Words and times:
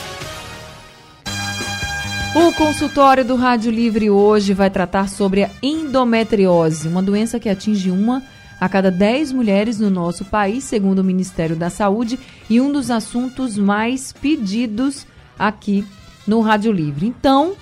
O 2.35 2.51
consultório 2.55 3.27
do 3.27 3.37
Rádio 3.37 3.71
Livre 3.71 4.09
hoje 4.09 4.55
vai 4.55 4.71
tratar 4.71 5.11
sobre 5.11 5.45
a 5.45 5.51
endometriose, 5.63 6.89
uma 6.89 7.03
doença 7.03 7.39
que 7.39 7.51
atinge 7.51 7.91
uma 7.91 8.23
a 8.59 8.71
cada 8.71 8.91
10 8.91 9.33
mulheres 9.33 9.79
no 9.79 9.91
nosso 9.91 10.25
país, 10.25 10.65
segundo 10.65 11.01
o 11.01 11.05
Ministério 11.05 11.57
da 11.57 11.69
Saúde, 11.69 12.19
e 12.49 12.59
um 12.59 12.73
dos 12.73 12.91
assuntos 12.91 13.59
mais 13.59 14.15
pedidos 14.15 15.07
aqui 15.39 15.85
no 16.27 16.41
Rádio 16.41 16.73
Livre. 16.73 17.07
Então, 17.07 17.55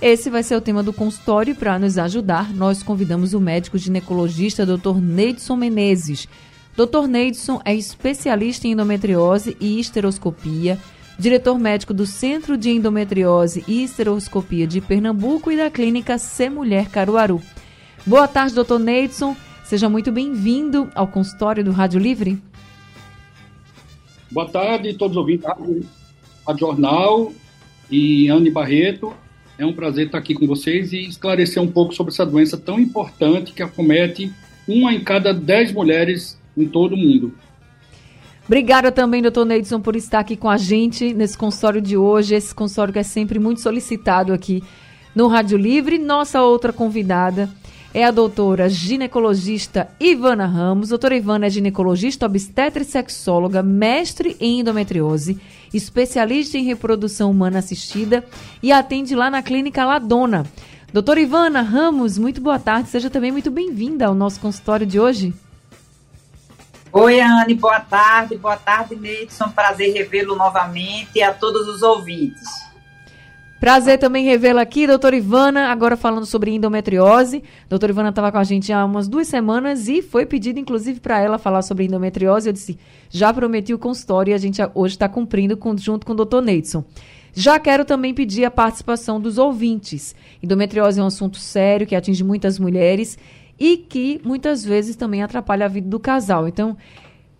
esse 0.00 0.28
vai 0.28 0.42
ser 0.42 0.56
o 0.56 0.60
tema 0.60 0.82
do 0.82 0.92
consultório 0.92 1.54
para 1.54 1.78
nos 1.78 1.96
ajudar. 1.96 2.52
Nós 2.52 2.82
convidamos 2.82 3.32
o 3.32 3.40
médico 3.40 3.78
ginecologista 3.78 4.66
Dr. 4.66 5.00
Neidson 5.00 5.56
Menezes. 5.56 6.28
Dr. 6.76 7.06
Neidson 7.08 7.60
é 7.64 7.74
especialista 7.74 8.68
em 8.68 8.72
endometriose 8.72 9.56
e 9.58 9.80
esteroscopia, 9.80 10.78
diretor 11.18 11.58
médico 11.58 11.94
do 11.94 12.04
Centro 12.04 12.58
de 12.58 12.70
Endometriose 12.70 13.64
e 13.66 13.82
Esteroscopia 13.82 14.66
de 14.66 14.82
Pernambuco 14.82 15.50
e 15.50 15.56
da 15.56 15.70
Clínica 15.70 16.18
C 16.18 16.50
Mulher 16.50 16.90
Caruaru. 16.90 17.40
Boa 18.04 18.28
tarde, 18.28 18.54
doutor 18.54 18.78
Neidson. 18.78 19.34
Seja 19.64 19.88
muito 19.88 20.12
bem-vindo 20.12 20.90
ao 20.94 21.08
consultório 21.08 21.64
do 21.64 21.72
Rádio 21.72 21.98
Livre. 21.98 22.40
Boa 24.30 24.46
tarde, 24.46 24.92
todos 24.92 25.16
os 25.16 25.20
ouvintes 25.20 25.46
da 26.46 26.56
Jornal 26.56 27.32
e 27.90 28.28
Anne 28.28 28.50
Barreto. 28.50 29.12
É 29.58 29.64
um 29.64 29.72
prazer 29.72 30.06
estar 30.06 30.18
aqui 30.18 30.34
com 30.34 30.46
vocês 30.46 30.92
e 30.92 31.06
esclarecer 31.06 31.62
um 31.62 31.68
pouco 31.68 31.94
sobre 31.94 32.12
essa 32.12 32.26
doença 32.26 32.56
tão 32.56 32.78
importante 32.78 33.52
que 33.52 33.62
acomete 33.62 34.30
uma 34.68 34.92
em 34.92 35.00
cada 35.00 35.32
dez 35.32 35.72
mulheres 35.72 36.38
em 36.56 36.66
todo 36.66 36.94
o 36.94 36.96
mundo. 36.96 37.32
Obrigada 38.46 38.92
também, 38.92 39.22
doutor 39.22 39.44
Neidson, 39.44 39.80
por 39.80 39.96
estar 39.96 40.20
aqui 40.20 40.36
com 40.36 40.48
a 40.48 40.56
gente 40.56 41.12
nesse 41.12 41.36
consultório 41.36 41.80
de 41.80 41.96
hoje. 41.96 42.34
Esse 42.34 42.54
consultório 42.54 42.92
que 42.92 42.98
é 42.98 43.02
sempre 43.02 43.38
muito 43.38 43.60
solicitado 43.60 44.32
aqui 44.32 44.62
no 45.14 45.26
Rádio 45.26 45.58
Livre. 45.58 45.98
Nossa 45.98 46.42
outra 46.42 46.72
convidada 46.72 47.50
é 47.92 48.04
a 48.04 48.10
doutora 48.10 48.68
ginecologista 48.68 49.88
Ivana 49.98 50.46
Ramos. 50.46 50.90
Doutora 50.90 51.16
Ivana 51.16 51.46
é 51.46 51.50
ginecologista, 51.50 52.26
obstetra 52.26 52.82
e 52.82 52.86
sexóloga, 52.86 53.62
mestre 53.62 54.36
em 54.38 54.60
endometriose, 54.60 55.40
especialista 55.72 56.58
em 56.58 56.64
reprodução 56.64 57.30
humana 57.30 57.58
assistida 57.58 58.24
e 58.62 58.72
atende 58.72 59.14
lá 59.14 59.30
na 59.30 59.42
clínica 59.42 59.84
Ladona. 59.84 60.44
Doutora 60.92 61.20
Ivana 61.20 61.62
Ramos, 61.62 62.16
muito 62.16 62.40
boa 62.40 62.58
tarde. 62.58 62.88
Seja 62.88 63.10
também 63.10 63.32
muito 63.32 63.50
bem-vinda 63.50 64.06
ao 64.06 64.14
nosso 64.14 64.40
consultório 64.40 64.86
de 64.86 64.98
hoje. 64.98 65.34
Oi, 66.92 67.20
Anne, 67.20 67.54
boa 67.54 67.80
tarde. 67.80 68.36
Boa 68.36 68.56
tarde, 68.56 68.96
Neidson. 68.96 69.50
Prazer 69.50 69.92
revê-lo 69.92 70.34
novamente 70.34 71.10
e 71.16 71.22
a 71.22 71.32
todos 71.32 71.68
os 71.68 71.82
ouvintes. 71.82 72.65
Prazer 73.58 73.98
também 73.98 74.22
revê-la 74.22 74.60
aqui, 74.60 74.86
doutora 74.86 75.16
Ivana, 75.16 75.68
agora 75.68 75.96
falando 75.96 76.26
sobre 76.26 76.50
endometriose. 76.50 77.42
Doutora 77.70 77.90
Ivana 77.90 78.10
estava 78.10 78.30
com 78.30 78.36
a 78.36 78.44
gente 78.44 78.70
há 78.70 78.84
umas 78.84 79.08
duas 79.08 79.28
semanas 79.28 79.88
e 79.88 80.02
foi 80.02 80.26
pedido, 80.26 80.60
inclusive, 80.60 81.00
para 81.00 81.18
ela 81.20 81.38
falar 81.38 81.62
sobre 81.62 81.86
endometriose. 81.86 82.50
Eu 82.50 82.52
disse, 82.52 82.78
já 83.08 83.32
prometi 83.32 83.72
o 83.72 83.78
consultório 83.78 84.32
e 84.32 84.34
a 84.34 84.38
gente 84.38 84.60
hoje 84.74 84.94
está 84.94 85.08
cumprindo 85.08 85.56
com, 85.56 85.74
junto 85.76 86.04
com 86.04 86.12
o 86.12 86.16
doutor 86.16 86.42
Neidson. 86.42 86.84
Já 87.32 87.58
quero 87.58 87.86
também 87.86 88.12
pedir 88.12 88.44
a 88.44 88.50
participação 88.50 89.18
dos 89.18 89.38
ouvintes. 89.38 90.14
Endometriose 90.42 91.00
é 91.00 91.02
um 91.02 91.06
assunto 91.06 91.38
sério 91.38 91.86
que 91.86 91.96
atinge 91.96 92.22
muitas 92.22 92.58
mulheres 92.58 93.18
e 93.58 93.78
que 93.78 94.20
muitas 94.22 94.62
vezes 94.64 94.96
também 94.96 95.22
atrapalha 95.22 95.64
a 95.64 95.68
vida 95.68 95.88
do 95.88 95.98
casal. 95.98 96.46
Então, 96.46 96.76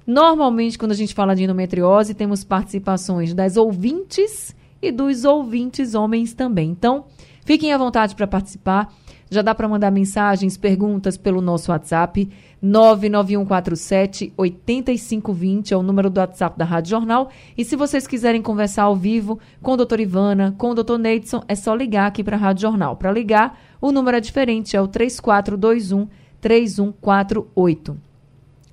normalmente, 0.06 0.78
quando 0.78 0.92
a 0.92 0.96
gente 0.96 1.12
fala 1.12 1.36
de 1.36 1.44
endometriose, 1.44 2.14
temos 2.14 2.42
participações 2.42 3.34
das 3.34 3.58
ouvintes 3.58 4.56
e 4.80 4.90
dos 4.92 5.24
ouvintes 5.24 5.94
homens 5.94 6.34
também. 6.34 6.70
Então, 6.70 7.04
fiquem 7.44 7.72
à 7.72 7.78
vontade 7.78 8.14
para 8.14 8.26
participar. 8.26 8.92
Já 9.28 9.42
dá 9.42 9.54
para 9.54 9.68
mandar 9.68 9.90
mensagens, 9.90 10.56
perguntas 10.56 11.16
pelo 11.16 11.40
nosso 11.40 11.72
WhatsApp 11.72 12.28
99147 12.62 14.32
8520 14.36 15.72
é 15.72 15.76
o 15.76 15.82
número 15.82 16.08
do 16.08 16.18
WhatsApp 16.18 16.58
da 16.58 16.64
Rádio 16.64 16.90
Jornal. 16.90 17.30
E 17.56 17.64
se 17.64 17.76
vocês 17.76 18.06
quiserem 18.06 18.40
conversar 18.40 18.84
ao 18.84 18.96
vivo 18.96 19.38
com 19.62 19.72
o 19.72 19.76
doutor 19.76 20.00
Ivana, 20.00 20.54
com 20.56 20.70
o 20.70 20.74
doutor 20.74 20.98
Neidson, 20.98 21.42
é 21.48 21.54
só 21.54 21.74
ligar 21.74 22.06
aqui 22.06 22.24
para 22.24 22.36
a 22.36 22.40
Rádio 22.40 22.62
Jornal. 22.62 22.96
Para 22.96 23.12
ligar, 23.12 23.58
o 23.80 23.92
número 23.92 24.16
é 24.16 24.20
diferente, 24.20 24.76
é 24.76 24.80
o 24.80 24.88
3421 24.88 26.08
3148. 26.40 27.96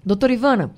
Doutor 0.06 0.32
Ivana, 0.32 0.72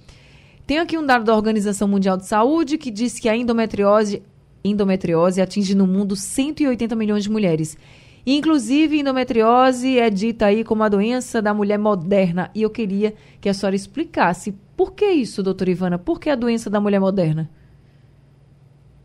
tem 0.66 0.80
aqui 0.80 0.98
um 0.98 1.06
dado 1.06 1.26
da 1.26 1.36
Organização 1.36 1.88
Mundial 1.88 2.18
de 2.18 2.26
Saúde 2.26 2.78
que 2.78 2.90
diz 2.90 3.20
que 3.20 3.30
a 3.30 3.36
endometriose 3.36 4.24
endometriose 4.70 5.42
atinge 5.42 5.76
no 5.76 5.86
mundo 5.86 6.16
180 6.16 6.96
milhões 6.96 7.24
de 7.24 7.30
mulheres. 7.30 7.78
Inclusive, 8.26 9.00
endometriose 9.00 10.00
é 10.00 10.10
dita 10.10 10.48
aí 10.48 10.64
como 10.64 10.84
a 10.84 10.90
doença 10.90 11.42
da 11.42 11.54
mulher 11.54 11.78
moderna. 11.78 12.50
E 12.56 12.64
eu 12.64 12.70
queria 12.70 13.14
que 13.40 13.48
a 13.48 13.54
senhora 13.54 13.76
explicasse 13.76 14.52
por 14.76 14.94
que 14.94 15.06
isso, 15.06 15.44
doutora 15.44 15.70
Ivana? 15.70 15.98
Por 15.98 16.20
que 16.20 16.30
a 16.30 16.36
doença 16.36 16.70
da 16.70 16.82
mulher 16.82 17.00
moderna? 17.00 17.50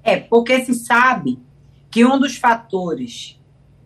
É, 0.02 0.16
porque 0.16 0.64
se 0.64 0.74
sabe 0.74 1.38
que 1.90 2.04
um 2.04 2.18
dos 2.18 2.36
fatores 2.36 3.38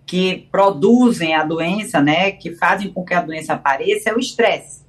que 0.07 0.47
produzem 0.51 1.35
a 1.35 1.45
doença, 1.45 2.01
né, 2.01 2.31
que 2.31 2.53
fazem 2.53 2.93
com 2.93 3.05
que 3.05 3.15
a 3.15 3.23
doença 3.23 3.55
apareça, 3.55 4.11
é 4.11 4.15
o 4.15 4.19
estresse. 4.19 4.85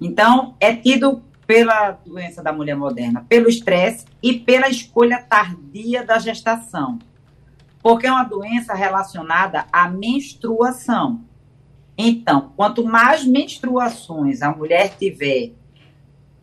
Então, 0.00 0.56
é 0.58 0.74
tido 0.74 1.22
pela 1.46 1.92
doença 1.92 2.42
da 2.42 2.52
mulher 2.52 2.76
moderna, 2.76 3.24
pelo 3.28 3.48
estresse 3.48 4.06
e 4.22 4.38
pela 4.38 4.68
escolha 4.68 5.22
tardia 5.22 6.04
da 6.04 6.18
gestação. 6.18 6.98
Porque 7.82 8.06
é 8.06 8.12
uma 8.12 8.24
doença 8.24 8.74
relacionada 8.74 9.66
à 9.72 9.88
menstruação. 9.88 11.24
Então, 11.98 12.52
quanto 12.56 12.84
mais 12.84 13.24
menstruações 13.24 14.40
a 14.42 14.50
mulher 14.50 14.96
tiver 14.96 15.52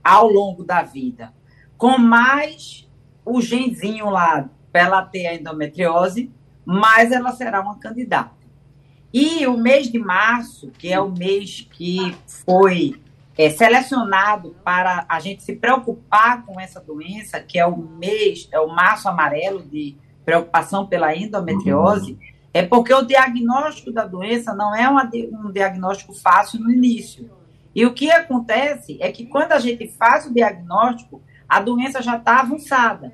ao 0.04 0.28
longo 0.30 0.64
da 0.64 0.84
vida, 0.84 1.34
com 1.78 1.98
mais 1.98 2.88
o 3.26 3.42
genzinho 3.42 4.10
lá 4.10 4.50
para 4.72 4.82
ela 4.82 5.02
ter 5.06 5.28
a 5.28 5.36
endometriose, 5.36 6.32
mais 6.66 7.12
ela 7.12 7.32
será 7.32 7.62
uma 7.62 7.80
candidata. 7.80 8.40
E 9.14 9.48
o 9.48 9.58
mês 9.58 9.92
de 9.92 9.98
março, 9.98 10.70
que 10.78 10.92
é 10.92 11.00
o 11.00 11.10
mês 11.10 11.68
que 11.72 12.16
foi 12.46 13.02
é, 13.40 13.50
selecionado 13.50 14.54
para 14.66 15.06
a 15.08 15.18
gente 15.22 15.44
se 15.44 15.56
preocupar 15.56 16.46
com 16.46 16.60
essa 16.60 16.82
doença, 16.82 17.40
que 17.40 17.58
é 17.58 17.66
o 17.66 17.78
mês, 17.78 18.50
é 18.52 18.60
o 18.60 18.68
março 18.68 19.08
amarelo 19.08 19.62
de 19.62 19.96
preocupação 20.26 20.86
pela 20.86 21.16
endometriose, 21.16 22.12
uhum. 22.12 22.20
é 22.54 22.64
porque 22.64 22.94
o 22.94 23.02
diagnóstico 23.02 23.94
da 23.94 24.06
doença 24.06 24.54
não 24.54 24.76
é 24.76 24.90
uma, 24.90 25.10
um 25.42 25.54
diagnóstico 25.54 26.14
fácil 26.14 26.60
no 26.60 26.70
início. 26.70 27.32
E 27.74 27.86
o 27.86 27.94
que 27.94 28.12
acontece 28.12 28.98
é 29.00 29.10
que 29.10 29.26
quando 29.26 29.54
a 29.54 29.60
gente 29.60 29.88
faz 29.88 30.26
o 30.26 30.34
diagnóstico, 30.34 31.22
a 31.48 31.62
doença 31.62 32.02
já 32.02 32.18
está 32.18 32.42
avançada. 32.42 33.14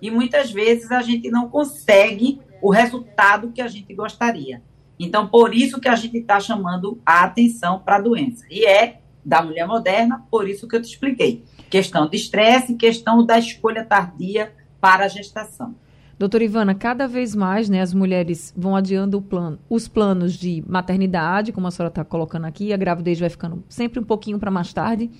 E 0.00 0.08
muitas 0.08 0.52
vezes 0.52 0.92
a 0.92 1.02
gente 1.02 1.28
não 1.32 1.48
consegue 1.48 2.40
o 2.62 2.70
resultado 2.70 3.50
que 3.50 3.60
a 3.60 3.66
gente 3.66 3.92
gostaria. 3.92 4.62
Então, 5.00 5.26
por 5.26 5.52
isso 5.52 5.80
que 5.80 5.88
a 5.88 5.96
gente 5.96 6.18
está 6.18 6.38
chamando 6.38 7.02
a 7.04 7.24
atenção 7.24 7.80
para 7.80 7.96
a 7.96 8.00
doença. 8.00 8.46
E 8.48 8.64
é 8.64 9.00
da 9.24 9.42
mulher 9.42 9.66
moderna, 9.66 10.24
por 10.30 10.48
isso 10.48 10.68
que 10.68 10.76
eu 10.76 10.82
te 10.82 10.88
expliquei. 10.88 11.44
Questão 11.70 12.08
de 12.08 12.16
estresse, 12.16 12.74
questão 12.74 13.24
da 13.24 13.38
escolha 13.38 13.84
tardia 13.84 14.52
para 14.80 15.06
a 15.06 15.08
gestação. 15.08 15.74
Doutora 16.16 16.44
Ivana, 16.44 16.74
cada 16.74 17.08
vez 17.08 17.34
mais 17.34 17.68
né, 17.68 17.80
as 17.80 17.92
mulheres 17.92 18.54
vão 18.56 18.76
adiando 18.76 19.20
plano, 19.20 19.58
os 19.68 19.88
planos 19.88 20.34
de 20.34 20.62
maternidade, 20.66 21.52
como 21.52 21.66
a 21.66 21.70
senhora 21.70 21.90
está 21.90 22.04
colocando 22.04 22.44
aqui, 22.44 22.72
a 22.72 22.76
gravidez 22.76 23.18
vai 23.18 23.28
ficando 23.28 23.64
sempre 23.68 23.98
um 23.98 24.04
pouquinho 24.04 24.38
para 24.38 24.50
mais 24.50 24.72
tarde. 24.72 25.10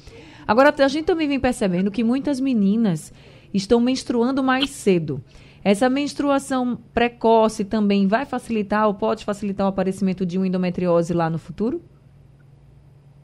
Agora, 0.47 0.73
a 0.77 0.89
gente 0.89 1.07
também 1.07 1.27
vem 1.27 1.41
percebendo 1.41 1.91
que 1.91 2.05
muitas 2.05 2.39
meninas 2.39 3.13
estão 3.53 3.81
menstruando 3.81 4.43
mais 4.43 4.71
cedo. 4.71 5.23
Essa 5.65 5.89
menstruação 5.89 6.79
precoce 6.93 7.65
também 7.65 8.07
vai 8.07 8.27
facilitar 8.27 8.87
ou 8.87 8.95
pode 8.95 9.25
facilitar 9.25 9.67
o 9.67 9.71
aparecimento 9.71 10.27
de 10.27 10.37
uma 10.37 10.47
endometriose 10.47 11.15
lá 11.15 11.31
no 11.31 11.39
futuro? 11.39 11.83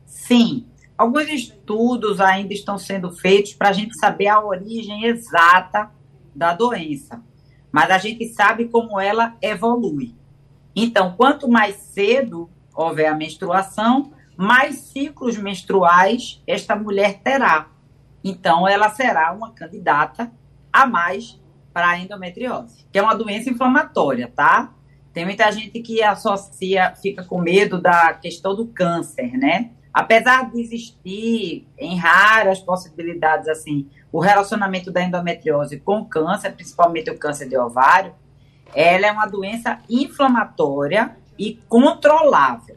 Sim, 0.06 0.64
alguns 1.00 1.30
estudos 1.30 2.20
ainda 2.20 2.52
estão 2.52 2.76
sendo 2.76 3.10
feitos 3.10 3.54
para 3.54 3.70
a 3.70 3.72
gente 3.72 3.98
saber 3.98 4.26
a 4.26 4.44
origem 4.44 5.06
exata 5.06 5.90
da 6.36 6.52
doença, 6.52 7.24
mas 7.72 7.90
a 7.90 7.96
gente 7.96 8.28
sabe 8.28 8.66
como 8.66 9.00
ela 9.00 9.34
evolui. 9.40 10.14
Então, 10.76 11.14
quanto 11.16 11.48
mais 11.48 11.76
cedo 11.76 12.50
houver 12.74 13.06
a 13.06 13.14
menstruação, 13.14 14.12
mais 14.36 14.76
ciclos 14.76 15.38
menstruais 15.38 16.42
esta 16.46 16.76
mulher 16.76 17.20
terá. 17.22 17.68
Então, 18.22 18.68
ela 18.68 18.90
será 18.90 19.32
uma 19.32 19.52
candidata 19.52 20.30
a 20.70 20.86
mais 20.86 21.40
para 21.72 21.98
endometriose, 21.98 22.84
que 22.92 22.98
é 22.98 23.02
uma 23.02 23.14
doença 23.14 23.48
inflamatória, 23.48 24.30
tá? 24.36 24.74
Tem 25.14 25.24
muita 25.24 25.50
gente 25.50 25.80
que 25.80 26.02
associa, 26.02 26.94
fica 27.00 27.24
com 27.24 27.40
medo 27.40 27.80
da 27.80 28.12
questão 28.12 28.54
do 28.54 28.66
câncer, 28.66 29.32
né? 29.32 29.70
Apesar 29.92 30.50
de 30.50 30.60
existir 30.60 31.66
em 31.76 31.96
raras 31.96 32.60
possibilidades 32.60 33.48
assim, 33.48 33.88
o 34.12 34.20
relacionamento 34.20 34.90
da 34.90 35.02
endometriose 35.02 35.80
com 35.80 36.04
câncer, 36.04 36.52
principalmente 36.52 37.10
o 37.10 37.18
câncer 37.18 37.48
de 37.48 37.56
ovário, 37.56 38.14
ela 38.74 39.06
é 39.06 39.12
uma 39.12 39.26
doença 39.26 39.80
inflamatória 39.88 41.16
e 41.38 41.58
controlável. 41.68 42.76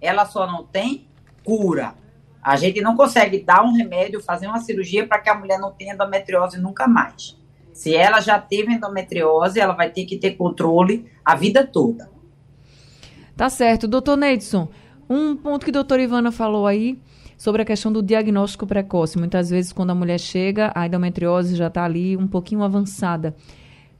Ela 0.00 0.24
só 0.24 0.46
não 0.46 0.64
tem 0.64 1.06
cura. 1.44 1.94
A 2.42 2.56
gente 2.56 2.80
não 2.80 2.96
consegue 2.96 3.40
dar 3.42 3.62
um 3.62 3.72
remédio, 3.72 4.22
fazer 4.22 4.46
uma 4.46 4.60
cirurgia 4.60 5.06
para 5.06 5.18
que 5.18 5.30
a 5.30 5.34
mulher 5.34 5.58
não 5.58 5.72
tenha 5.72 5.94
endometriose 5.94 6.58
nunca 6.58 6.86
mais. 6.86 7.38
Se 7.72 7.94
ela 7.94 8.20
já 8.20 8.38
teve 8.38 8.72
endometriose, 8.72 9.58
ela 9.58 9.74
vai 9.74 9.90
ter 9.90 10.04
que 10.04 10.16
ter 10.16 10.32
controle 10.32 11.10
a 11.24 11.34
vida 11.34 11.66
toda. 11.66 12.10
Tá 13.36 13.50
certo. 13.50 13.88
Doutor 13.88 14.16
Neidson, 14.16 14.68
um 15.08 15.36
ponto 15.36 15.64
que 15.64 15.70
a 15.70 15.72
doutora 15.72 16.02
Ivana 16.02 16.32
falou 16.32 16.66
aí 16.66 16.98
sobre 17.36 17.62
a 17.62 17.64
questão 17.64 17.92
do 17.92 18.02
diagnóstico 18.02 18.66
precoce. 18.66 19.18
Muitas 19.18 19.50
vezes, 19.50 19.72
quando 19.72 19.90
a 19.90 19.94
mulher 19.94 20.18
chega, 20.18 20.72
a 20.74 20.86
endometriose 20.86 21.56
já 21.56 21.66
está 21.66 21.84
ali 21.84 22.16
um 22.16 22.26
pouquinho 22.26 22.62
avançada. 22.62 23.34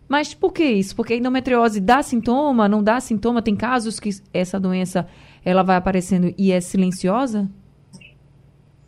Mas 0.08 0.34
por 0.34 0.52
que 0.52 0.64
isso? 0.64 0.94
Porque 0.94 1.14
a 1.14 1.16
endometriose 1.16 1.80
dá 1.80 2.02
sintoma, 2.02 2.68
não 2.68 2.82
dá 2.82 3.00
sintoma? 3.00 3.42
Tem 3.42 3.56
casos 3.56 3.98
que 3.98 4.10
essa 4.32 4.60
doença 4.60 5.06
ela 5.44 5.62
vai 5.62 5.76
aparecendo 5.76 6.32
e 6.38 6.52
é 6.52 6.60
silenciosa? 6.60 7.50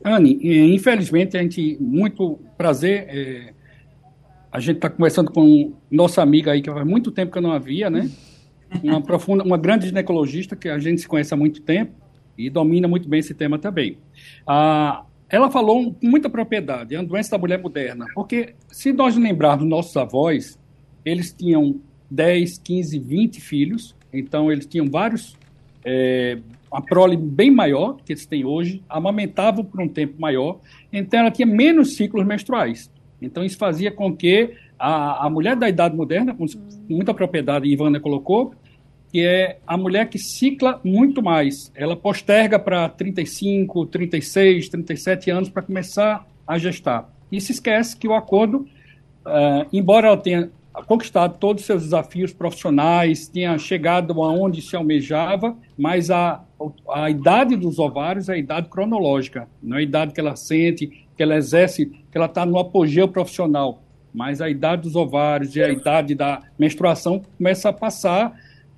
Anne, 0.04 0.38
infelizmente, 0.74 1.36
a 1.36 1.42
gente, 1.42 1.76
muito 1.80 2.38
prazer, 2.56 3.06
é, 3.08 3.54
a 4.52 4.60
gente 4.60 4.76
está 4.76 4.88
conversando 4.88 5.32
com 5.32 5.72
nossa 5.90 6.22
amiga 6.22 6.52
aí, 6.52 6.62
que 6.62 6.70
faz 6.70 6.86
muito 6.86 7.10
tempo 7.10 7.32
que 7.32 7.38
eu 7.38 7.42
não 7.42 7.52
havia, 7.52 7.90
né? 7.90 8.08
Uma 8.82 9.00
profunda, 9.00 9.42
uma 9.42 9.58
grande 9.58 9.86
ginecologista 9.86 10.54
que 10.54 10.68
a 10.68 10.78
gente 10.78 11.00
se 11.00 11.08
conhece 11.08 11.34
há 11.34 11.36
muito 11.36 11.60
tempo 11.60 12.05
e 12.36 12.50
domina 12.50 12.86
muito 12.86 13.08
bem 13.08 13.20
esse 13.20 13.34
tema 13.34 13.58
também. 13.58 13.98
Ah, 14.46 15.04
ela 15.28 15.50
falou 15.50 15.92
com 15.92 16.06
muita 16.06 16.30
propriedade, 16.30 16.94
é 16.94 17.00
uma 17.00 17.06
doença 17.06 17.32
da 17.32 17.38
mulher 17.38 17.60
moderna, 17.60 18.06
porque 18.14 18.54
se 18.68 18.92
nós 18.92 19.16
lembrarmos 19.16 19.68
nossos 19.68 19.96
avós, 19.96 20.58
eles 21.04 21.32
tinham 21.32 21.80
10, 22.10 22.58
15, 22.58 22.98
20 22.98 23.40
filhos, 23.40 23.96
então 24.12 24.50
eles 24.52 24.66
tinham 24.66 24.88
vários, 24.88 25.36
é, 25.84 26.38
a 26.70 26.80
prole 26.80 27.16
bem 27.16 27.50
maior 27.50 27.96
que 28.04 28.12
eles 28.12 28.26
têm 28.26 28.44
hoje, 28.44 28.82
amamentavam 28.88 29.64
por 29.64 29.80
um 29.80 29.88
tempo 29.88 30.14
maior, 30.20 30.60
então 30.92 31.20
ela 31.20 31.30
tinha 31.30 31.46
menos 31.46 31.96
ciclos 31.96 32.24
menstruais. 32.24 32.90
Então, 33.20 33.44
isso 33.44 33.56
fazia 33.56 33.90
com 33.90 34.14
que 34.14 34.52
a, 34.78 35.26
a 35.26 35.30
mulher 35.30 35.56
da 35.56 35.68
idade 35.68 35.96
moderna, 35.96 36.34
com 36.34 36.44
muita 36.88 37.14
propriedade, 37.14 37.66
Ivana 37.66 37.98
colocou, 37.98 38.54
que 39.12 39.24
é 39.24 39.58
a 39.66 39.76
mulher 39.76 40.08
que 40.08 40.18
cicla 40.18 40.80
muito 40.84 41.22
mais. 41.22 41.72
Ela 41.74 41.96
posterga 41.96 42.58
para 42.58 42.88
35, 42.88 43.86
36, 43.86 44.68
37 44.68 45.30
anos 45.30 45.48
para 45.48 45.62
começar 45.62 46.26
a 46.46 46.58
gestar. 46.58 47.10
E 47.30 47.40
se 47.40 47.52
esquece 47.52 47.96
que 47.96 48.06
o 48.06 48.14
acordo, 48.14 48.66
uh, 49.26 49.66
embora 49.72 50.08
ela 50.08 50.16
tenha 50.16 50.50
conquistado 50.86 51.38
todos 51.38 51.62
os 51.62 51.66
seus 51.66 51.82
desafios 51.84 52.32
profissionais, 52.32 53.28
tenha 53.28 53.56
chegado 53.58 54.22
aonde 54.22 54.60
se 54.60 54.76
almejava, 54.76 55.56
mas 55.76 56.10
a, 56.10 56.44
a 56.92 57.08
idade 57.08 57.56
dos 57.56 57.78
ovários 57.78 58.28
é 58.28 58.34
a 58.34 58.38
idade 58.38 58.68
cronológica, 58.68 59.48
não 59.62 59.76
é 59.76 59.80
a 59.80 59.82
idade 59.82 60.12
que 60.12 60.20
ela 60.20 60.36
sente, 60.36 61.06
que 61.16 61.22
ela 61.22 61.36
exerce, 61.36 61.86
que 61.86 62.16
ela 62.16 62.26
está 62.26 62.44
no 62.44 62.58
apogeu 62.58 63.08
profissional. 63.08 63.82
Mas 64.12 64.40
a 64.40 64.48
idade 64.48 64.82
dos 64.82 64.96
ovários 64.96 65.56
e 65.56 65.62
a 65.62 65.68
idade 65.68 66.14
da 66.14 66.42
menstruação 66.58 67.22
começa 67.36 67.68
a 67.68 67.72
passar 67.72 68.34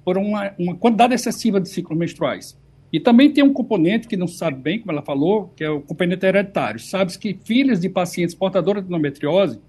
por 0.09 0.17
uma, 0.17 0.55
uma 0.59 0.75
quantidade 0.75 1.13
excessiva 1.13 1.61
de 1.61 1.69
ciclos 1.69 1.99
menstruais. 1.99 2.59
E 2.91 2.99
também 2.99 3.31
tem 3.31 3.45
um 3.45 3.53
componente 3.53 4.09
que 4.09 4.17
não 4.17 4.27
se 4.27 4.39
sabe 4.39 4.59
bem, 4.59 4.79
como 4.79 4.91
ela 4.91 5.03
falou, 5.03 5.53
que 5.55 5.63
é 5.63 5.69
o 5.69 5.83
componente 5.83 6.25
hereditário. 6.25 6.81
Sabe-se 6.81 7.19
que 7.19 7.39
filhas 7.45 7.79
de 7.79 7.91
pacientes 7.91 8.35
portadoras 8.35 8.83
de 8.83 8.89
endometriose 8.89 9.61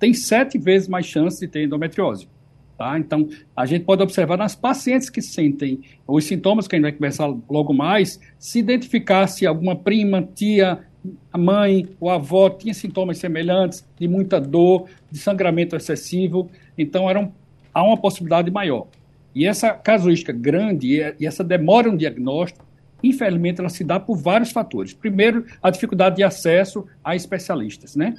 têm 0.00 0.12
sete 0.12 0.58
vezes 0.58 0.88
mais 0.88 1.06
chance 1.06 1.38
de 1.38 1.46
ter 1.46 1.62
endometriose. 1.62 2.26
Tá? 2.76 2.98
Então, 2.98 3.28
a 3.56 3.64
gente 3.66 3.84
pode 3.84 4.02
observar 4.02 4.36
nas 4.36 4.56
pacientes 4.56 5.08
que 5.08 5.22
sentem 5.22 5.78
os 6.08 6.24
sintomas, 6.24 6.66
que 6.66 6.74
a 6.74 6.76
gente 6.76 6.82
vai 6.82 6.92
conversar 6.92 7.32
logo 7.48 7.72
mais, 7.72 8.18
se 8.36 8.58
identificar 8.58 9.28
se 9.28 9.46
alguma 9.46 9.76
prima, 9.76 10.28
tia, 10.34 10.80
a 11.32 11.38
mãe, 11.38 11.88
o 12.00 12.10
avó 12.10 12.50
tinha 12.50 12.74
sintomas 12.74 13.18
semelhantes 13.18 13.86
de 13.96 14.08
muita 14.08 14.40
dor, 14.40 14.88
de 15.08 15.20
sangramento 15.20 15.76
excessivo, 15.76 16.50
então 16.76 17.08
era 17.08 17.20
um, 17.20 17.30
há 17.72 17.84
uma 17.84 17.96
possibilidade 17.96 18.50
maior. 18.50 18.88
E 19.34 19.46
essa 19.46 19.72
casuística 19.72 20.32
grande 20.32 21.14
e 21.18 21.26
essa 21.26 21.42
demora 21.42 21.90
no 21.90 21.98
diagnóstico, 21.98 22.64
infelizmente, 23.02 23.60
ela 23.60 23.68
se 23.68 23.84
dá 23.84 23.98
por 23.98 24.16
vários 24.16 24.50
fatores. 24.50 24.94
Primeiro, 24.94 25.44
a 25.62 25.70
dificuldade 25.70 26.16
de 26.16 26.22
acesso 26.22 26.86
a 27.02 27.16
especialistas, 27.16 27.96
né? 27.96 28.14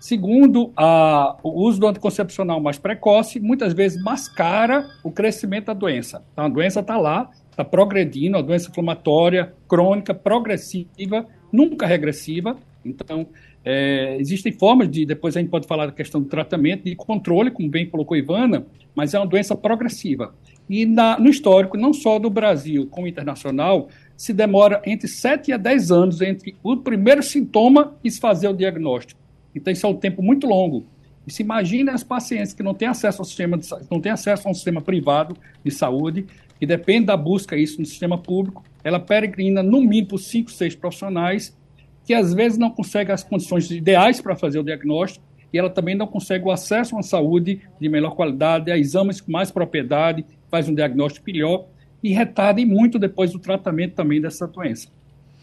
Segundo, 0.00 0.70
a, 0.76 1.36
o 1.42 1.62
uso 1.62 1.80
do 1.80 1.86
anticoncepcional 1.86 2.60
mais 2.60 2.78
precoce 2.78 3.40
muitas 3.40 3.72
vezes 3.72 4.02
mascara 4.02 4.86
o 5.02 5.10
crescimento 5.10 5.66
da 5.66 5.72
doença. 5.72 6.22
Então, 6.32 6.44
a 6.44 6.48
doença 6.48 6.80
está 6.80 6.98
lá, 6.98 7.30
está 7.50 7.64
progredindo, 7.64 8.36
a 8.36 8.42
doença 8.42 8.68
inflamatória 8.68 9.54
crônica, 9.66 10.12
progressiva, 10.12 11.26
nunca 11.50 11.86
regressiva. 11.86 12.58
Então, 12.84 13.26
é, 13.64 14.18
existem 14.20 14.52
formas 14.52 14.90
de, 14.90 15.06
depois 15.06 15.34
a 15.36 15.40
gente 15.40 15.48
pode 15.48 15.66
falar 15.66 15.86
da 15.86 15.92
questão 15.92 16.20
do 16.20 16.28
tratamento, 16.28 16.84
de 16.84 16.94
controle, 16.94 17.50
como 17.50 17.70
bem 17.70 17.88
colocou 17.88 18.14
Ivana, 18.14 18.66
mas 18.94 19.14
é 19.14 19.18
uma 19.18 19.26
doença 19.26 19.56
progressiva. 19.56 20.34
E 20.68 20.86
na, 20.86 21.18
no 21.18 21.28
histórico, 21.28 21.76
não 21.76 21.92
só 21.92 22.18
do 22.18 22.30
Brasil 22.30 22.86
como 22.90 23.06
internacional, 23.06 23.88
se 24.16 24.32
demora 24.32 24.80
entre 24.86 25.08
7 25.08 25.52
a 25.52 25.56
10 25.56 25.90
anos 25.90 26.20
entre 26.20 26.56
o 26.62 26.76
primeiro 26.76 27.22
sintoma 27.22 27.96
e 28.02 28.10
se 28.10 28.20
fazer 28.20 28.48
o 28.48 28.54
diagnóstico. 28.54 29.20
Então, 29.54 29.72
isso 29.72 29.86
é 29.86 29.88
um 29.88 29.96
tempo 29.96 30.22
muito 30.22 30.46
longo. 30.46 30.84
E 31.26 31.32
se 31.32 31.42
imagina 31.42 31.92
as 31.92 32.02
pacientes 32.02 32.52
que 32.52 32.62
não 32.62 32.74
têm 32.74 32.88
acesso 32.88 33.20
ao 33.20 33.24
sistema, 33.24 33.56
de, 33.56 33.68
não 33.90 34.00
têm 34.00 34.12
acesso 34.12 34.46
a 34.46 34.50
um 34.50 34.54
sistema 34.54 34.80
privado 34.80 35.36
de 35.64 35.70
saúde, 35.70 36.26
que 36.58 36.66
depende 36.66 37.06
da 37.06 37.16
busca 37.16 37.56
isso 37.56 37.80
no 37.80 37.86
sistema 37.86 38.18
público, 38.18 38.64
ela 38.82 39.00
peregrina 39.00 39.62
no 39.62 39.80
mínimo 39.80 40.08
por 40.08 40.18
cinco, 40.18 40.50
seis 40.50 40.74
profissionais 40.74 41.56
que 42.04 42.12
às 42.12 42.34
vezes 42.34 42.58
não 42.58 42.70
conseguem 42.70 43.14
as 43.14 43.24
condições 43.24 43.70
ideais 43.70 44.20
para 44.20 44.36
fazer 44.36 44.58
o 44.58 44.62
diagnóstico 44.62 45.24
e 45.52 45.58
ela 45.58 45.70
também 45.70 45.94
não 45.94 46.06
consegue 46.06 46.44
o 46.44 46.50
acesso 46.50 46.94
a 46.94 46.98
uma 46.98 47.02
saúde 47.02 47.60
de 47.80 47.88
melhor 47.88 48.14
qualidade, 48.14 48.70
a 48.70 48.76
exames 48.76 49.20
com 49.20 49.32
mais 49.32 49.50
propriedade, 49.50 50.24
faz 50.54 50.68
um 50.68 50.74
diagnóstico 50.74 51.26
melhor 51.26 51.66
e 52.00 52.12
retarda 52.12 52.64
muito 52.64 52.96
depois 52.96 53.32
do 53.32 53.40
tratamento 53.40 53.94
também 53.94 54.20
dessa 54.20 54.46
doença. 54.46 54.86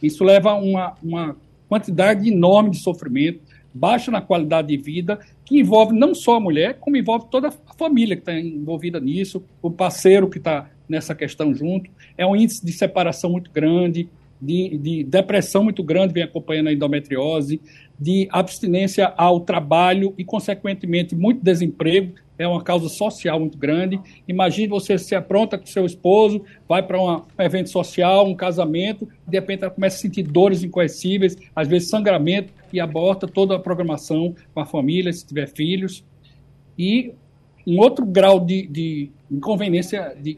Isso 0.02 0.24
leva 0.24 0.52
a 0.52 0.56
uma, 0.56 0.96
uma 1.04 1.36
quantidade 1.68 2.30
enorme 2.30 2.70
de 2.70 2.78
sofrimento, 2.78 3.42
baixa 3.74 4.10
na 4.10 4.22
qualidade 4.22 4.70
de 4.70 4.78
vida, 4.78 5.20
que 5.44 5.60
envolve 5.60 5.94
não 5.94 6.16
só 6.16 6.36
a 6.36 6.40
mulher, 6.40 6.78
como 6.80 6.96
envolve 6.96 7.26
toda 7.30 7.50
a 7.50 7.74
família 7.78 8.16
que 8.16 8.22
está 8.22 8.34
envolvida 8.34 9.02
nisso, 9.02 9.44
o 9.62 9.70
parceiro 9.70 10.30
que 10.30 10.38
está 10.38 10.70
nessa 10.88 11.14
questão 11.14 11.54
junto. 11.54 11.92
É 12.18 12.26
um 12.26 12.34
índice 12.34 12.66
de 12.66 12.72
separação 12.72 13.32
muito 13.32 13.52
grande, 13.52 14.08
de, 14.42 14.78
de, 14.78 15.04
depressão 15.04 15.64
muito 15.64 15.84
grande 15.84 16.14
vem 16.14 16.24
acompanhando 16.24 16.68
a 16.68 16.74
endometriose, 16.74 17.62
de 18.00 18.28
abstinência 18.32 19.14
ao 19.16 19.40
trabalho 19.42 20.14
e, 20.18 20.24
consequentemente, 20.24 21.16
muito 21.16 21.44
desemprego. 21.44 22.16
É 22.40 22.48
uma 22.48 22.64
causa 22.64 22.90
social 22.90 23.40
muito 23.40 23.56
grande. 23.56 24.00
Imagine 24.28 24.68
você 24.68 24.98
se 24.98 25.14
apronta 25.14 25.60
com 25.60 25.68
seu 25.68 25.86
esposo, 25.86 26.44
vai 26.68 26.82
para 26.82 27.00
um 27.00 27.22
evento 27.38 27.70
social, 27.70 28.28
um 28.28 28.34
casamento, 28.34 29.08
de 29.28 29.38
repente 29.38 29.62
ela 29.62 29.72
começa 29.72 29.98
a 29.98 30.00
sentir 30.00 30.24
dores 30.24 30.64
inconhecíveis, 30.64 31.38
às 31.56 31.68
vezes 31.68 31.90
sangramento, 31.90 32.52
e 32.74 32.80
aborta 32.80 33.28
toda 33.28 33.56
a 33.56 33.60
programação 33.60 34.34
com 34.54 34.60
a 34.60 34.66
família, 34.66 35.14
se 35.14 35.24
tiver 35.24 35.48
filhos. 35.48 36.04
E 36.76 37.14
um 37.68 37.78
outro 37.78 38.04
grau 38.06 38.40
de, 38.40 38.66
de 38.66 39.12
inconveniência 39.30 40.16
de 40.20 40.36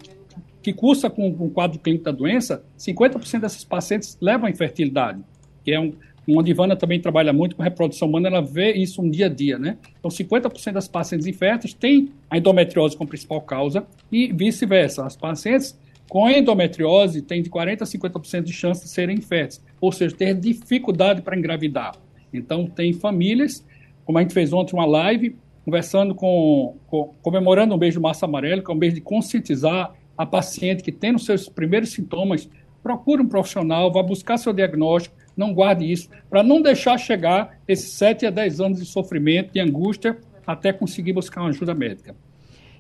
que 0.64 0.72
cursa 0.72 1.10
com 1.10 1.28
o 1.28 1.50
quadro 1.50 1.78
clínico 1.78 2.06
da 2.06 2.12
doença, 2.12 2.64
50% 2.80 3.42
dessas 3.42 3.66
pacientes 3.66 4.18
levam 4.22 4.48
à 4.48 4.50
infertilidade, 4.50 5.22
que 5.62 5.74
é 5.74 5.80
um, 5.80 5.94
onde 6.30 6.52
Ivana 6.52 6.74
também 6.74 7.02
trabalha 7.02 7.34
muito 7.34 7.58
com 7.58 7.62
reprodução 7.62 8.08
humana, 8.08 8.30
ela 8.30 8.42
vê 8.42 8.72
isso 8.72 9.02
um 9.02 9.10
dia 9.10 9.26
a 9.26 9.30
dia, 9.30 9.60
né? 9.60 9.78
Então, 10.00 10.10
50% 10.10 10.72
das 10.72 10.88
pacientes 10.88 11.28
inférteis 11.28 11.74
têm 11.74 12.12
a 12.30 12.38
endometriose 12.38 12.96
como 12.96 13.10
principal 13.10 13.42
causa 13.42 13.86
e 14.10 14.32
vice-versa. 14.32 15.06
As 15.06 15.18
pacientes 15.18 15.78
com 16.10 16.30
endometriose 16.30 17.22
têm 17.22 17.42
de 17.42 17.50
40% 17.50 17.82
a 17.82 17.86
50% 17.86 18.44
de 18.44 18.54
chance 18.54 18.84
de 18.84 18.90
serem 18.90 19.18
inférteis, 19.18 19.62
ou 19.82 19.92
seja, 19.92 20.16
ter 20.16 20.34
dificuldade 20.34 21.22
para 21.22 21.38
engravidar. 21.38 21.94
Então, 22.34 22.66
tem 22.68 22.94
famílias, 22.94 23.66
como 24.06 24.18
a 24.18 24.22
gente 24.22 24.34
fez 24.34 24.54
ontem 24.54 24.74
uma 24.74 24.86
live, 24.86 25.36
conversando 25.66 26.16
com, 26.16 26.78
com 26.88 27.14
comemorando 27.22 27.76
o 27.76 27.78
mês 27.78 27.96
do 27.96 28.02
Massa 28.02 28.26
Amarelo, 28.26 28.64
que 28.64 28.72
é 28.72 28.74
um 28.74 28.78
mês 28.78 28.94
de 28.94 29.02
conscientizar 29.02 29.94
a 30.18 30.26
paciente 30.26 30.84
que 30.84 30.92
tem 30.92 31.16
os 31.16 31.26
seus 31.26 31.50
primeiros 31.50 31.92
sintomas, 31.92 32.50
procure 32.82 33.22
um 33.22 33.28
profissional, 33.28 33.92
vá 33.92 34.04
buscar 34.04 34.38
seu 34.38 34.54
diagnóstico, 34.54 35.16
não 35.36 35.54
guarde 35.54 35.92
isso, 35.92 36.10
para 36.30 36.44
não 36.44 36.62
deixar 36.62 36.98
chegar 36.98 37.58
esses 37.68 37.92
7 37.94 38.26
a 38.26 38.30
10 38.30 38.60
anos 38.60 38.80
de 38.80 38.86
sofrimento, 38.86 39.54
de 39.54 39.60
angústia 39.60 40.18
até 40.46 40.74
conseguir 40.74 41.14
buscar 41.14 41.42
uma 41.42 41.50
ajuda 41.50 41.74
médica. 41.74 42.16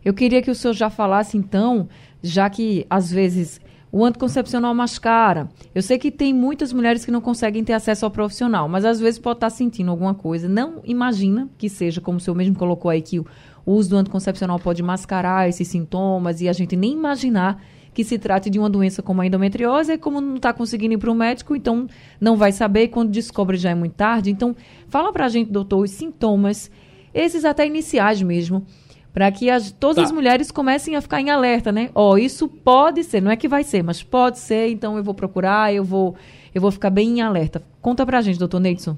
Eu 0.03 0.13
queria 0.13 0.41
que 0.41 0.51
o 0.51 0.55
senhor 0.55 0.73
já 0.73 0.89
falasse, 0.89 1.37
então, 1.37 1.87
já 2.21 2.49
que 2.49 2.85
às 2.89 3.09
vezes 3.09 3.61
o 3.93 4.03
anticoncepcional 4.03 4.73
mascara. 4.73 5.47
Eu 5.73 5.83
sei 5.83 5.99
que 5.99 6.09
tem 6.09 6.33
muitas 6.33 6.73
mulheres 6.73 7.05
que 7.05 7.11
não 7.11 7.21
conseguem 7.21 7.63
ter 7.63 7.73
acesso 7.73 8.03
ao 8.03 8.09
profissional, 8.09 8.67
mas 8.67 8.85
às 8.85 8.99
vezes 8.99 9.19
pode 9.19 9.37
estar 9.37 9.51
sentindo 9.51 9.91
alguma 9.91 10.15
coisa. 10.15 10.49
Não 10.49 10.81
imagina 10.83 11.47
que 11.59 11.69
seja, 11.69 12.01
como 12.01 12.17
o 12.17 12.19
senhor 12.19 12.35
mesmo 12.35 12.55
colocou 12.55 12.89
aí, 12.89 13.03
que 13.03 13.19
o 13.19 13.25
uso 13.65 13.91
do 13.91 13.97
anticoncepcional 13.97 14.59
pode 14.59 14.83
mascarar 14.83 15.47
esses 15.47 15.67
sintomas 15.67 16.41
e 16.41 16.49
a 16.49 16.53
gente 16.53 16.75
nem 16.75 16.93
imaginar 16.93 17.61
que 17.93 18.03
se 18.03 18.17
trate 18.17 18.49
de 18.49 18.57
uma 18.57 18.69
doença 18.69 19.01
como 19.01 19.21
a 19.21 19.25
endometriose, 19.25 19.91
é 19.91 19.97
como 19.97 20.19
não 20.19 20.37
está 20.37 20.51
conseguindo 20.51 20.95
ir 20.95 20.97
para 20.97 21.11
o 21.11 21.15
médico, 21.15 21.55
então 21.55 21.87
não 22.19 22.35
vai 22.35 22.51
saber, 22.51 22.83
e 22.83 22.87
quando 22.87 23.11
descobre 23.11 23.55
já 23.55 23.69
é 23.69 23.75
muito 23.75 23.93
tarde. 23.93 24.31
Então, 24.31 24.55
fala 24.87 25.13
para 25.13 25.25
a 25.25 25.29
gente, 25.29 25.51
doutor, 25.51 25.83
os 25.83 25.91
sintomas, 25.91 26.71
esses 27.13 27.45
até 27.45 27.67
iniciais 27.67 28.21
mesmo, 28.21 28.65
para 29.13 29.31
que 29.31 29.49
as, 29.49 29.71
todas 29.71 29.97
tá. 29.97 30.03
as 30.03 30.11
mulheres 30.11 30.49
comecem 30.49 30.95
a 30.95 31.01
ficar 31.01 31.21
em 31.21 31.29
alerta, 31.29 31.71
né? 31.71 31.91
Ó, 31.93 32.13
oh, 32.13 32.17
isso 32.17 32.47
pode 32.47 33.03
ser, 33.03 33.21
não 33.21 33.29
é 33.29 33.35
que 33.35 33.47
vai 33.47 33.63
ser, 33.63 33.83
mas 33.83 34.01
pode 34.01 34.39
ser, 34.39 34.69
então 34.69 34.97
eu 34.97 35.03
vou 35.03 35.13
procurar, 35.13 35.71
eu 35.71 35.83
vou, 35.83 36.15
eu 36.53 36.59
vou 36.59 36.71
ficar 36.71 36.89
bem 36.89 37.19
em 37.19 37.21
alerta. 37.21 37.61
Conta 37.79 38.05
para 38.05 38.17
a 38.17 38.21
gente, 38.21 38.39
doutor 38.39 38.59
Neidson. 38.59 38.97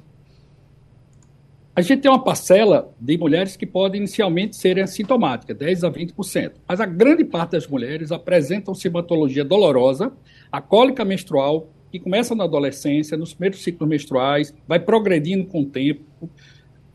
A 1.76 1.82
gente 1.82 2.04
tem 2.04 2.10
uma 2.10 2.24
parcela 2.24 2.90
de 2.98 3.18
mulheres 3.18 3.58
que 3.58 3.66
podem 3.66 4.00
inicialmente 4.00 4.56
ser 4.56 4.80
assintomáticas, 4.80 5.58
10 5.58 5.84
a 5.84 5.92
20%. 5.92 6.54
Mas 6.66 6.80
a 6.80 6.86
grande 6.86 7.26
parte 7.26 7.52
das 7.52 7.68
mulheres 7.68 8.14
apresentam 8.14 8.74
sintomatologia 8.74 9.44
dolorosa, 9.44 10.14
a 10.50 10.62
cólica 10.62 11.04
menstrual, 11.04 11.68
que 11.92 12.00
começa 12.00 12.34
na 12.34 12.46
adolescência, 12.46 13.18
nos 13.18 13.34
primeiros 13.34 13.62
ciclos 13.62 13.90
menstruais, 13.90 14.54
vai 14.66 14.80
progredindo 14.80 15.48
com 15.48 15.64
o 15.64 15.66
tempo. 15.66 16.30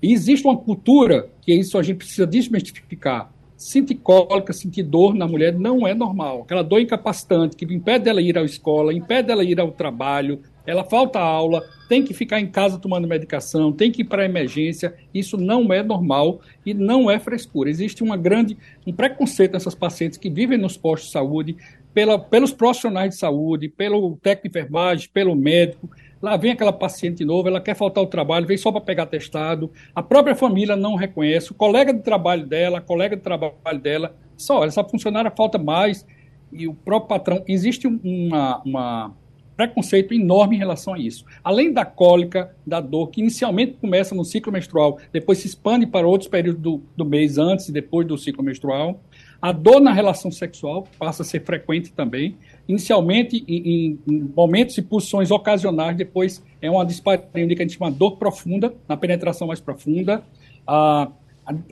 E 0.03 0.15
existe 0.15 0.47
uma 0.47 0.57
cultura 0.57 1.29
que 1.43 1.53
isso 1.53 1.77
a 1.77 1.83
gente 1.83 1.99
precisa 1.99 2.27
desmistificar. 2.27 3.31
Sentir 3.59 3.97
cólica, 3.97 4.55
sentir 4.55 4.85
dor 4.85 5.15
na 5.15 5.29
mulher 5.29 5.53
não 5.53 5.87
é 5.87 5.93
normal. 5.93 6.41
Aquela 6.41 6.63
dor 6.63 6.81
incapacitante 6.81 7.55
que 7.55 7.67
impede 7.67 8.07
dela 8.07 8.23
ir 8.23 8.39
à 8.39 8.43
escola, 8.43 8.95
impede 8.95 9.29
dela 9.29 9.45
ir 9.45 9.61
ao 9.61 9.73
trabalho, 9.73 10.41
ela 10.67 10.85
falta 10.85 11.19
aula, 11.21 11.63
tem 11.91 12.05
que 12.05 12.15
ficar 12.15 12.39
em 12.39 12.47
casa 12.47 12.79
tomando 12.79 13.09
medicação, 13.09 13.73
tem 13.73 13.91
que 13.91 14.03
ir 14.03 14.05
para 14.05 14.25
emergência. 14.25 14.95
Isso 15.13 15.37
não 15.37 15.73
é 15.73 15.83
normal 15.83 16.41
e 16.65 16.73
não 16.73 17.11
é 17.11 17.19
frescura. 17.19 17.69
Existe 17.69 18.01
uma 18.05 18.17
grande, 18.17 18.57
um 18.87 18.93
preconceito 18.93 19.55
nessas 19.55 19.75
pacientes 19.75 20.17
que 20.17 20.31
vivem 20.31 20.57
nos 20.57 20.77
postos 20.77 21.09
de 21.09 21.13
saúde, 21.15 21.57
pela, 21.93 22.17
pelos 22.17 22.53
profissionais 22.53 23.11
de 23.11 23.17
saúde, 23.17 23.69
pelo 23.69 24.17
técnico 24.23 24.43
de 24.43 24.61
enfermagem, 24.61 25.11
pelo 25.13 25.35
médico. 25.35 25.91
Lá 26.23 26.37
vem 26.37 26.53
aquela 26.53 26.73
paciente 26.73 27.25
nova, 27.25 27.49
ela 27.49 27.61
quer 27.61 27.75
faltar 27.75 28.05
ao 28.05 28.09
trabalho, 28.09 28.47
vem 28.47 28.57
só 28.57 28.71
para 28.71 28.83
pegar 28.83 29.07
testado. 29.07 29.73
A 29.93 30.01
própria 30.01 30.37
família 30.37 30.77
não 30.77 30.95
reconhece, 30.95 31.51
o 31.51 31.57
colega 31.57 31.93
de 31.93 32.03
trabalho 32.03 32.47
dela, 32.47 32.79
a 32.79 32.81
colega 32.81 33.17
de 33.17 33.23
trabalho 33.23 33.81
dela, 33.81 34.15
só, 34.37 34.65
essa 34.65 34.85
funcionária 34.85 35.33
falta 35.37 35.59
mais. 35.59 36.07
E 36.53 36.69
o 36.69 36.75
próprio 36.75 37.09
patrão, 37.09 37.43
existe 37.49 37.89
uma, 37.89 38.63
uma 38.65 39.13
preconceito 39.61 40.15
enorme 40.15 40.57
em 40.57 40.59
relação 40.59 40.95
a 40.95 40.99
isso. 40.99 41.27
Além 41.45 41.71
da 41.71 41.85
cólica, 41.85 42.57
da 42.67 42.81
dor, 42.81 43.11
que 43.11 43.21
inicialmente 43.21 43.75
começa 43.79 44.15
no 44.15 44.25
ciclo 44.25 44.51
menstrual, 44.51 44.99
depois 45.13 45.37
se 45.37 45.49
expande 45.49 45.87
para 45.87 46.07
outros 46.07 46.31
períodos 46.31 46.63
do, 46.63 46.83
do 46.97 47.05
mês, 47.05 47.37
antes 47.37 47.69
e 47.69 47.73
depois 47.73 48.07
do 48.07 48.17
ciclo 48.17 48.43
menstrual. 48.43 49.03
A 49.41 49.53
dor 49.53 49.79
na 49.79 49.93
relação 49.93 50.31
sexual 50.31 50.89
passa 50.99 51.23
a 51.23 51.27
ser 51.27 51.45
frequente 51.45 51.93
também, 51.93 52.37
inicialmente 52.67 53.45
em, 53.47 53.99
em 54.07 54.33
momentos 54.35 54.79
e 54.79 54.83
posições 54.83 55.31
ocasionais, 55.31 55.95
depois 55.95 56.43
é 56.63 56.71
uma 56.71 56.85
dispareunia 56.85 57.55
que 57.55 57.63
a 57.63 57.67
gente 57.67 57.77
chama 57.77 57.91
dor 57.91 58.17
profunda, 58.17 58.75
na 58.89 58.97
penetração 58.97 59.47
mais 59.47 59.61
profunda. 59.61 60.23
A, 60.67 61.11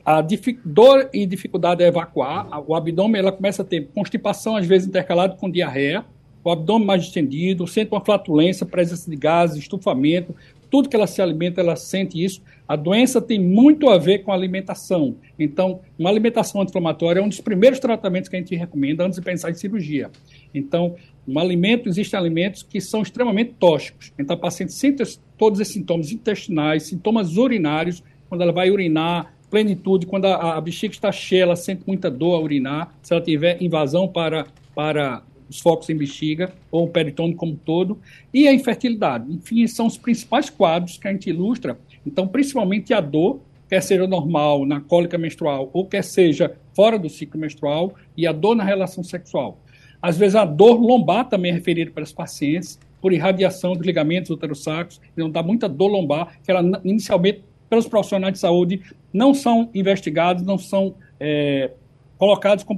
a, 0.05 0.19
a 0.19 0.27
dor 0.63 1.09
e 1.11 1.25
dificuldade 1.25 1.83
a 1.83 1.87
evacuar, 1.87 2.47
a, 2.51 2.59
o 2.59 2.75
abdômen 2.75 3.19
ela 3.19 3.31
começa 3.31 3.63
a 3.63 3.65
ter 3.65 3.87
constipação, 3.95 4.55
às 4.55 4.67
vezes 4.67 4.87
intercalado 4.87 5.37
com 5.37 5.49
diarreia, 5.49 6.05
o 6.43 6.51
abdômen 6.51 6.85
mais 6.85 7.03
distendido, 7.03 7.67
sente 7.67 7.91
uma 7.91 8.03
flatulência, 8.03 8.65
presença 8.65 9.09
de 9.09 9.15
gases, 9.15 9.57
estufamento, 9.57 10.35
tudo 10.69 10.87
que 10.87 10.95
ela 10.95 11.07
se 11.07 11.21
alimenta, 11.21 11.61
ela 11.61 11.75
sente 11.75 12.23
isso. 12.23 12.41
A 12.67 12.75
doença 12.75 13.19
tem 13.19 13.39
muito 13.39 13.89
a 13.89 13.97
ver 13.97 14.19
com 14.19 14.31
a 14.31 14.35
alimentação. 14.35 15.15
Então, 15.37 15.79
uma 15.97 16.09
alimentação 16.09 16.61
anti-inflamatória 16.61 17.19
é 17.19 17.23
um 17.23 17.29
dos 17.29 17.41
primeiros 17.41 17.79
tratamentos 17.79 18.29
que 18.29 18.35
a 18.35 18.39
gente 18.39 18.55
recomenda 18.55 19.03
antes 19.03 19.17
de 19.17 19.25
pensar 19.25 19.49
em 19.49 19.55
cirurgia. 19.55 20.11
Então, 20.53 20.95
um 21.27 21.39
alimento, 21.39 21.89
existem 21.89 22.19
alimentos 22.19 22.61
que 22.61 22.79
são 22.79 23.01
extremamente 23.01 23.53
tóxicos. 23.59 24.13
Então, 24.17 24.35
a 24.35 24.39
paciente 24.39 24.73
sente 24.73 25.19
todos 25.37 25.59
esses 25.59 25.73
sintomas 25.73 26.11
intestinais, 26.11 26.83
sintomas 26.83 27.35
urinários, 27.35 28.03
quando 28.27 28.41
ela 28.41 28.51
vai 28.51 28.69
urinar, 28.69 29.33
plenitude, 29.49 30.05
quando 30.05 30.25
a, 30.25 30.57
a 30.57 30.61
bexiga 30.61 30.93
está 30.93 31.11
cheia, 31.11 31.43
ela 31.43 31.55
sente 31.55 31.81
muita 31.87 32.11
dor 32.11 32.35
a 32.35 32.39
urinar, 32.39 32.95
se 33.01 33.13
ela 33.13 33.21
tiver 33.21 33.61
invasão 33.61 34.07
para, 34.07 34.45
para 34.75 35.23
os 35.49 35.59
focos 35.59 35.89
em 35.89 35.95
bexiga, 35.95 36.53
ou 36.71 36.85
o 36.85 36.89
peritônio 36.89 37.35
como 37.35 37.55
todo, 37.55 37.97
e 38.33 38.47
a 38.47 38.53
infertilidade. 38.53 39.31
Enfim, 39.31 39.65
são 39.67 39.87
os 39.87 39.97
principais 39.97 40.49
quadros 40.49 40.97
que 40.97 41.07
a 41.07 41.11
gente 41.11 41.29
ilustra. 41.29 41.77
Então, 42.05 42.27
principalmente 42.27 42.93
a 42.93 43.01
dor, 43.01 43.39
quer 43.67 43.81
seja 43.81 44.07
normal 44.07 44.65
na 44.65 44.79
cólica 44.79 45.17
menstrual, 45.17 45.69
ou 45.73 45.85
quer 45.85 46.03
seja 46.03 46.55
fora 46.73 46.97
do 46.97 47.09
ciclo 47.09 47.39
menstrual, 47.39 47.93
e 48.15 48.25
a 48.27 48.31
dor 48.31 48.55
na 48.55 48.63
relação 48.63 49.03
sexual. 49.03 49.59
Às 50.01 50.17
vezes, 50.17 50.35
a 50.35 50.45
dor 50.45 50.79
lombar 50.79 51.27
também 51.27 51.51
é 51.51 51.53
referida 51.55 51.91
para 51.91 52.03
os 52.03 52.13
pacientes, 52.13 52.79
por 53.01 53.13
irradiação 53.13 53.73
dos 53.73 53.85
ligamentos 53.85 54.29
uterossacros, 54.29 54.99
então 55.13 55.29
dá 55.29 55.41
muita 55.41 55.69
dor 55.69 55.87
lombar, 55.87 56.37
que 56.43 56.51
ela 56.51 56.81
inicialmente, 56.83 57.43
pelos 57.69 57.87
profissionais 57.87 58.33
de 58.33 58.39
saúde, 58.39 58.81
não 59.13 59.33
são 59.33 59.69
investigados, 59.73 60.43
não 60.43 60.57
são 60.57 60.95
é, 61.19 61.71
colocados 62.19 62.65
com 62.65 62.77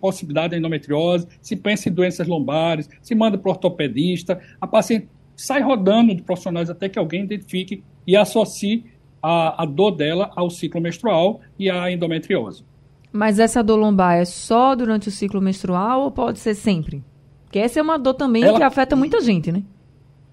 possibilidade 0.00 0.54
de 0.54 0.58
endometriose, 0.58 1.28
se 1.42 1.54
pensa 1.54 1.90
em 1.90 1.92
doenças 1.92 2.26
lombares, 2.26 2.88
se 3.02 3.14
manda 3.14 3.36
para 3.36 3.50
o 3.50 3.52
ortopedista, 3.52 4.40
a 4.58 4.66
paciente 4.66 5.08
sai 5.36 5.60
rodando 5.60 6.14
de 6.14 6.22
profissionais 6.22 6.70
até 6.70 6.88
que 6.88 6.98
alguém 6.98 7.22
identifique 7.22 7.84
e 8.06 8.16
associe 8.16 8.86
a, 9.22 9.62
a 9.62 9.66
dor 9.66 9.90
dela 9.90 10.32
ao 10.34 10.48
ciclo 10.48 10.80
menstrual 10.80 11.40
e 11.58 11.70
à 11.70 11.92
endometriose. 11.92 12.64
Mas 13.12 13.38
essa 13.38 13.62
dor 13.62 13.76
lombar 13.76 14.16
é 14.16 14.24
só 14.24 14.74
durante 14.74 15.08
o 15.08 15.12
ciclo 15.12 15.40
menstrual 15.40 16.02
ou 16.02 16.10
pode 16.10 16.38
ser 16.38 16.54
sempre? 16.54 17.04
Porque 17.44 17.58
essa 17.58 17.78
é 17.78 17.82
uma 17.82 17.98
dor 17.98 18.14
também 18.14 18.42
ela, 18.42 18.58
que 18.58 18.64
afeta 18.64 18.96
muita 18.96 19.20
gente, 19.20 19.52
né? 19.52 19.62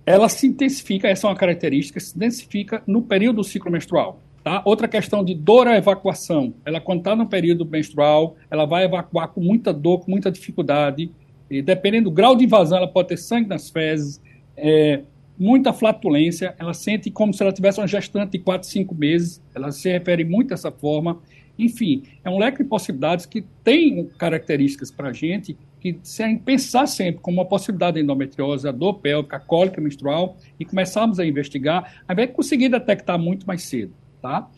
Ela 0.05 0.29
se 0.29 0.47
intensifica, 0.47 1.09
essa 1.09 1.27
é 1.27 1.29
uma 1.29 1.35
característica, 1.35 2.00
se 2.00 2.15
intensifica 2.15 2.81
no 2.88 3.01
período 3.01 3.38
do 3.38 3.43
ciclo 3.43 3.71
menstrual. 3.71 4.19
Tá? 4.45 4.61
Outra 4.63 4.87
questão 4.87 5.25
de 5.25 5.33
dor 5.33 5.67
à 5.67 5.75
evacuação. 5.75 6.53
Ela, 6.63 6.79
quando 6.79 6.99
está 6.99 7.15
no 7.15 7.25
período 7.25 7.65
menstrual, 7.65 8.35
ela 8.47 8.63
vai 8.63 8.83
evacuar 8.83 9.29
com 9.29 9.41
muita 9.41 9.73
dor, 9.73 10.01
com 10.01 10.11
muita 10.11 10.31
dificuldade. 10.31 11.11
E 11.49 11.63
dependendo 11.63 12.11
do 12.11 12.13
grau 12.13 12.35
de 12.35 12.45
invasão, 12.45 12.77
ela 12.77 12.87
pode 12.87 13.07
ter 13.07 13.17
sangue 13.17 13.49
nas 13.49 13.71
fezes, 13.71 14.21
é, 14.55 15.01
muita 15.35 15.73
flatulência. 15.73 16.53
Ela 16.59 16.75
sente 16.75 17.09
como 17.09 17.33
se 17.33 17.41
ela 17.41 17.51
tivesse 17.51 17.79
uma 17.79 17.87
gestante 17.87 18.33
de 18.33 18.37
4, 18.37 18.67
5 18.67 18.93
meses. 18.93 19.41
Ela 19.55 19.71
se 19.71 19.91
refere 19.91 20.23
muito 20.23 20.49
dessa 20.49 20.71
forma. 20.71 21.19
Enfim, 21.57 22.03
é 22.23 22.29
um 22.29 22.37
leque 22.37 22.61
de 22.61 22.69
possibilidades 22.69 23.25
que 23.25 23.41
tem 23.63 24.05
características 24.15 24.91
para 24.91 25.09
a 25.09 25.13
gente 25.13 25.57
que 25.79 25.97
sem 26.03 26.37
pensar 26.37 26.85
sempre 26.85 27.19
como 27.19 27.37
uma 27.37 27.45
possibilidade 27.45 27.95
de 27.95 28.03
endometriose, 28.03 28.67
a 28.67 28.71
dor 28.71 28.99
pélvica, 28.99 29.37
a 29.37 29.39
cólica 29.39 29.81
menstrual 29.81 30.37
e 30.59 30.65
começarmos 30.65 31.19
a 31.19 31.25
investigar, 31.25 32.03
aí 32.07 32.15
vai 32.15 32.27
conseguir 32.27 32.69
detectar 32.69 33.17
muito 33.17 33.47
mais 33.47 33.63
cedo 33.63 33.91
tá? 34.25 34.50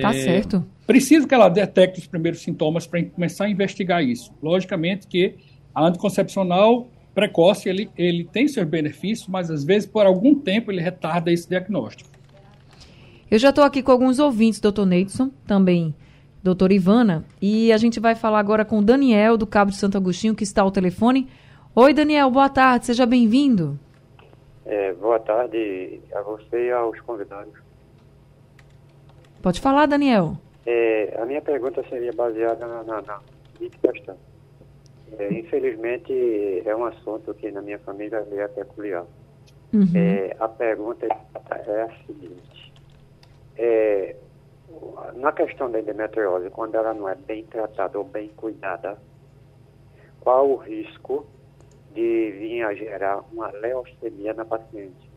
Tá 0.00 0.10
é, 0.10 0.12
certo. 0.12 0.64
Preciso 0.86 1.26
que 1.28 1.34
ela 1.34 1.48
detecte 1.48 2.00
os 2.00 2.06
primeiros 2.06 2.40
sintomas 2.40 2.86
para 2.86 3.02
começar 3.04 3.44
a 3.44 3.50
investigar 3.50 4.02
isso. 4.02 4.32
Logicamente 4.42 5.06
que 5.06 5.34
a 5.74 5.84
anticoncepcional 5.84 6.88
precoce, 7.14 7.68
ele, 7.68 7.90
ele 7.96 8.24
tem 8.24 8.48
seus 8.48 8.66
benefícios, 8.66 9.28
mas 9.28 9.50
às 9.50 9.64
vezes 9.64 9.88
por 9.88 10.06
algum 10.06 10.34
tempo 10.34 10.70
ele 10.70 10.80
retarda 10.80 11.30
esse 11.30 11.48
diagnóstico. 11.48 12.08
Eu 13.30 13.38
já 13.38 13.50
estou 13.50 13.64
aqui 13.64 13.82
com 13.82 13.92
alguns 13.92 14.18
ouvintes, 14.18 14.60
doutor 14.60 14.86
Neidson, 14.86 15.30
também 15.46 15.94
doutor 16.42 16.70
Ivana, 16.70 17.24
e 17.42 17.72
a 17.72 17.76
gente 17.76 17.98
vai 17.98 18.14
falar 18.14 18.38
agora 18.38 18.64
com 18.64 18.78
o 18.78 18.82
Daniel, 18.82 19.36
do 19.36 19.46
Cabo 19.46 19.72
de 19.72 19.76
Santo 19.76 19.98
Agostinho, 19.98 20.36
que 20.36 20.44
está 20.44 20.62
ao 20.62 20.70
telefone. 20.70 21.28
Oi, 21.74 21.92
Daniel, 21.92 22.30
boa 22.30 22.48
tarde, 22.48 22.86
seja 22.86 23.04
bem-vindo. 23.04 23.78
É, 24.64 24.92
boa 24.94 25.18
tarde 25.18 26.00
a 26.14 26.22
você 26.22 26.68
e 26.68 26.70
aos 26.70 26.98
convidados. 27.00 27.67
Pode 29.42 29.60
falar, 29.60 29.86
Daniel. 29.86 30.36
É, 30.66 31.16
a 31.20 31.24
minha 31.24 31.40
pergunta 31.40 31.82
seria 31.88 32.12
baseada 32.12 32.66
na, 32.66 32.82
na, 32.82 33.02
na 33.02 33.20
questão. 33.82 34.16
É, 35.18 35.32
infelizmente, 35.32 36.62
é 36.64 36.76
um 36.76 36.84
assunto 36.84 37.32
que 37.34 37.50
na 37.50 37.62
minha 37.62 37.78
família 37.78 38.26
é 38.32 38.48
peculiar. 38.48 39.06
Uhum. 39.72 39.86
É, 39.94 40.36
a 40.38 40.48
pergunta 40.48 41.06
é 41.06 41.82
a 41.82 42.06
seguinte. 42.06 42.72
É, 43.56 44.16
na 45.16 45.32
questão 45.32 45.70
da 45.70 45.80
endometriose, 45.80 46.50
quando 46.50 46.74
ela 46.74 46.92
não 46.92 47.08
é 47.08 47.14
bem 47.14 47.44
tratada 47.44 47.98
ou 47.98 48.04
bem 48.04 48.28
cuidada, 48.36 48.98
qual 50.20 50.50
o 50.50 50.56
risco 50.56 51.26
de 51.94 52.32
vir 52.32 52.62
a 52.62 52.74
gerar 52.74 53.24
uma 53.32 53.50
leucemia 53.50 54.34
na 54.34 54.44
paciente? 54.44 55.10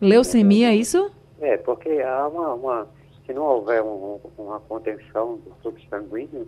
Leucemia, 0.00 0.70
é 0.70 0.74
isso? 0.74 1.10
É, 1.40 1.56
porque 1.56 2.00
há 2.02 2.26
uma, 2.28 2.54
uma 2.54 2.88
se 3.26 3.34
não 3.34 3.42
houver 3.42 3.82
um, 3.82 4.20
uma 4.38 4.60
contenção 4.60 5.38
do 5.38 5.54
fluxo 5.60 5.86
sanguíneo, 5.90 6.46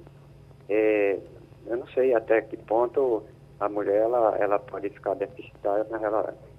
é, 0.69 1.19
eu 1.67 1.77
não 1.77 1.87
sei 1.89 2.15
até 2.15 2.41
que 2.41 2.57
ponto 2.57 3.23
a 3.61 3.69
mulher 3.69 4.03
ela, 4.03 4.37
ela 4.39 4.59
pode 4.59 4.89
ficar 4.91 5.15
deficitária 5.15 5.85
na, 5.91 5.99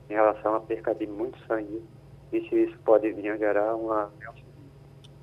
em 0.09 0.13
relação 0.13 0.55
à 0.55 0.59
perca 0.59 0.93
de 0.93 1.07
muito 1.07 1.39
sangue 1.47 1.81
e 2.31 2.41
se 2.49 2.63
isso 2.63 2.77
pode 2.83 3.11
vir 3.13 3.29
a 3.31 3.37
gerar 3.37 3.75
uma. 3.75 4.11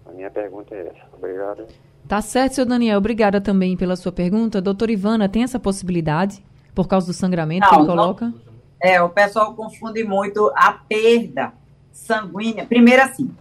A 0.07 0.11
minha 0.13 0.31
pergunta 0.31 0.75
é 0.75 0.89
essa. 0.89 1.07
Obrigado. 1.13 1.67
Tá 2.09 2.21
certo, 2.21 2.55
seu 2.55 2.67
Daniel. 2.67 2.99
Obrigada 2.99 3.41
também 3.41 3.77
pela 3.77 3.97
sua 3.97 4.13
pergunta. 4.13 4.61
Doutora 4.61 4.93
Ivana, 4.93 5.29
tem 5.29 5.43
essa 5.43 5.59
possibilidade 5.59 6.43
por 6.75 6.87
causa 6.87 7.07
do 7.09 7.13
sangramento 7.13 7.67
não, 7.67 7.71
que 7.71 7.77
ele 7.77 7.87
coloca? 7.87 8.27
Não, 8.27 8.35
é, 8.81 9.03
o 9.03 9.09
pessoal 9.09 9.55
confunde 9.55 10.05
muito 10.05 10.53
a 10.55 10.73
perda 10.73 11.53
sanguínea. 11.91 12.65
Primeiro 12.65 13.03
assim, 13.03 13.35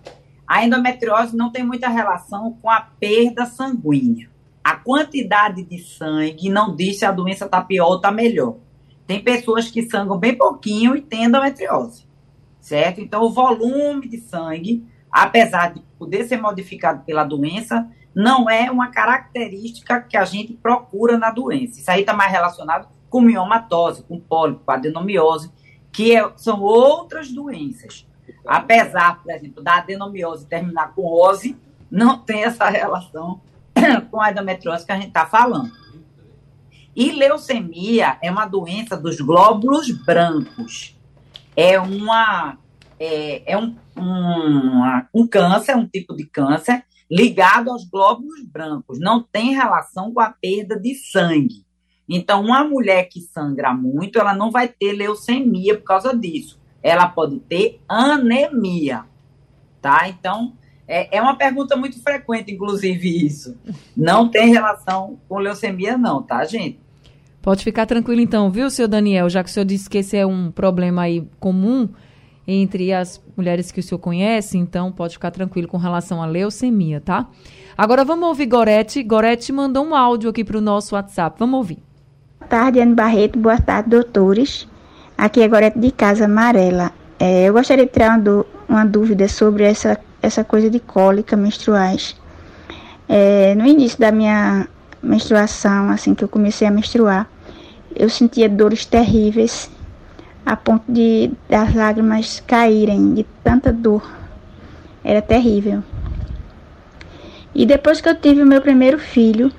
a 0.48 0.64
endometriose 0.64 1.36
não 1.36 1.52
tem 1.52 1.64
muita 1.64 1.90
relação 1.90 2.54
com 2.62 2.70
a 2.70 2.82
perda 2.82 3.46
sanguínea. 3.46 4.30
A 4.64 4.76
quantidade 4.76 5.64
de 5.64 5.80
sangue 5.80 6.50
não 6.50 6.76
diz 6.76 7.00
se 7.00 7.06
a 7.06 7.12
doença 7.12 7.46
está 7.46 7.62
pior 7.62 7.88
ou 7.88 7.96
está 7.98 8.12
melhor. 8.12 8.58
Tem 9.06 9.24
pessoas 9.24 9.70
que 9.70 9.84
sangram 9.84 10.18
bem 10.18 10.36
pouquinho 10.36 10.96
e 10.96 11.02
têm 11.02 11.26
endometriose, 11.26 12.08
certo? 12.60 13.00
Então, 13.00 13.24
o 13.24 13.32
volume 13.32 14.08
de 14.08 14.18
sangue, 14.18 14.86
apesar 15.12 15.74
de 15.74 15.82
poder 16.00 16.24
ser 16.26 16.38
modificado 16.38 17.04
pela 17.04 17.24
doença, 17.24 17.88
não 18.16 18.50
é 18.50 18.72
uma 18.72 18.88
característica 18.88 20.02
que 20.02 20.18
a 20.18 20.26
gente 20.26 20.54
procura 20.54 21.18
na 21.18 21.30
doença. 21.30 21.80
Isso 21.80 21.92
aí 21.92 22.02
está 22.02 22.14
mais 22.14 22.32
relacionado 22.32 22.88
com 23.10 23.22
miomatose, 23.22 24.04
com 24.04 24.20
pólipo, 24.20 24.62
com 24.66 24.72
adenomiose, 24.72 25.52
que 25.92 26.16
é, 26.16 26.32
são 26.38 26.62
outras 26.62 27.32
doenças. 27.32 28.08
Apesar, 28.46 29.22
por 29.22 29.32
exemplo, 29.32 29.64
da 29.64 29.78
adenomiose 29.78 30.46
terminar 30.46 30.94
com 30.94 31.06
ose, 31.06 31.58
não 31.90 32.20
tem 32.20 32.44
essa 32.44 32.70
relação 32.70 33.42
com 34.12 34.22
a 34.22 34.32
endometriose 34.32 34.86
que 34.86 34.92
a 34.92 34.96
gente 34.96 35.08
está 35.08 35.26
falando. 35.26 35.72
E 36.96 37.12
leucemia 37.12 38.18
é 38.22 38.32
uma 38.32 38.46
doença 38.46 38.96
dos 38.96 39.20
glóbulos 39.20 39.92
brancos. 39.92 40.96
É 41.56 41.80
uma 41.80 42.58
é, 43.00 43.54
é 43.54 43.58
um, 43.58 43.76
um, 43.98 45.04
um 45.14 45.28
câncer, 45.28 45.76
um 45.76 45.88
tipo 45.88 46.16
de 46.16 46.26
câncer 46.26 46.84
ligado 47.10 47.70
aos 47.70 47.84
glóbulos 47.86 48.42
brancos. 48.46 49.00
Não 49.00 49.22
tem 49.22 49.54
relação 49.54 50.14
com 50.14 50.22
a 50.22 50.30
perda 50.30 50.80
de 50.80 50.96
sangue. 50.96 51.66
Então, 52.08 52.44
uma 52.44 52.64
mulher 52.64 53.10
que 53.10 53.20
sangra 53.20 53.74
muito, 53.74 54.20
ela 54.20 54.34
não 54.34 54.52
vai 54.52 54.68
ter 54.68 54.94
leucemia 54.94 55.78
por 55.78 55.84
causa 55.84 56.16
disso. 56.16 56.60
Ela 56.86 57.08
pode 57.08 57.40
ter 57.40 57.82
anemia, 57.90 59.06
tá? 59.82 60.08
Então, 60.08 60.54
é, 60.88 61.18
é 61.18 61.20
uma 61.20 61.36
pergunta 61.36 61.76
muito 61.76 62.00
frequente, 62.00 62.54
inclusive, 62.54 63.26
isso. 63.26 63.58
Não 63.98 64.30
tem 64.30 64.52
relação 64.52 65.18
com 65.28 65.40
leucemia, 65.40 65.98
não, 65.98 66.22
tá, 66.22 66.46
gente? 66.46 66.80
Pode 67.42 67.64
ficar 67.64 67.88
tranquilo 67.88 68.22
então, 68.22 68.52
viu, 68.52 68.70
seu 68.70 68.88
Daniel? 68.88 69.28
Já 69.32 69.44
que 69.44 69.50
o 69.50 69.54
senhor 69.54 69.66
disse 69.66 69.90
que 69.90 69.98
esse 69.98 70.16
é 70.16 70.28
um 70.28 70.52
problema 70.52 71.02
aí 71.02 71.28
comum 71.40 71.90
entre 72.48 72.94
as 72.94 73.20
mulheres 73.36 73.72
que 73.72 73.80
o 73.80 73.84
senhor 73.84 73.98
conhece, 73.98 74.56
então 74.56 74.92
pode 74.92 75.14
ficar 75.14 75.32
tranquilo 75.32 75.68
com 75.68 75.78
relação 75.78 76.22
à 76.22 76.28
leucemia, 76.28 77.02
tá? 77.02 77.28
Agora 77.76 78.06
vamos 78.06 78.28
ouvir 78.28 78.46
Gorete. 78.46 79.02
Gorete 79.02 79.52
mandou 79.52 79.84
um 79.84 79.96
áudio 79.96 80.30
aqui 80.30 80.44
para 80.44 80.60
o 80.60 80.62
nosso 80.62 80.94
WhatsApp. 80.94 81.36
Vamos 81.40 81.58
ouvir. 81.58 81.80
Boa 82.38 82.48
tarde, 82.48 82.80
Ana 82.80 82.94
Barreto. 82.94 83.40
Boa 83.40 83.60
tarde, 83.60 83.90
doutores. 83.90 84.68
Aqui 85.18 85.42
é 85.42 85.48
Gorete 85.48 85.80
de 85.80 85.92
Casa 85.92 86.26
Amarela. 86.26 86.92
É, 87.18 87.46
eu 87.46 87.54
gostaria 87.54 87.86
de 87.86 87.92
tirar 87.92 88.20
uma, 88.20 88.46
uma, 88.68 88.86
dúvida 88.86 89.30
sobre 89.30 89.64
essa, 89.64 89.98
essa 90.22 90.44
coisa 90.44 90.70
de 90.70 90.78
cólica 90.78 91.38
menstruais. 91.38 92.18
É, 93.08 93.56
no 93.56 93.66
início 93.66 93.98
da 93.98 94.12
minha 94.12 94.68
menstruação, 95.02 95.90
assim 95.90 96.14
que 96.14 96.22
eu 96.22 96.28
comecei 96.28 96.68
a 96.68 96.72
menstruar, 96.72 97.30
eu 97.96 98.10
sentia 98.10 98.50
dores 98.50 98.86
terríveis, 98.86 99.72
a 100.46 100.58
ponto 100.58 100.84
de 100.92 101.32
das 101.48 101.74
lágrimas 101.74 102.44
caírem 102.46 103.14
de 103.14 103.26
tanta 103.42 103.72
dor. 103.72 104.06
Era 105.02 105.22
terrível. 105.22 105.82
E 107.54 107.66
depois 107.66 108.02
que 108.02 108.10
eu 108.10 108.16
tive 108.16 108.44
o 108.44 108.46
meu 108.46 108.62
primeiro 108.62 109.00
filho, 109.00 109.50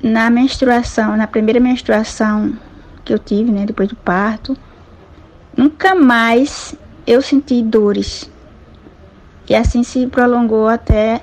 na 0.00 0.30
menstruação, 0.30 1.16
na 1.16 1.26
primeira 1.26 1.58
menstruação 1.58 2.56
que 3.10 3.14
eu 3.14 3.18
tive, 3.18 3.50
né, 3.50 3.66
depois 3.66 3.88
do 3.88 3.96
parto, 3.96 4.56
nunca 5.56 5.96
mais 5.96 6.76
eu 7.04 7.20
senti 7.20 7.60
dores. 7.60 8.30
E 9.48 9.54
assim 9.54 9.82
se 9.82 10.06
prolongou 10.06 10.68
até 10.68 11.20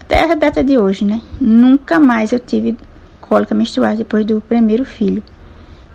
até 0.00 0.32
a 0.32 0.34
data 0.34 0.64
de 0.64 0.78
hoje, 0.78 1.04
né? 1.04 1.20
Nunca 1.38 2.00
mais 2.00 2.32
eu 2.32 2.40
tive 2.40 2.78
cólica 3.20 3.54
menstrual 3.54 3.94
depois 3.94 4.24
do 4.24 4.40
primeiro 4.40 4.84
filho. 4.86 5.22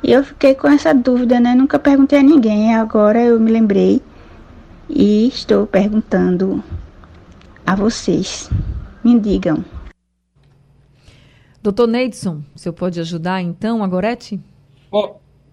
E 0.03 0.11
eu 0.11 0.23
fiquei 0.23 0.53
com 0.53 0.67
essa 0.67 0.93
dúvida, 0.93 1.39
né? 1.39 1.55
Nunca 1.55 1.79
perguntei 1.79 2.19
a 2.19 2.23
ninguém, 2.23 2.75
agora 2.75 3.19
eu 3.19 3.39
me 3.39 3.51
lembrei 3.51 3.99
e 4.87 5.27
estou 5.27 5.65
perguntando 5.65 6.63
a 7.65 7.75
vocês. 7.75 8.47
Me 9.03 9.19
digam. 9.19 9.65
Doutor 11.63 11.87
Neidson, 11.87 12.43
o 12.55 12.59
senhor 12.59 12.73
pode 12.73 12.99
ajudar 12.99 13.41
então 13.41 13.83
a 13.83 13.87
Gorete? 13.87 14.39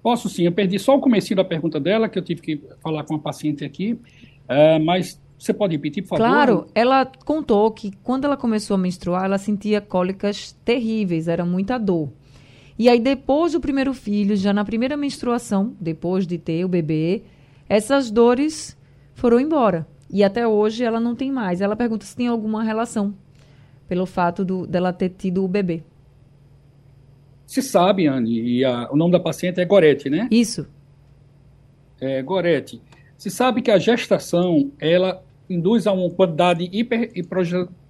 Posso 0.02 0.28
sim, 0.28 0.44
eu 0.44 0.52
perdi 0.52 0.78
só 0.78 0.96
o 0.96 1.00
começo 1.00 1.34
da 1.34 1.44
pergunta 1.44 1.80
dela, 1.80 2.08
que 2.08 2.18
eu 2.18 2.22
tive 2.22 2.42
que 2.42 2.62
falar 2.82 3.04
com 3.04 3.14
a 3.14 3.18
paciente 3.18 3.64
aqui, 3.64 3.92
uh, 3.94 4.84
mas 4.84 5.18
você 5.38 5.52
pode 5.52 5.74
repetir, 5.74 6.02
por 6.02 6.10
favor? 6.10 6.24
Claro, 6.24 6.66
ela 6.74 7.10
contou 7.24 7.70
que 7.70 7.90
quando 8.02 8.26
ela 8.26 8.36
começou 8.36 8.74
a 8.74 8.78
menstruar, 8.78 9.24
ela 9.24 9.38
sentia 9.38 9.80
cólicas 9.80 10.52
terríveis, 10.64 11.26
era 11.26 11.44
muita 11.44 11.78
dor. 11.78 12.10
E 12.78 12.88
aí, 12.88 12.98
depois 13.00 13.52
do 13.52 13.60
primeiro 13.60 13.94
filho, 13.94 14.36
já 14.36 14.52
na 14.52 14.64
primeira 14.64 14.96
menstruação, 14.96 15.74
depois 15.80 16.26
de 16.26 16.38
ter 16.38 16.64
o 16.64 16.68
bebê, 16.68 17.22
essas 17.68 18.10
dores 18.10 18.76
foram 19.14 19.40
embora. 19.40 19.86
E 20.10 20.22
até 20.22 20.46
hoje 20.46 20.84
ela 20.84 21.00
não 21.00 21.14
tem 21.14 21.30
mais. 21.32 21.60
Ela 21.60 21.76
pergunta 21.76 22.04
se 22.04 22.16
tem 22.16 22.26
alguma 22.26 22.62
relação 22.62 23.14
pelo 23.88 24.06
fato 24.06 24.44
do, 24.44 24.66
dela 24.66 24.92
ter 24.92 25.10
tido 25.10 25.44
o 25.44 25.48
bebê. 25.48 25.82
Se 27.46 27.62
sabe, 27.62 28.06
Anne, 28.06 28.40
e 28.40 28.64
a, 28.64 28.88
o 28.90 28.96
nome 28.96 29.12
da 29.12 29.20
paciente 29.20 29.60
é 29.60 29.64
Gorete, 29.64 30.08
né? 30.08 30.28
Isso. 30.30 30.66
É, 32.00 32.22
Gorete. 32.22 32.80
Se 33.16 33.30
sabe 33.30 33.62
que 33.62 33.70
a 33.70 33.78
gestação, 33.78 34.72
ela 34.78 35.22
induz 35.48 35.86
a 35.86 35.92
uma 35.92 36.10
quantidade 36.10 36.66
de 36.66 36.78
hiper 36.78 37.10
e 37.14 37.22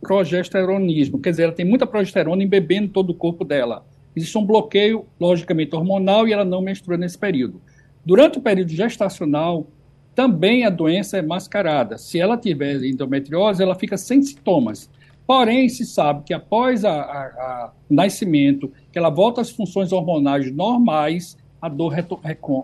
progesteronismo, 0.01 1.21
quer 1.21 1.31
dizer, 1.31 1.45
ela 1.45 1.53
tem 1.53 1.65
muita 1.65 1.87
progesterona 1.87 2.43
embebendo 2.43 2.89
todo 2.89 3.11
o 3.11 3.15
corpo 3.15 3.45
dela. 3.45 3.87
Existe 4.15 4.37
um 4.39 4.45
bloqueio, 4.45 5.07
logicamente, 5.19 5.75
hormonal 5.75 6.29
e 6.29 6.33
ela 6.33 6.45
não 6.45 6.61
menstrua 6.61 6.97
nesse 6.97 7.19
período. 7.19 7.61
Durante 8.05 8.39
o 8.39 8.43
período 8.43 8.71
gestacional, 8.71 9.67
também 10.15 10.65
a 10.65 10.71
doença 10.71 11.17
é 11.17 11.23
mascarada. 11.23 11.99
Se 11.99 12.21
ela 12.21 12.37
tiver 12.37 12.77
endometriose, 12.85 13.63
ela 13.63 13.75
fica 13.75 13.97
sem 13.97 14.23
sintomas. 14.23 14.89
Porém, 15.27 15.69
se 15.69 15.87
sabe 15.87 16.23
que 16.25 16.35
após 16.35 16.83
o 16.85 17.71
nascimento, 17.89 18.71
que 18.93 18.99
ela 18.99 19.11
volta 19.11 19.41
às 19.41 19.51
funções 19.51 19.91
hormonais 19.93 20.55
normais, 20.55 21.37
a 21.61 21.69
dor 21.69 21.89
retor 21.89 22.21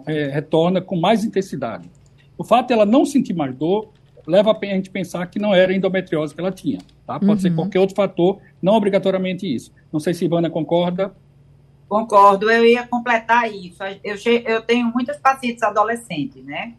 é, 0.06 0.26
retorna 0.26 0.80
com 0.80 1.00
mais 1.00 1.24
intensidade. 1.24 1.90
O 2.36 2.44
fato 2.44 2.68
de 2.68 2.74
ela 2.74 2.84
não 2.84 3.06
sentir 3.06 3.32
mais 3.32 3.54
dor 3.54 3.90
leva 4.26 4.52
a 4.52 4.64
gente 4.66 4.90
pensar 4.90 5.26
que 5.26 5.38
não 5.38 5.54
era 5.54 5.74
endometriose 5.74 6.34
que 6.34 6.40
ela 6.40 6.52
tinha. 6.52 6.78
Tá? 7.06 7.18
Pode 7.18 7.32
uhum. 7.32 7.38
ser 7.38 7.54
qualquer 7.54 7.80
outro 7.80 7.96
fator, 7.96 8.38
não 8.60 8.74
obrigatoriamente 8.74 9.52
isso. 9.52 9.72
Não 9.90 9.98
sei 9.98 10.12
se 10.12 10.26
Ivana 10.26 10.50
concorda. 10.50 11.14
Concordo, 11.88 12.50
eu 12.50 12.64
ia 12.64 12.86
completar 12.86 13.50
isso. 13.50 13.82
Eu, 14.04 14.16
eu 14.44 14.62
tenho 14.62 14.86
muitas 14.92 15.16
pacientes 15.16 15.62
adolescentes, 15.62 16.44
né? 16.44 16.74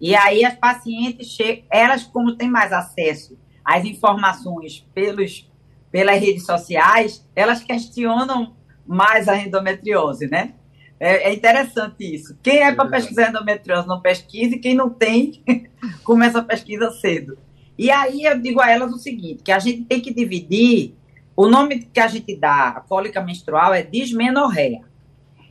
E 0.00 0.16
aí 0.16 0.44
as 0.44 0.54
pacientes 0.54 1.36
elas 1.70 2.04
como 2.04 2.34
têm 2.34 2.50
mais 2.50 2.72
acesso 2.72 3.36
às 3.68 3.84
informações 3.84 4.86
pelos, 4.94 5.46
pelas 5.92 6.18
redes 6.18 6.46
sociais, 6.46 7.28
elas 7.36 7.62
questionam 7.62 8.56
mais 8.86 9.28
a 9.28 9.36
endometriose, 9.36 10.26
né? 10.26 10.54
É, 10.98 11.28
é 11.28 11.34
interessante 11.34 12.02
isso. 12.02 12.34
Quem 12.42 12.60
é, 12.60 12.68
é 12.68 12.74
para 12.74 12.88
pesquisar 12.88 13.28
endometriose 13.28 13.86
não 13.86 14.00
pesquisa 14.00 14.56
e 14.56 14.58
quem 14.58 14.74
não 14.74 14.88
tem 14.88 15.42
começa 16.02 16.38
a 16.38 16.42
pesquisa 16.42 16.90
cedo. 16.92 17.36
E 17.76 17.90
aí 17.90 18.24
eu 18.24 18.40
digo 18.40 18.58
a 18.62 18.70
elas 18.70 18.90
o 18.90 18.98
seguinte, 18.98 19.42
que 19.42 19.52
a 19.52 19.58
gente 19.58 19.84
tem 19.84 20.00
que 20.00 20.14
dividir, 20.14 20.94
o 21.36 21.46
nome 21.46 21.80
que 21.92 22.00
a 22.00 22.08
gente 22.08 22.34
dá 22.34 22.68
à 22.70 22.80
cólica 22.80 23.20
menstrual 23.20 23.74
é 23.74 23.82
dismenorreia. 23.82 24.80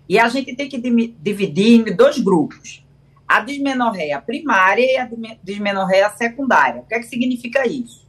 E 0.10 0.18
a 0.18 0.28
gente 0.28 0.56
tem 0.56 0.68
que 0.68 0.80
dividir 1.20 1.88
em 1.88 1.96
dois 1.96 2.18
grupos. 2.18 2.84
A 3.28 3.42
dismenorreia 3.42 4.20
primária 4.20 4.84
e 4.84 4.98
a 4.98 5.08
dismenorreia 5.44 6.10
secundária. 6.10 6.82
O 6.82 6.86
que 6.86 6.96
é 6.96 7.00
que 7.00 7.06
significa 7.06 7.68
isso? 7.68 8.07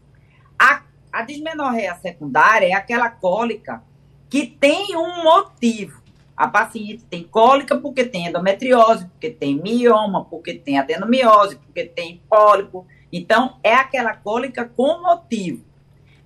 A, 0.59 0.83
a 1.13 1.23
dismenorreia 1.23 1.95
secundária 1.97 2.67
é 2.67 2.73
aquela 2.73 3.09
cólica 3.09 3.83
que 4.29 4.47
tem 4.47 4.97
um 4.97 5.23
motivo. 5.23 6.03
A 6.37 6.47
paciente 6.47 7.05
tem 7.05 7.25
cólica 7.25 7.77
porque 7.77 8.05
tem 8.05 8.27
endometriose, 8.27 9.07
porque 9.07 9.31
tem 9.31 9.61
mioma, 9.61 10.25
porque 10.25 10.55
tem 10.55 10.79
adenomiose, 10.79 11.57
porque 11.57 11.85
tem 11.85 12.23
pólipo. 12.29 12.87
Então, 13.13 13.57
é 13.63 13.75
aquela 13.75 14.15
cólica 14.15 14.65
com 14.65 15.03
motivo. 15.03 15.65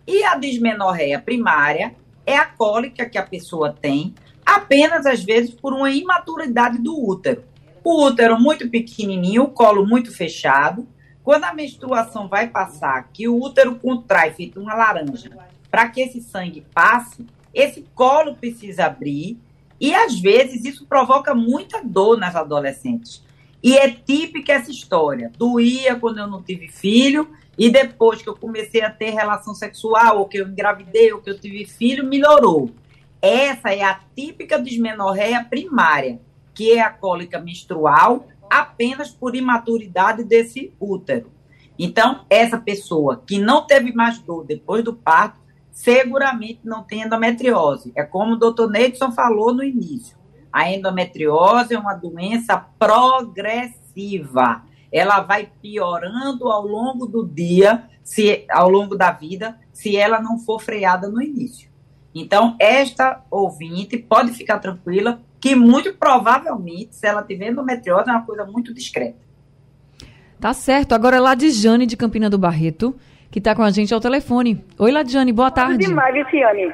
E 0.06 0.22
a 0.24 0.36
dismenorreia 0.36 1.18
primária 1.18 1.94
é 2.26 2.36
a 2.36 2.44
cólica 2.44 3.08
que 3.08 3.16
a 3.16 3.22
pessoa 3.22 3.72
tem 3.72 4.14
apenas, 4.44 5.06
às 5.06 5.22
vezes, 5.22 5.54
por 5.54 5.72
uma 5.72 5.90
imaturidade 5.90 6.78
do 6.78 6.94
útero. 6.94 7.44
O 7.84 8.04
útero 8.04 8.38
muito 8.38 8.68
pequenininho, 8.68 9.44
o 9.44 9.50
colo 9.50 9.86
muito 9.86 10.14
fechado. 10.14 10.86
Quando 11.24 11.44
a 11.44 11.54
menstruação 11.54 12.28
vai 12.28 12.48
passar, 12.48 13.08
que 13.12 13.28
o 13.28 13.40
útero 13.40 13.76
contrai, 13.76 14.32
feito 14.32 14.60
uma 14.60 14.74
laranja, 14.74 15.30
para 15.70 15.88
que 15.88 16.00
esse 16.00 16.20
sangue 16.20 16.66
passe, 16.74 17.24
esse 17.54 17.86
colo 17.94 18.34
precisa 18.34 18.86
abrir 18.86 19.38
e 19.80 19.94
às 19.94 20.18
vezes 20.18 20.64
isso 20.64 20.86
provoca 20.86 21.34
muita 21.34 21.82
dor 21.82 22.18
nas 22.18 22.36
adolescentes. 22.36 23.22
E 23.62 23.76
é 23.76 23.90
típica 23.90 24.54
essa 24.54 24.70
história. 24.70 25.30
Doía 25.36 25.94
quando 25.96 26.18
eu 26.18 26.26
não 26.26 26.42
tive 26.42 26.68
filho, 26.68 27.28
e 27.56 27.70
depois 27.70 28.22
que 28.22 28.28
eu 28.28 28.34
comecei 28.34 28.82
a 28.82 28.90
ter 28.90 29.10
relação 29.10 29.54
sexual, 29.54 30.18
ou 30.18 30.26
que 30.26 30.38
eu 30.38 30.48
engravidei, 30.48 31.12
ou 31.12 31.20
que 31.20 31.30
eu 31.30 31.38
tive 31.38 31.64
filho, 31.66 32.06
melhorou. 32.06 32.70
Essa 33.20 33.72
é 33.72 33.82
a 33.82 34.00
típica 34.16 34.60
dismenorreia 34.60 35.44
primária, 35.44 36.20
que 36.54 36.72
é 36.72 36.80
a 36.80 36.90
cólica 36.90 37.38
menstrual 37.38 38.26
apenas 38.52 39.10
por 39.10 39.34
imaturidade 39.34 40.22
desse 40.22 40.74
útero. 40.78 41.32
Então, 41.78 42.26
essa 42.28 42.58
pessoa 42.58 43.22
que 43.26 43.38
não 43.38 43.66
teve 43.66 43.92
mais 43.94 44.18
dor 44.18 44.44
depois 44.44 44.84
do 44.84 44.92
parto, 44.92 45.40
seguramente 45.70 46.60
não 46.62 46.82
tem 46.82 47.02
endometriose. 47.02 47.92
É 47.96 48.02
como 48.02 48.34
o 48.34 48.38
doutor 48.38 48.70
Neidson 48.70 49.10
falou 49.10 49.54
no 49.54 49.64
início. 49.64 50.18
A 50.52 50.70
endometriose 50.70 51.72
é 51.74 51.78
uma 51.78 51.94
doença 51.94 52.58
progressiva. 52.78 54.64
Ela 54.92 55.20
vai 55.20 55.50
piorando 55.62 56.48
ao 56.48 56.66
longo 56.66 57.06
do 57.06 57.26
dia, 57.26 57.88
se 58.04 58.44
ao 58.50 58.68
longo 58.68 58.94
da 58.94 59.10
vida, 59.10 59.58
se 59.72 59.96
ela 59.96 60.20
não 60.20 60.38
for 60.38 60.60
freada 60.60 61.08
no 61.08 61.22
início. 61.22 61.72
Então, 62.14 62.54
esta 62.60 63.24
ouvinte 63.30 63.96
pode 63.96 64.32
ficar 64.32 64.58
tranquila 64.58 65.22
que 65.42 65.54
muito 65.56 65.92
provavelmente, 65.94 66.94
se 66.94 67.06
ela 67.06 67.22
tiver 67.22 67.50
endometriose, 67.50 68.08
é 68.08 68.12
uma 68.12 68.24
coisa 68.24 68.46
muito 68.46 68.72
discreta. 68.72 69.18
Tá 70.40 70.52
certo. 70.54 70.94
Agora 70.94 71.20
lá 71.20 71.34
de 71.34 71.50
Jane 71.50 71.84
de 71.84 71.96
Campina 71.96 72.30
do 72.30 72.38
Barreto 72.38 72.96
que 73.32 73.38
está 73.38 73.54
com 73.54 73.62
a 73.62 73.70
gente 73.70 73.94
ao 73.94 74.00
telefone. 74.00 74.62
Oi, 74.78 74.92
Ladiane, 74.92 75.32
boa 75.32 75.50
tarde. 75.50 75.78
demais, 75.78 76.14
Viciane. 76.14 76.70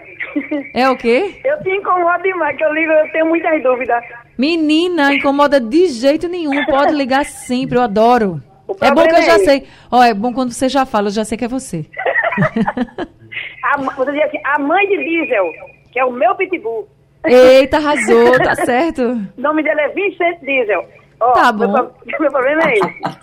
É 0.75 0.91
o 0.91 0.97
quê? 0.97 1.41
Eu 1.45 1.63
te 1.63 1.71
incomodo 1.71 2.21
demais, 2.25 2.57
que 2.57 2.65
eu 2.65 2.75
ligo, 2.75 2.91
eu 2.91 3.13
tenho 3.13 3.27
muitas 3.27 3.63
dúvidas. 3.63 4.03
Menina, 4.37 5.15
incomoda 5.15 5.61
de 5.61 5.87
jeito 5.87 6.27
nenhum. 6.27 6.65
Pode 6.67 6.93
ligar 6.95 7.25
sempre, 7.25 7.79
eu 7.79 7.83
adoro. 7.83 8.43
É 8.81 8.93
bom 8.93 9.07
que 9.07 9.15
eu 9.15 9.23
já 9.23 9.35
é 9.35 9.39
sei. 9.39 9.67
Ó, 9.91 10.01
oh, 10.01 10.03
é 10.03 10.13
bom 10.13 10.33
quando 10.33 10.51
você 10.51 10.69
já 10.69 10.85
fala, 10.85 11.07
eu 11.07 11.13
já 11.13 11.25
sei 11.25 11.39
que 11.39 11.45
é 11.45 11.49
você. 11.49 11.87
a, 13.65 13.79
você 13.97 14.13
diz 14.13 14.23
assim, 14.25 14.41
a 14.45 14.59
mãe 14.59 14.87
de 14.89 14.97
Diesel, 14.97 15.47
que 15.93 16.01
é 16.01 16.05
o 16.05 16.11
meu 16.11 16.35
pitbull. 16.35 16.89
Eita, 17.25 17.77
arrasou, 17.79 18.39
tá 18.39 18.55
certo. 18.55 19.03
O 19.37 19.41
nome 19.41 19.63
dele 19.63 19.81
é 19.81 19.89
Vincent 19.89 20.41
Diesel. 20.41 20.87
Oh, 21.21 21.33
tá 21.33 21.53
bom. 21.53 21.73
Meu, 21.73 21.93
meu 22.21 22.31
problema 22.31 22.63
é 22.65 22.75
esse. 22.75 23.19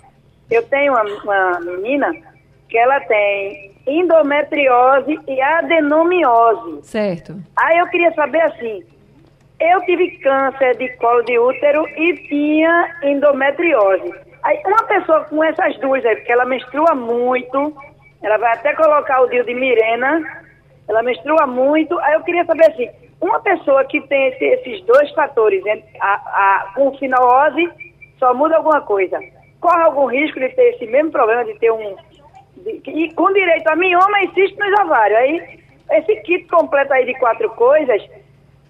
Eu 0.50 0.62
tenho 0.64 0.92
uma, 0.92 1.02
uma 1.02 1.60
menina 1.60 2.12
que 2.68 2.78
ela 2.78 3.00
tem 3.00 3.74
endometriose 3.86 5.18
e 5.26 5.40
adenomiose. 5.40 6.82
Certo. 6.82 7.36
Aí 7.56 7.78
eu 7.78 7.86
queria 7.86 8.12
saber 8.14 8.42
assim, 8.42 8.84
eu 9.60 9.80
tive 9.82 10.18
câncer 10.18 10.76
de 10.76 10.88
colo 10.96 11.22
de 11.22 11.38
útero 11.38 11.86
e 11.88 12.14
tinha 12.28 12.96
endometriose. 13.02 14.12
Aí 14.42 14.60
uma 14.66 14.82
pessoa 14.84 15.24
com 15.24 15.42
essas 15.42 15.76
duas 15.78 16.04
aí, 16.04 16.16
porque 16.16 16.32
ela 16.32 16.44
menstrua 16.44 16.94
muito, 16.94 17.74
ela 18.22 18.38
vai 18.38 18.52
até 18.52 18.74
colocar 18.74 19.22
o 19.22 19.28
dia 19.28 19.42
de 19.42 19.54
Mirena, 19.54 20.22
ela 20.88 21.02
menstrua 21.02 21.46
muito, 21.46 21.98
aí 22.00 22.14
eu 22.14 22.22
queria 22.22 22.44
saber 22.44 22.66
assim, 22.66 22.88
uma 23.20 23.40
pessoa 23.40 23.84
que 23.84 24.00
tem 24.02 24.28
esse, 24.28 24.44
esses 24.44 24.84
dois 24.84 25.10
fatores, 25.12 25.62
a, 26.00 26.14
a, 26.14 26.72
com 26.74 26.96
finalose, 26.98 27.68
só 28.18 28.34
muda 28.34 28.56
alguma 28.56 28.80
coisa. 28.82 29.18
Corre 29.60 29.82
algum 29.82 30.06
risco 30.06 30.38
de 30.38 30.48
ter 30.50 30.74
esse 30.74 30.86
mesmo 30.86 31.10
problema, 31.10 31.44
de 31.44 31.58
ter 31.58 31.72
um, 31.72 31.96
e 32.66 33.12
com 33.14 33.32
direito 33.32 33.68
a 33.68 33.76
mioma 33.76 34.22
e 34.22 34.34
cisto 34.34 34.58
nos 34.58 34.80
ovários. 34.80 35.18
Aí, 35.18 35.60
esse 35.92 36.16
kit 36.22 36.46
completo 36.48 36.92
aí 36.92 37.06
de 37.06 37.14
quatro 37.18 37.48
coisas, 37.50 38.02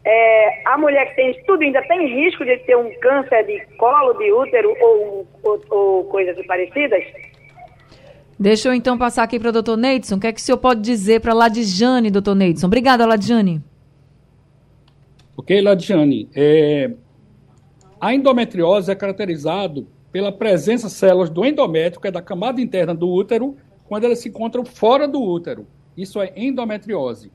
é, 0.05 0.63
a 0.67 0.79
mulher 0.79 1.09
que 1.09 1.17
tem 1.17 1.31
isso 1.33 1.41
tudo 1.47 1.63
ainda 1.63 1.83
tem 1.83 2.07
risco 2.07 2.45
de 2.45 2.57
ter 2.59 2.77
um 2.77 2.91
câncer 3.01 3.45
de 3.45 3.61
colo, 3.77 4.15
de 4.15 4.33
útero 4.33 4.75
ou, 4.81 5.27
ou, 5.43 5.61
ou 5.71 6.05
coisas 6.05 6.37
parecidas? 6.47 7.03
Deixa 8.39 8.69
eu 8.69 8.75
então 8.75 8.99
passar 8.99 9.23
aqui 9.23 9.41
para 9.41 9.49
o 9.49 9.53
doutor 9.53 9.77
Neidson. 9.77 10.17
O 10.17 10.21
que 10.21 10.27
é 10.27 10.33
que 10.33 10.39
o 10.39 10.43
senhor 10.43 10.59
pode 10.59 10.81
dizer 10.83 11.21
para 11.21 11.33
a 11.33 11.35
Ladjane, 11.35 12.11
doutor 12.11 12.35
Neidson? 12.35 12.67
Obrigada, 12.67 13.07
Ladjane. 13.07 13.63
Ok, 15.37 15.61
Ladjane. 15.61 16.29
É, 16.35 16.93
a 18.01 18.15
endometriose 18.15 18.91
é 18.91 18.95
caracterizado 18.95 19.87
pela 20.11 20.33
presença 20.33 20.87
de 20.87 20.95
células 20.95 21.29
do 21.29 21.45
endométrio, 21.45 22.01
que 22.01 22.09
é 22.09 22.11
da 22.11 22.23
camada 22.23 22.61
interna 22.61 22.95
do 22.95 23.07
útero, 23.07 23.57
quando 23.87 24.05
elas 24.05 24.19
se 24.21 24.31
encontram 24.31 24.65
fora 24.65 25.07
do 25.07 25.21
útero. 25.21 25.67
Isso 25.95 26.21
é 26.21 26.33
endometriose. 26.35 27.31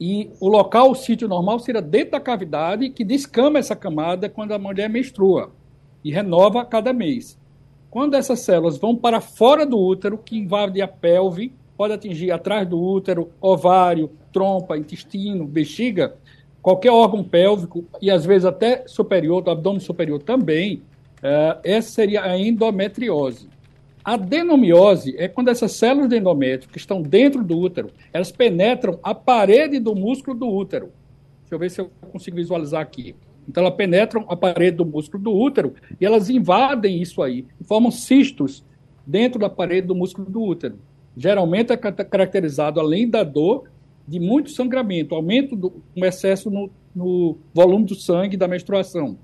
E 0.00 0.30
o 0.40 0.48
local, 0.48 0.90
o 0.90 0.94
sítio 0.94 1.28
normal, 1.28 1.58
seria 1.58 1.82
dentro 1.82 2.12
da 2.12 2.20
cavidade, 2.20 2.88
que 2.88 3.04
descama 3.04 3.58
essa 3.58 3.76
camada 3.76 4.28
quando 4.28 4.52
a 4.52 4.58
mulher 4.58 4.88
menstrua 4.88 5.52
e 6.02 6.10
renova 6.10 6.62
a 6.62 6.64
cada 6.64 6.92
mês. 6.92 7.38
Quando 7.90 8.14
essas 8.14 8.40
células 8.40 8.78
vão 8.78 8.96
para 8.96 9.20
fora 9.20 9.64
do 9.64 9.78
útero, 9.78 10.18
que 10.18 10.36
invade 10.38 10.80
a 10.80 10.88
pelve, 10.88 11.52
pode 11.76 11.92
atingir 11.92 12.30
atrás 12.30 12.66
do 12.66 12.80
útero, 12.80 13.30
ovário, 13.40 14.10
trompa, 14.32 14.76
intestino, 14.76 15.46
bexiga, 15.46 16.16
qualquer 16.64 16.90
órgão 16.90 17.22
pélvico 17.22 17.84
e 18.00 18.10
às 18.10 18.24
vezes 18.24 18.46
até 18.46 18.88
superior, 18.88 19.42
do 19.42 19.50
abdômen 19.50 19.80
superior 19.80 20.22
também, 20.22 20.76
uh, 21.18 21.60
essa 21.62 21.90
seria 21.90 22.24
a 22.24 22.38
endometriose. 22.38 23.50
A 24.02 24.14
adenomiose 24.14 25.14
é 25.18 25.28
quando 25.28 25.50
essas 25.50 25.72
células 25.72 26.08
de 26.08 26.16
endométrio 26.16 26.70
que 26.70 26.78
estão 26.78 27.02
dentro 27.02 27.44
do 27.44 27.58
útero, 27.58 27.90
elas 28.14 28.32
penetram 28.32 28.98
a 29.02 29.14
parede 29.14 29.78
do 29.78 29.94
músculo 29.94 30.38
do 30.38 30.48
útero. 30.48 30.90
Deixa 31.42 31.54
eu 31.54 31.58
ver 31.58 31.70
se 31.70 31.82
eu 31.82 31.90
consigo 32.10 32.36
visualizar 32.36 32.80
aqui. 32.80 33.14
Então, 33.46 33.62
elas 33.62 33.76
penetram 33.76 34.24
a 34.26 34.34
parede 34.34 34.78
do 34.78 34.86
músculo 34.86 35.22
do 35.22 35.34
útero 35.34 35.74
e 36.00 36.06
elas 36.06 36.30
invadem 36.30 37.02
isso 37.02 37.22
aí, 37.22 37.44
formam 37.68 37.90
cistos 37.90 38.64
dentro 39.06 39.38
da 39.38 39.50
parede 39.50 39.86
do 39.86 39.94
músculo 39.94 40.30
do 40.30 40.42
útero. 40.42 40.78
Geralmente 41.14 41.74
é 41.74 41.76
caracterizado, 41.76 42.80
além 42.80 43.06
da 43.08 43.22
dor, 43.22 43.64
de 44.06 44.20
muito 44.20 44.50
sangramento, 44.50 45.14
aumento 45.14 45.56
do 45.56 45.82
um 45.96 46.04
excesso 46.04 46.50
no, 46.50 46.70
no 46.94 47.38
volume 47.52 47.86
do 47.86 47.94
sangue 47.94 48.36
da 48.36 48.46
menstruação. 48.46 49.18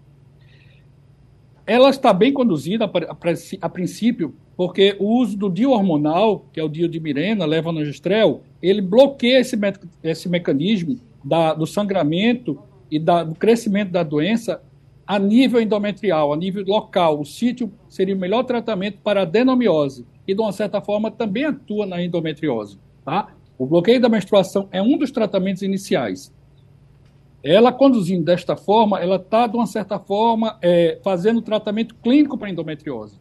Ela 1.67 1.91
está 1.91 2.13
bem 2.13 2.33
conduzida, 2.33 2.85
a, 2.85 3.19
a, 3.61 3.69
princípio, 3.69 4.35
porque 4.57 4.97
o 4.99 5.19
uso 5.21 5.37
do 5.37 5.49
dio 5.49 5.71
hormonal, 5.71 6.47
que 6.53 6.59
é 6.59 6.65
o 6.65 6.69
dio 6.69 6.89
de 6.89 6.99
Mirena, 6.99 7.47
levonorgestrel, 7.47 8.43
ele 8.61 8.81
bloqueia 8.81 9.39
esse, 9.39 9.57
me 9.57 9.73
esse 10.03 10.29
mecanismo 10.29 10.99
da, 11.25 11.55
do 11.55 11.67
sangramento 11.67 12.59
e 12.91 12.99
da, 12.99 13.23
do 13.23 13.35
crescimento 13.35 13.91
da 13.91 14.03
doença 14.03 14.61
a 15.07 15.19
nível 15.19 15.61
endometrial, 15.61 16.33
a 16.33 16.37
nível 16.37 16.65
local. 16.67 17.21
O 17.21 17.25
sítio 17.25 17.73
seria 17.89 18.15
o 18.15 18.19
melhor 18.19 18.45
tratamento 18.45 18.99
para 19.03 19.21
a 19.21 19.23
adenomiose 19.23 20.07
e, 20.27 20.35
de 20.35 20.41
uma 20.41 20.53
certa 20.53 20.81
forma, 20.81 21.11
também 21.11 21.45
atua 21.45 21.85
na 21.87 22.03
endometriose. 22.03 22.79
Tá? 23.05 23.29
O 23.61 23.67
bloqueio 23.67 24.01
da 24.01 24.09
menstruação 24.09 24.71
é 24.73 24.81
um 24.81 24.97
dos 24.97 25.11
tratamentos 25.11 25.61
iniciais. 25.61 26.33
Ela 27.45 27.71
conduzindo 27.71 28.25
desta 28.25 28.57
forma, 28.57 28.99
ela 28.99 29.17
está, 29.17 29.47
de 29.47 29.55
uma 29.55 29.67
certa 29.67 29.99
forma, 29.99 30.57
é, 30.63 30.99
fazendo 31.05 31.43
tratamento 31.43 31.95
clínico 31.97 32.39
para 32.39 32.49
endometriose. 32.49 33.21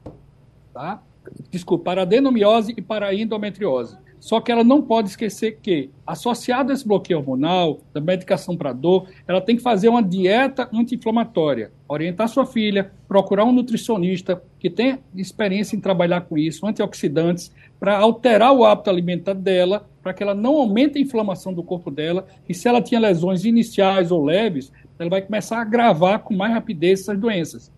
Tá? 0.73 1.04
desculpa, 1.52 1.84
para 1.84 2.02
adenomiose 2.04 2.73
e 2.75 2.82
para 2.82 3.13
endometriose. 3.13 3.97
Só 4.19 4.41
que 4.41 4.52
ela 4.52 4.63
não 4.63 4.82
pode 4.82 5.10
esquecer 5.10 5.60
que, 5.62 5.89
associado 6.06 6.71
a 6.71 6.73
esse 6.73 6.86
bloqueio 6.86 7.19
hormonal, 7.19 7.80
da 7.93 8.02
medicação 8.02 8.56
para 8.58 8.73
dor, 8.73 9.08
ela 9.25 9.39
tem 9.39 9.56
que 9.56 9.62
fazer 9.62 9.88
uma 9.88 10.04
dieta 10.04 10.69
anti-inflamatória, 10.73 11.71
orientar 11.88 12.28
sua 12.28 12.45
filha, 12.45 12.91
procurar 13.08 13.45
um 13.45 13.54
nutricionista 13.54 14.41
que 14.60 14.69
tenha 14.69 14.99
experiência 15.15 15.75
em 15.75 15.80
trabalhar 15.80 16.21
com 16.21 16.38
isso, 16.38 16.67
antioxidantes, 16.67 17.54
para 17.80 17.97
alterar 17.97 18.52
o 18.52 18.65
hábito 18.65 18.89
alimentar 18.89 19.34
dela, 19.34 19.88
para 20.10 20.13
que 20.15 20.24
ela 20.24 20.34
não 20.34 20.56
aumente 20.56 20.98
a 20.98 21.02
inflamação 21.02 21.54
do 21.54 21.62
corpo 21.62 21.91
dela, 21.91 22.26
e 22.48 22.54
se 22.54 22.67
ela 22.67 22.82
tinha 22.82 23.00
lesões 23.00 23.45
iniciais 23.45 24.12
ou 24.12 24.26
leves, 24.26 24.72
ela 24.98 25.08
vai 25.08 25.22
começar 25.22 25.60
a 25.60 25.62
agravar 25.62 26.24
com 26.24 26.34
mais 26.34 26.52
rapidez 26.52 27.02
essas 27.02 27.19
doenças 27.19 27.72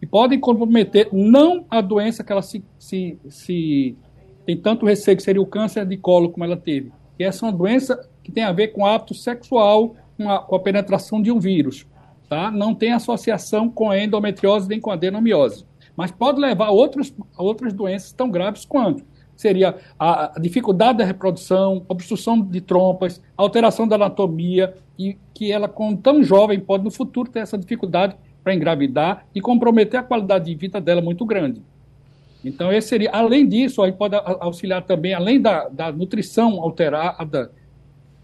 e 0.00 0.06
podem 0.06 0.40
comprometer 0.40 1.10
não 1.12 1.66
a 1.68 1.82
doença 1.82 2.24
que 2.24 2.32
ela 2.32 2.40
se, 2.40 2.64
se, 2.78 3.18
se 3.28 3.94
tem 4.46 4.56
tanto 4.56 4.86
receio, 4.86 5.18
que 5.18 5.22
seria 5.22 5.42
o 5.42 5.46
câncer 5.46 5.84
de 5.84 5.98
colo, 5.98 6.30
como 6.30 6.44
ela 6.44 6.56
teve. 6.56 6.90
E 7.18 7.24
essa 7.24 7.44
é 7.44 7.50
uma 7.50 7.56
doença 7.56 8.08
que 8.24 8.32
tem 8.32 8.42
a 8.42 8.52
ver 8.52 8.68
com 8.68 8.86
hábito 8.86 9.12
sexual, 9.12 9.96
com 10.16 10.30
a, 10.30 10.38
com 10.38 10.56
a 10.56 10.60
penetração 10.60 11.20
de 11.20 11.30
um 11.30 11.38
vírus. 11.38 11.86
Tá? 12.26 12.50
Não 12.50 12.74
tem 12.74 12.92
associação 12.92 13.68
com 13.68 13.90
a 13.90 14.02
endometriose 14.02 14.66
nem 14.66 14.80
com 14.80 14.90
a 14.90 14.94
adenomiose. 14.94 15.66
mas 15.94 16.10
pode 16.10 16.40
levar 16.40 16.68
a 16.68 16.70
outras, 16.70 17.14
a 17.36 17.42
outras 17.42 17.74
doenças 17.74 18.12
tão 18.12 18.30
graves 18.30 18.64
quanto 18.64 19.04
seria 19.36 19.76
a, 19.98 20.32
dificuldade 20.40 20.98
da 20.98 21.04
reprodução, 21.04 21.84
obstrução 21.88 22.40
de 22.40 22.60
trompas, 22.60 23.22
alteração 23.36 23.86
da 23.86 23.96
anatomia, 23.96 24.74
e 24.98 25.16
que 25.34 25.52
ela, 25.52 25.68
com 25.68 25.94
tão 25.94 26.22
jovem, 26.22 26.58
pode 26.58 26.82
no 26.82 26.90
futuro 26.90 27.30
ter 27.30 27.40
essa 27.40 27.58
dificuldade 27.58 28.16
para 28.42 28.54
engravidar 28.54 29.26
e 29.34 29.40
comprometer 29.40 30.00
a 30.00 30.02
qualidade 30.02 30.46
de 30.46 30.54
vida 30.54 30.80
dela 30.80 31.02
muito 31.02 31.26
grande. 31.26 31.62
Então, 32.42 32.72
esse 32.72 32.88
seria, 32.88 33.10
além 33.10 33.46
disso, 33.46 33.82
aí 33.82 33.92
pode 33.92 34.14
auxiliar 34.14 34.82
também, 34.82 35.12
além 35.12 35.40
da, 35.40 35.68
da 35.68 35.92
nutrição 35.92 36.60
alterada, 36.62 37.50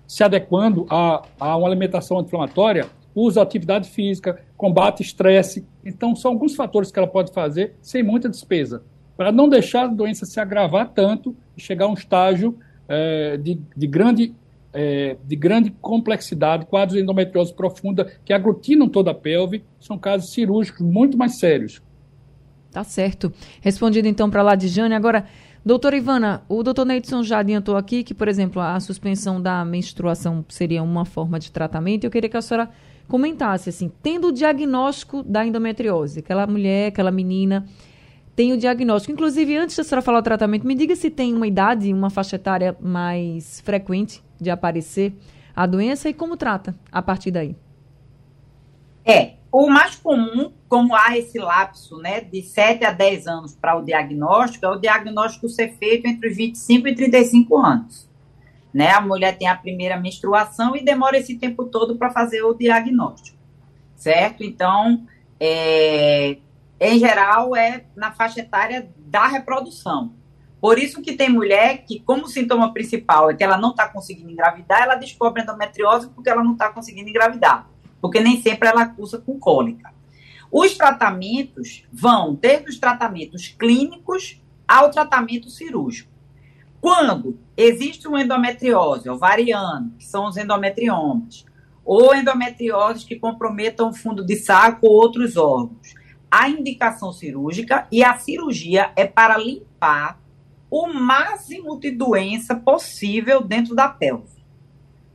se 0.07 0.23
adequando 0.23 0.87
a, 0.89 1.23
a 1.39 1.57
uma 1.57 1.67
alimentação 1.67 2.19
anti-inflamatória, 2.19 2.87
uso 3.15 3.41
atividade 3.41 3.91
física, 3.91 4.41
combate 4.57 5.03
estresse. 5.03 5.67
Então, 5.85 6.15
são 6.17 6.31
alguns 6.31 6.55
fatores 6.55 6.91
que 6.91 6.99
ela 6.99 7.09
pode 7.09 7.33
fazer 7.33 7.75
sem 7.83 8.03
muita 8.03 8.29
despesa 8.29 8.83
para 9.17 9.31
não 9.31 9.49
deixar 9.49 9.85
a 9.85 9.89
doença 9.89 10.25
se 10.27 10.41
agravar 10.41 10.91
tanto 10.91 11.37
e 11.57 11.61
chegar 11.61 11.87
a 11.87 11.89
um 11.89 11.95
estágio 11.95 12.59
é, 12.89 13.37
de, 13.37 13.61
de, 13.77 13.87
grande, 13.87 14.35
é, 14.73 15.17
de 15.25 15.37
grande 15.37 15.71
complexidade, 15.81 16.67
quadros 16.67 16.97
de 16.97 17.03
endometriose 17.03 17.55
profunda 17.55 18.11
que 18.25 18.33
aglutinam 18.33 18.89
toda 18.89 19.11
a 19.11 19.15
pelve, 19.15 19.65
são 19.81 19.99
casos 19.99 20.33
cirúrgicos 20.33 20.81
muito 20.81 21.17
mais 21.17 21.39
sérios. 21.39 21.83
Tá 22.71 22.83
certo. 22.83 23.33
Respondido 23.61 24.09
então 24.09 24.31
para 24.31 24.43
lá 24.43 24.55
de 24.55 24.67
Jane. 24.67 24.95
Agora, 24.95 25.27
doutora 25.65 25.97
Ivana, 25.97 26.43
o 26.49 26.63
doutor 26.63 26.87
Neidson 26.87 27.23
já 27.23 27.41
adiantou 27.41 27.77
aqui 27.77 28.03
que, 28.03 28.15
por 28.15 28.29
exemplo, 28.29 28.63
a 28.63 28.81
suspensão 28.81 29.41
da 29.41 29.63
menstruação 29.63 30.45
seria 30.49 30.83
uma 30.83 31.05
forma 31.05 31.39
de 31.39 31.53
tratamento. 31.53 32.05
Eu 32.05 32.11
queria 32.11 32.31
que 32.31 32.37
a 32.37 32.41
senhora 32.41 32.71
comentasse, 33.07 33.69
assim, 33.69 33.93
tendo 34.03 34.29
o 34.29 34.33
diagnóstico 34.33 35.23
da 35.23 35.45
endometriose, 35.45 36.21
aquela 36.21 36.47
mulher, 36.47 36.89
aquela 36.89 37.11
menina 37.11 37.67
tem 38.35 38.53
o 38.53 38.59
diagnóstico. 38.59 39.13
Inclusive, 39.13 39.57
antes 39.57 39.77
da 39.77 39.85
senhora 39.85 40.03
falar 40.03 40.19
o 40.19 40.23
tratamento, 40.23 40.67
me 40.67 40.75
diga 40.75 40.97
se 40.97 41.11
tem 41.11 41.35
uma 41.35 41.47
idade, 41.47 41.93
uma 41.93 42.11
faixa 42.11 42.37
etária 42.37 42.77
mais 42.81 43.61
frequente 43.61 44.23
de 44.41 44.51
aparecer 44.51 45.15
a 45.55 45.67
doença 45.67 46.09
e 46.09 46.15
como 46.15 46.37
trata 46.37 46.75
a 46.91 47.03
partir 47.03 47.31
daí. 47.31 47.55
É, 49.05 49.35
o 49.51 49.69
mais 49.69 49.97
comum, 49.97 50.51
como 50.69 50.95
há 50.95 51.17
esse 51.19 51.39
lapso 51.39 51.99
né, 51.99 52.21
de 52.23 52.43
7 52.43 52.85
a 52.85 52.93
10 52.93 53.27
anos 53.27 53.55
para 53.55 53.77
o 53.77 53.85
diagnóstico, 53.85 54.65
é 54.65 54.69
o 54.71 54.79
diagnóstico 54.79 55.49
ser 55.49 55.75
feito 55.75 56.07
entre 56.07 56.31
os 56.31 56.37
25 56.37 56.89
e 56.89 56.95
35 56.95 57.59
anos. 57.59 58.09
Né? 58.73 58.91
A 58.91 59.01
mulher 59.01 59.37
tem 59.37 59.49
a 59.49 59.55
primeira 59.55 60.01
menstruação 60.01 60.75
e 60.75 60.83
demora 60.83 61.19
esse 61.19 61.37
tempo 61.37 61.67
todo 61.67 61.97
para 61.97 62.11
fazer 62.11 62.43
o 62.43 62.55
diagnóstico, 62.55 63.37
certo? 63.95 64.43
Então, 64.43 65.07
é, 65.39 66.39
em 66.83 66.99
geral, 66.99 67.55
é 67.55 67.85
na 67.95 68.11
faixa 68.11 68.41
etária 68.41 68.91
da 68.99 69.27
reprodução. 69.27 70.15
Por 70.61 70.79
isso 70.79 71.03
que 71.03 71.13
tem 71.13 71.29
mulher 71.29 71.85
que, 71.85 72.01
como 72.01 72.29
sintoma 72.29 72.73
principal 72.73 73.31
é 73.31 73.35
que 73.35 73.43
ela 73.43 73.57
não 73.57 73.71
está 73.71 73.89
conseguindo 73.89 74.31
engravidar, 74.31 74.83
ela 74.83 74.95
descobre 74.97 75.43
endometriose 75.43 76.09
porque 76.11 76.31
ela 76.31 76.43
não 76.43 76.53
está 76.53 76.71
conseguindo 76.71 77.09
engravidar. 77.09 77.69
Porque 78.01 78.21
nem 78.21 78.41
sempre 78.41 78.69
ela 78.69 78.87
cursa 78.87 79.19
com 79.19 79.39
cólica. 79.39 79.93
Os 80.51 80.77
tratamentos 80.77 81.85
vão 81.93 82.35
desde 82.35 82.71
os 82.71 82.79
tratamentos 82.79 83.49
clínicos 83.49 84.41
ao 84.67 84.91
tratamento 84.91 85.51
cirúrgico. 85.51 86.11
Quando 86.81 87.39
existe 87.57 88.09
uma 88.09 88.23
endometriose 88.23 89.09
ovariana, 89.09 89.93
que 89.99 90.05
são 90.05 90.27
os 90.27 90.37
endometriomas, 90.37 91.45
ou 91.85 92.15
endometrioses 92.15 93.05
que 93.05 93.17
comprometam 93.17 93.91
o 93.91 93.95
fundo 93.95 94.25
de 94.25 94.37
saco 94.37 94.87
ou 94.87 94.93
outros 94.93 95.37
órgãos, 95.37 95.95
a 96.33 96.49
indicação 96.49 97.13
cirúrgica 97.13 97.87
e 97.93 98.03
a 98.03 98.17
cirurgia 98.17 98.91
é 98.97 99.07
para 99.07 99.37
limpar 99.37 100.19
o 100.71 100.87
máximo 100.87 101.79
de 101.79 101.91
doença 101.91 102.57
possível 102.57 103.43
dentro 103.43 103.75
da 103.75 103.87
pelve. 103.87 104.43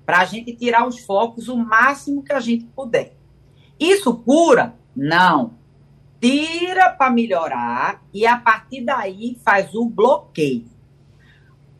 Para 0.05 0.19
a 0.19 0.25
gente 0.25 0.55
tirar 0.55 0.87
os 0.87 0.99
focos 0.99 1.47
o 1.47 1.57
máximo 1.57 2.21
que 2.21 2.31
a 2.31 2.39
gente 2.39 2.65
puder. 2.65 3.17
Isso 3.79 4.15
cura? 4.15 4.75
Não. 4.95 5.55
Tira 6.21 6.91
para 6.91 7.09
melhorar 7.09 8.03
e 8.13 8.27
a 8.27 8.37
partir 8.37 8.85
daí 8.85 9.39
faz 9.43 9.73
o 9.73 9.89
bloqueio. 9.89 10.69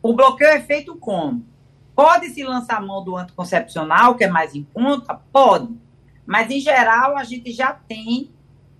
O 0.02 0.14
bloqueio 0.14 0.50
é 0.50 0.60
feito 0.60 0.96
como? 0.96 1.46
Pode 1.94 2.30
se 2.30 2.42
lançar 2.42 2.78
a 2.78 2.84
mão 2.84 3.04
do 3.04 3.16
anticoncepcional, 3.16 4.16
que 4.16 4.24
é 4.24 4.28
mais 4.28 4.56
em 4.56 4.64
conta? 4.64 5.14
Pode. 5.14 5.76
Mas, 6.26 6.50
em 6.50 6.58
geral, 6.58 7.16
a 7.16 7.22
gente 7.22 7.52
já 7.52 7.72
tem 7.72 8.30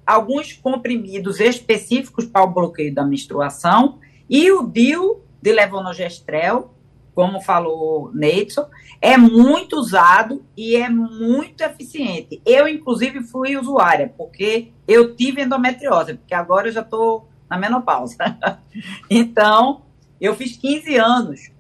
alguns 0.08 0.54
comprimidos 0.54 1.38
específicos 1.38 2.24
para 2.24 2.42
o 2.42 2.50
bloqueio 2.50 2.94
da 2.94 3.04
menstruação 3.04 3.98
e 4.28 4.50
o 4.50 4.66
DIL 4.66 5.22
de 5.42 5.52
levonorgestrel, 5.52 6.72
como 7.14 7.42
falou 7.42 8.10
Neidson, 8.14 8.66
é 9.02 9.18
muito 9.18 9.76
usado 9.76 10.42
e 10.56 10.76
é 10.76 10.88
muito 10.88 11.60
eficiente. 11.60 12.40
Eu, 12.46 12.66
inclusive, 12.66 13.20
fui 13.22 13.54
usuária, 13.56 14.12
porque 14.16 14.72
eu 14.86 15.14
tive 15.14 15.42
endometriose, 15.42 16.14
porque 16.14 16.34
agora 16.34 16.68
eu 16.68 16.72
já 16.72 16.80
estou 16.80 17.28
na 17.50 17.58
menopausa. 17.58 18.16
então, 19.10 19.82
eu 20.18 20.34
fiz 20.34 20.56
15 20.56 20.96
anos 20.96 21.50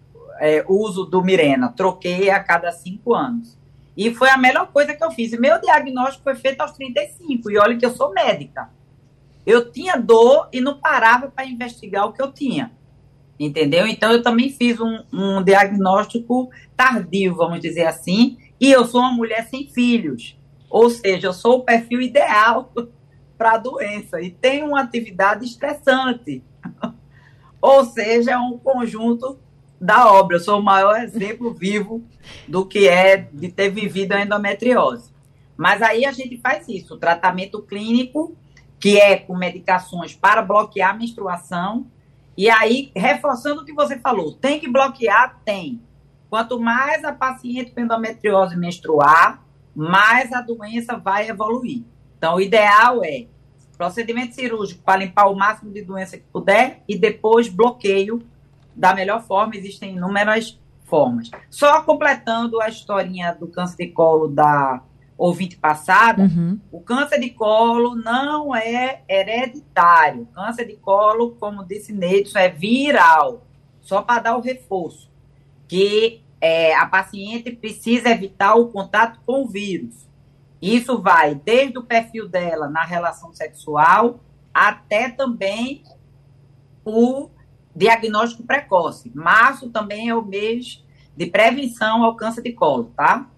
é, 0.40 0.64
uso 0.66 1.04
do 1.04 1.22
Mirena, 1.22 1.68
troquei 1.76 2.30
a 2.30 2.42
cada 2.42 2.72
5 2.72 3.14
anos. 3.14 3.57
E 3.98 4.14
foi 4.14 4.30
a 4.30 4.36
melhor 4.36 4.68
coisa 4.68 4.94
que 4.94 5.02
eu 5.02 5.10
fiz. 5.10 5.32
Meu 5.32 5.60
diagnóstico 5.60 6.22
foi 6.22 6.36
feito 6.36 6.60
aos 6.60 6.70
35. 6.70 7.50
E 7.50 7.58
olha 7.58 7.76
que 7.76 7.84
eu 7.84 7.90
sou 7.90 8.12
médica. 8.12 8.70
Eu 9.44 9.72
tinha 9.72 9.96
dor 9.96 10.48
e 10.52 10.60
não 10.60 10.78
parava 10.78 11.28
para 11.28 11.44
investigar 11.44 12.06
o 12.06 12.12
que 12.12 12.22
eu 12.22 12.30
tinha. 12.30 12.70
Entendeu? 13.40 13.88
Então 13.88 14.12
eu 14.12 14.22
também 14.22 14.50
fiz 14.50 14.78
um, 14.80 15.02
um 15.12 15.42
diagnóstico 15.42 16.48
tardio, 16.76 17.34
vamos 17.34 17.58
dizer 17.58 17.86
assim. 17.86 18.38
E 18.60 18.70
eu 18.70 18.84
sou 18.84 19.00
uma 19.00 19.10
mulher 19.10 19.48
sem 19.48 19.66
filhos. 19.66 20.38
Ou 20.70 20.88
seja, 20.90 21.26
eu 21.26 21.32
sou 21.32 21.56
o 21.56 21.64
perfil 21.64 22.00
ideal 22.00 22.72
para 23.36 23.54
a 23.54 23.58
doença. 23.58 24.20
E 24.20 24.30
tenho 24.30 24.68
uma 24.68 24.80
atividade 24.80 25.44
estressante. 25.44 26.44
Ou 27.60 27.84
seja, 27.84 28.30
é 28.30 28.38
um 28.38 28.56
conjunto 28.58 29.40
da 29.80 30.12
obra. 30.12 30.36
Eu 30.36 30.40
sou 30.40 30.58
o 30.58 30.62
maior 30.62 31.00
exemplo 31.00 31.52
vivo 31.52 32.02
do 32.46 32.66
que 32.66 32.88
é 32.88 33.16
de 33.16 33.48
ter 33.48 33.70
vivido 33.70 34.12
a 34.12 34.22
endometriose. 34.22 35.12
Mas 35.56 35.82
aí 35.82 36.04
a 36.04 36.12
gente 36.12 36.38
faz 36.38 36.68
isso, 36.68 36.94
o 36.94 36.98
tratamento 36.98 37.62
clínico, 37.62 38.36
que 38.78 38.98
é 38.98 39.16
com 39.16 39.36
medicações 39.36 40.14
para 40.14 40.40
bloquear 40.42 40.90
a 40.90 40.96
menstruação. 40.96 41.86
E 42.36 42.48
aí, 42.48 42.92
reforçando 42.94 43.62
o 43.62 43.64
que 43.64 43.72
você 43.72 43.98
falou, 43.98 44.32
tem 44.32 44.60
que 44.60 44.68
bloquear? 44.68 45.40
Tem. 45.44 45.82
Quanto 46.30 46.60
mais 46.60 47.04
a 47.04 47.12
paciente 47.12 47.72
com 47.72 47.80
endometriose 47.80 48.56
menstruar, 48.56 49.42
mais 49.74 50.32
a 50.32 50.40
doença 50.40 50.96
vai 50.96 51.28
evoluir. 51.28 51.82
Então, 52.16 52.36
o 52.36 52.40
ideal 52.40 53.02
é 53.02 53.26
procedimento 53.78 54.34
cirúrgico 54.34 54.82
para 54.82 54.98
limpar 54.98 55.28
o 55.28 55.36
máximo 55.36 55.72
de 55.72 55.82
doença 55.82 56.18
que 56.18 56.24
puder 56.32 56.82
e 56.88 56.98
depois 56.98 57.48
bloqueio 57.48 58.20
da 58.78 58.94
melhor 58.94 59.22
forma, 59.24 59.56
existem 59.56 59.96
inúmeras 59.96 60.58
formas. 60.84 61.30
Só 61.50 61.82
completando 61.82 62.60
a 62.60 62.68
historinha 62.68 63.32
do 63.32 63.48
câncer 63.48 63.76
de 63.76 63.88
colo 63.88 64.28
da 64.28 64.82
ouvinte 65.16 65.56
passada, 65.56 66.22
uhum. 66.22 66.60
o 66.70 66.80
câncer 66.80 67.18
de 67.18 67.30
colo 67.30 67.96
não 67.96 68.54
é 68.54 69.02
hereditário. 69.08 70.22
O 70.22 70.26
câncer 70.26 70.64
de 70.64 70.76
colo, 70.76 71.32
como 71.40 71.64
disse 71.64 71.92
Neidson, 71.92 72.38
é 72.38 72.48
viral. 72.48 73.44
Só 73.80 74.00
para 74.00 74.22
dar 74.22 74.36
o 74.36 74.40
reforço. 74.40 75.10
Que 75.66 76.22
é, 76.40 76.72
a 76.74 76.86
paciente 76.86 77.50
precisa 77.50 78.10
evitar 78.10 78.54
o 78.54 78.68
contato 78.68 79.18
com 79.26 79.42
o 79.42 79.48
vírus. 79.48 80.08
Isso 80.62 81.02
vai 81.02 81.34
desde 81.34 81.78
o 81.78 81.82
perfil 81.82 82.28
dela 82.28 82.68
na 82.68 82.84
relação 82.84 83.32
sexual 83.32 84.20
até 84.54 85.08
também 85.10 85.82
o 86.84 87.28
diagnóstico 87.78 88.42
precoce. 88.42 89.10
Março 89.14 89.70
também 89.70 90.08
é 90.08 90.14
o 90.14 90.24
mês 90.24 90.84
de 91.16 91.26
prevenção 91.26 92.02
ao 92.02 92.16
câncer 92.16 92.42
de 92.42 92.52
colo, 92.52 92.92
tá? 92.96 93.30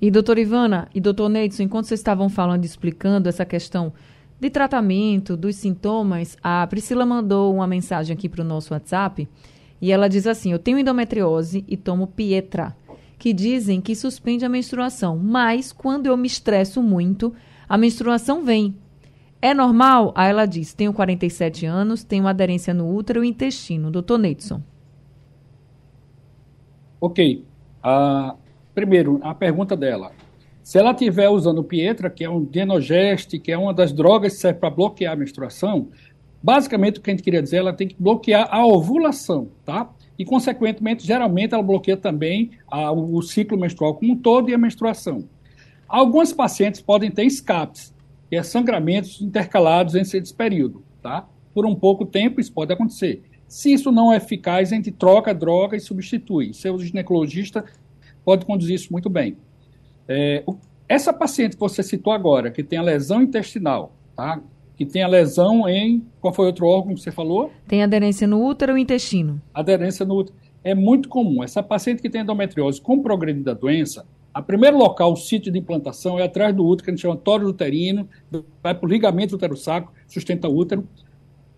E 0.00 0.10
doutora 0.10 0.40
Ivana 0.40 0.88
e 0.94 1.00
doutor 1.00 1.28
Neidson, 1.28 1.64
enquanto 1.64 1.86
vocês 1.86 2.00
estavam 2.00 2.28
falando, 2.28 2.64
explicando 2.64 3.28
essa 3.28 3.44
questão 3.44 3.92
de 4.40 4.48
tratamento, 4.48 5.36
dos 5.36 5.56
sintomas, 5.56 6.36
a 6.42 6.66
Priscila 6.66 7.04
mandou 7.04 7.54
uma 7.54 7.66
mensagem 7.66 8.14
aqui 8.16 8.28
para 8.28 8.42
o 8.42 8.46
nosso 8.46 8.72
WhatsApp 8.72 9.28
e 9.80 9.92
ela 9.92 10.08
diz 10.08 10.26
assim: 10.26 10.52
Eu 10.52 10.58
tenho 10.58 10.78
endometriose 10.78 11.64
e 11.68 11.76
tomo 11.76 12.06
Pietra, 12.06 12.74
que 13.18 13.32
dizem 13.32 13.80
que 13.80 13.96
suspende 13.96 14.44
a 14.44 14.48
menstruação, 14.48 15.18
mas 15.18 15.72
quando 15.72 16.06
eu 16.06 16.16
me 16.16 16.28
estresso 16.28 16.82
muito, 16.82 17.34
a 17.68 17.76
menstruação 17.76 18.44
vem. 18.44 18.76
É 19.40 19.54
normal? 19.54 20.12
Aí 20.14 20.30
ela 20.30 20.46
diz: 20.46 20.74
tenho 20.74 20.92
47 20.92 21.66
anos, 21.66 22.04
tenho 22.04 22.26
aderência 22.26 22.74
no 22.74 22.94
útero 22.94 23.24
e 23.24 23.28
intestino. 23.28 23.90
Doutor 23.90 24.18
Neidson. 24.18 24.62
Ok. 27.00 27.44
Uh, 27.84 28.36
primeiro, 28.74 29.20
a 29.22 29.34
pergunta 29.34 29.76
dela. 29.76 30.12
Se 30.62 30.78
ela 30.78 30.90
estiver 30.90 31.28
usando 31.30 31.64
Pietra, 31.64 32.10
que 32.10 32.24
é 32.24 32.28
um 32.28 32.44
Dienogeste, 32.44 33.38
que 33.38 33.50
é 33.50 33.56
uma 33.56 33.72
das 33.72 33.92
drogas 33.92 34.34
que 34.34 34.40
serve 34.40 34.60
para 34.60 34.68
bloquear 34.68 35.14
a 35.14 35.16
menstruação, 35.16 35.88
Basicamente, 36.42 36.98
o 36.98 37.02
que 37.02 37.10
a 37.10 37.12
gente 37.12 37.22
queria 37.22 37.42
dizer, 37.42 37.56
ela 37.56 37.72
tem 37.72 37.88
que 37.88 37.96
bloquear 37.98 38.48
a 38.50 38.64
ovulação, 38.64 39.48
tá? 39.64 39.90
E, 40.16 40.24
consequentemente, 40.24 41.06
geralmente 41.06 41.52
ela 41.52 41.62
bloqueia 41.62 41.96
também 41.96 42.50
a, 42.70 42.92
o 42.92 43.20
ciclo 43.22 43.58
menstrual 43.58 43.94
como 43.94 44.12
um 44.12 44.16
todo 44.16 44.48
e 44.48 44.54
a 44.54 44.58
menstruação. 44.58 45.24
Alguns 45.88 46.32
pacientes 46.32 46.80
podem 46.80 47.10
ter 47.10 47.24
escapes, 47.24 47.94
que 48.28 48.36
é 48.36 48.42
sangramentos 48.42 49.20
intercalados 49.20 49.94
entre 49.94 50.18
esse 50.18 50.34
período, 50.34 50.82
tá? 51.02 51.28
Por 51.54 51.66
um 51.66 51.74
pouco 51.74 52.04
tempo 52.04 52.40
isso 52.40 52.52
pode 52.52 52.72
acontecer. 52.72 53.22
Se 53.46 53.72
isso 53.72 53.90
não 53.90 54.12
é 54.12 54.16
eficaz, 54.16 54.72
a 54.72 54.76
gente 54.76 54.92
troca 54.92 55.30
a 55.30 55.34
droga 55.34 55.76
e 55.76 55.80
substitui. 55.80 56.52
Seu 56.52 56.78
ginecologista 56.78 57.64
pode 58.24 58.44
conduzir 58.44 58.74
isso 58.74 58.92
muito 58.92 59.08
bem. 59.08 59.36
É, 60.06 60.44
essa 60.88 61.12
paciente 61.12 61.54
que 61.54 61.60
você 61.60 61.82
citou 61.82 62.12
agora, 62.12 62.50
que 62.50 62.62
tem 62.62 62.78
a 62.78 62.82
lesão 62.82 63.22
intestinal, 63.22 63.94
tá? 64.14 64.40
que 64.78 64.86
tem 64.86 65.02
a 65.02 65.08
lesão 65.08 65.68
em. 65.68 66.06
Qual 66.20 66.32
foi 66.32 66.46
outro 66.46 66.64
órgão 66.64 66.94
que 66.94 67.00
você 67.00 67.10
falou? 67.10 67.50
Tem 67.66 67.82
aderência 67.82 68.28
no 68.28 68.46
útero 68.46 68.78
e 68.78 68.80
intestino. 68.80 69.42
Aderência 69.52 70.06
no 70.06 70.14
útero. 70.14 70.38
É 70.62 70.72
muito 70.72 71.08
comum. 71.08 71.42
Essa 71.42 71.64
paciente 71.64 72.00
que 72.00 72.08
tem 72.08 72.20
endometriose 72.20 72.80
com 72.80 73.02
progredir 73.02 73.42
da 73.42 73.54
doença, 73.54 74.06
a 74.38 74.42
primeiro 74.42 74.78
local, 74.78 75.14
o 75.14 75.16
sítio 75.16 75.50
de 75.50 75.58
implantação, 75.58 76.16
é 76.16 76.22
atrás 76.22 76.54
do 76.54 76.64
útero, 76.64 76.84
que 76.84 76.90
a 76.90 76.94
gente 76.94 77.02
chama 77.02 77.16
tórax 77.16 77.50
uterino, 77.50 78.08
vai 78.62 78.72
para 78.72 78.86
o 78.86 78.88
ligamento 78.88 79.34
útero-saco, 79.34 79.92
sustenta 80.06 80.48
o 80.48 80.56
útero. 80.56 80.86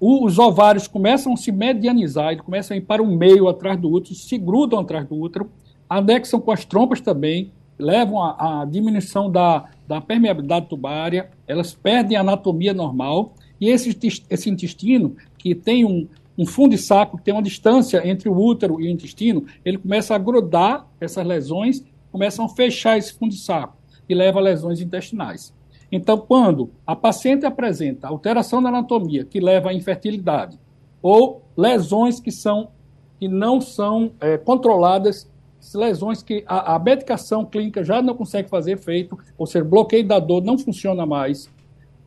O, 0.01 0.25
os 0.25 0.39
ovários 0.39 0.89
começam 0.89 1.35
a 1.35 1.37
se 1.37 1.53
medianizar, 1.53 2.33
eles 2.33 2.41
começam 2.41 2.75
a 2.75 2.79
ir 2.79 2.81
para 2.81 3.03
o 3.03 3.07
meio, 3.07 3.51
atrás 3.51 3.79
do 3.79 3.91
útero, 3.91 4.15
se 4.15 4.39
grudam 4.39 4.79
atrás 4.79 5.07
do 5.07 5.15
útero, 5.15 5.51
anexam 5.91 6.41
com 6.41 6.51
as 6.53 6.65
trompas 6.65 7.03
também, 7.03 7.53
levam 7.79 8.19
à 8.19 8.67
diminuição 8.67 9.31
da, 9.31 9.67
da 9.87 10.01
permeabilidade 10.01 10.67
tubária, 10.67 11.29
elas 11.47 11.75
perdem 11.75 12.17
a 12.17 12.23
anatomia 12.23 12.73
normal, 12.73 13.35
e 13.61 13.69
esse, 13.69 13.95
esse 14.31 14.49
intestino, 14.49 15.17
que 15.37 15.55
tem 15.55 15.85
um, 15.85 16.09
um 16.39 16.47
fundo 16.47 16.71
de 16.71 16.79
saco, 16.79 17.19
que 17.19 17.25
tem 17.25 17.35
uma 17.35 17.43
distância 17.43 18.01
entre 18.09 18.27
o 18.31 18.35
útero 18.35 18.81
e 18.81 18.87
o 18.87 18.91
intestino, 18.91 19.45
ele 19.63 19.77
começa 19.77 20.15
a 20.15 20.19
grudar 20.19 20.87
essas 20.99 21.27
lesões, 21.27 21.85
começam 22.11 22.45
a 22.45 22.49
fechar 22.49 22.99
esse 22.99 23.13
fundo 23.13 23.33
de 23.33 23.41
saco, 23.41 23.77
e 24.09 24.15
leva 24.15 24.41
a 24.41 24.43
lesões 24.43 24.81
intestinais. 24.81 25.55
Então, 25.93 26.19
quando 26.19 26.71
a 26.87 26.95
paciente 26.95 27.47
apresenta 27.47 28.09
alteração 28.09 28.63
da 28.63 28.69
anatomia 28.69 29.25
que 29.25 29.41
leva 29.41 29.71
à 29.71 29.75
infertilidade, 29.75 30.59
ou 31.03 31.43
lesões 31.57 32.21
que 32.21 32.31
são 32.31 32.69
que 33.19 33.29
não 33.29 33.61
são 33.61 34.13
é, 34.19 34.39
controladas 34.39 35.31
lesões 35.75 36.23
que 36.23 36.43
a, 36.47 36.75
a, 36.75 36.79
medicação 36.79 37.45
clínica 37.45 37.85
já 37.85 38.01
não 38.01 38.15
consegue 38.15 38.49
fazer 38.49 38.73
efeito, 38.73 39.19
ou 39.37 39.47
seja, 39.47 39.63
bloqueio 39.63 40.07
da 40.07 40.19
dor 40.19 40.43
não 40.43 40.57
funciona 40.57 41.05
mais, 41.05 41.51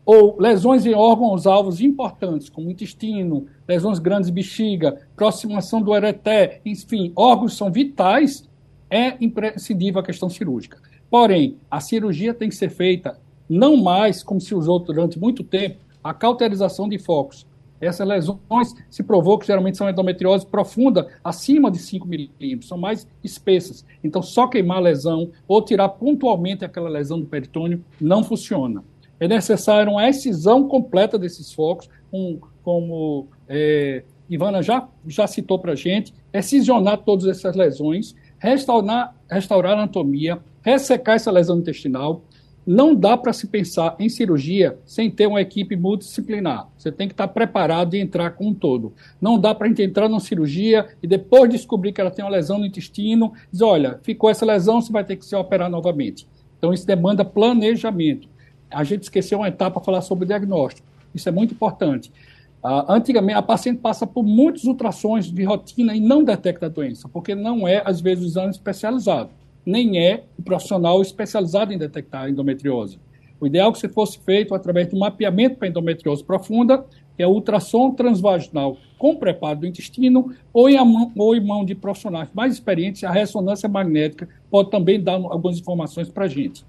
ou 0.03 0.35
lesões 0.39 0.85
em 0.85 0.93
órgãos-alvos 0.93 1.79
importantes, 1.79 2.49
como 2.49 2.71
intestino, 2.71 3.45
lesões 3.67 3.99
grandes 3.99 4.27
de 4.27 4.33
bexiga, 4.33 4.99
aproximação 5.13 5.81
do 5.81 5.95
ereté, 5.95 6.61
enfim, 6.65 7.13
órgãos 7.15 7.55
são 7.55 7.71
vitais, 7.71 8.49
é 8.93 9.17
imprescindível 9.19 10.01
a 10.01 10.06
questão 10.06 10.29
cirúrgica. 10.29 10.77
Porém, 11.10 11.58
a 11.69 11.79
cirurgia 11.79 12.34
tem 12.34 12.49
que 12.49 12.56
ser 12.56 12.69
feita 12.69 13.19
não 13.49 13.75
mais, 13.75 14.21
como 14.21 14.39
se 14.39 14.53
usou 14.53 14.77
durante 14.79 15.19
muito 15.19 15.43
tempo, 15.43 15.77
a 16.03 16.13
cauterização 16.13 16.88
de 16.88 16.99
focos, 16.99 17.45
essas 17.82 18.08
lesões 18.08 18.73
se 18.89 19.03
provou 19.03 19.38
que 19.38 19.47
geralmente 19.47 19.77
são 19.77 19.89
endometriose 19.89 20.45
profunda, 20.45 21.08
acima 21.23 21.69
de 21.69 21.79
5 21.79 22.08
milímetros, 22.08 22.67
são 22.67 22.77
mais 22.77 23.08
espessas. 23.23 23.86
Então, 24.03 24.21
só 24.21 24.47
queimar 24.47 24.77
a 24.77 24.82
lesão 24.82 25.32
ou 25.47 25.62
tirar 25.62 25.89
pontualmente 25.89 26.63
aquela 26.63 26.89
lesão 26.89 27.19
do 27.19 27.25
peritônio 27.25 27.84
não 27.99 28.23
funciona. 28.23 28.84
É 29.19 29.27
necessário 29.27 29.91
uma 29.91 30.08
excisão 30.08 30.67
completa 30.67 31.17
desses 31.17 31.51
focos, 31.51 31.89
um, 32.12 32.39
como 32.63 33.27
é, 33.47 34.03
Ivana 34.29 34.62
já, 34.62 34.88
já 35.06 35.27
citou 35.27 35.60
para 35.60 35.73
a 35.73 35.75
gente, 35.75 36.13
excisionar 36.32 36.99
todas 36.99 37.27
essas 37.27 37.56
lesões, 37.56 38.15
restaurar, 38.43 39.15
restaurar 39.32 39.71
a 39.71 39.75
anatomia, 39.75 40.38
ressecar 40.62 41.15
essa 41.15 41.32
lesão 41.32 41.60
intestinal, 41.60 42.25
não 42.65 42.93
dá 42.93 43.17
para 43.17 43.34
se 43.34 43.47
pensar 43.47 43.95
em 43.99 44.10
cirurgia 44.10 44.77
sem 44.86 45.10
ter 45.10 45.27
uma 45.27 45.41
equipe 45.41 45.75
multidisciplinar. 45.75 46.69
Você 46.77 46.91
tem 46.91 47.08
que 47.08 47.13
estar 47.13 47.27
preparado 47.29 47.95
e 47.95 47.99
entrar 47.99 48.32
com 48.32 48.47
um 48.47 48.53
todo. 48.53 48.93
Não 49.19 49.39
dá 49.39 49.56
para 49.56 49.65
a 49.65 49.69
gente 49.69 49.82
entrar 49.82 50.08
numa 50.08 50.19
cirurgia 50.19 50.88
e 51.01 51.08
depois 51.08 51.49
descobrir 51.49 51.93
que 51.93 51.99
ela 51.99 52.12
tem 52.12 52.23
uma 52.23 52.32
lesão 52.32 52.58
no 52.58 52.65
intestino, 52.65 53.34
dizer, 53.51 53.65
olha, 53.65 53.99
ficou 54.03 54.29
essa 54.29 54.45
lesão, 54.45 54.82
você 54.82 54.91
vai 54.91 55.03
ter 55.03 55.15
que 55.15 55.25
se 55.25 55.36
operar 55.36 55.69
novamente. 55.69 56.27
Então 56.58 56.73
isso 56.73 56.86
demanda 56.86 57.25
planejamento. 57.25 58.27
A 58.69 58.84
gente 58.84 59.03
esqueceu 59.03 59.39
uma 59.39 59.47
etapa 59.47 59.79
para 59.79 59.86
falar 59.86 60.01
sobre 60.01 60.25
diagnóstico. 60.25 60.88
Isso 61.13 61.29
é 61.29 61.32
muito 61.32 61.53
importante. 61.53 62.12
Uh, 62.63 62.89
antigamente, 62.89 63.38
a 63.38 63.41
paciente 63.41 63.80
passa 63.80 64.08
por 64.08 64.23
muitos 64.23 64.63
ultrassons 64.63 65.26
de 65.26 65.43
rotina 65.43 65.93
e 65.95 65.99
não 65.99 66.23
detecta 66.23 66.67
a 66.67 66.69
doença, 66.69 67.10
porque 67.10 67.36
não 67.36 67.67
é, 67.67 67.82
às 67.86 67.99
vezes, 67.99 68.23
o 68.23 68.28
exame 68.28 68.52
especializado 68.52 69.30
nem 69.65 69.99
é 69.99 70.23
o 70.38 70.43
profissional 70.43 71.02
especializado 71.02 71.73
em 71.73 71.78
detectar 71.78 72.30
endometriose. 72.30 72.99
O 73.39 73.47
ideal 73.47 73.69
é 73.69 73.73
que 73.73 73.80
se 73.80 73.89
fosse 73.89 74.19
feito 74.19 74.54
através 74.54 74.88
de 74.88 74.95
um 74.95 74.99
mapeamento 74.99 75.58
para 75.58 75.67
endometriose 75.67 76.23
profunda, 76.23 76.86
que 77.15 77.23
é 77.23 77.28
ultrassom 77.28 77.91
transvaginal 77.91 78.78
com 78.97 79.15
preparo 79.15 79.60
do 79.60 79.67
intestino, 79.67 80.34
ou 80.54 80.69
em, 80.69 80.78
mão, 80.78 81.12
ou 81.15 81.36
em 81.36 81.45
mão 81.45 81.65
de 81.65 81.76
profissionais 81.76 82.30
mais 82.34 82.54
experientes, 82.54 83.04
a 83.04 83.12
ressonância 83.12 83.67
magnética 83.67 84.30
pode 84.49 84.69
também 84.69 85.02
dar 85.02 85.15
algumas 85.15 85.60
informações 85.60 86.10
para 86.10 86.26
a 86.26 86.28
gente. 86.28 86.65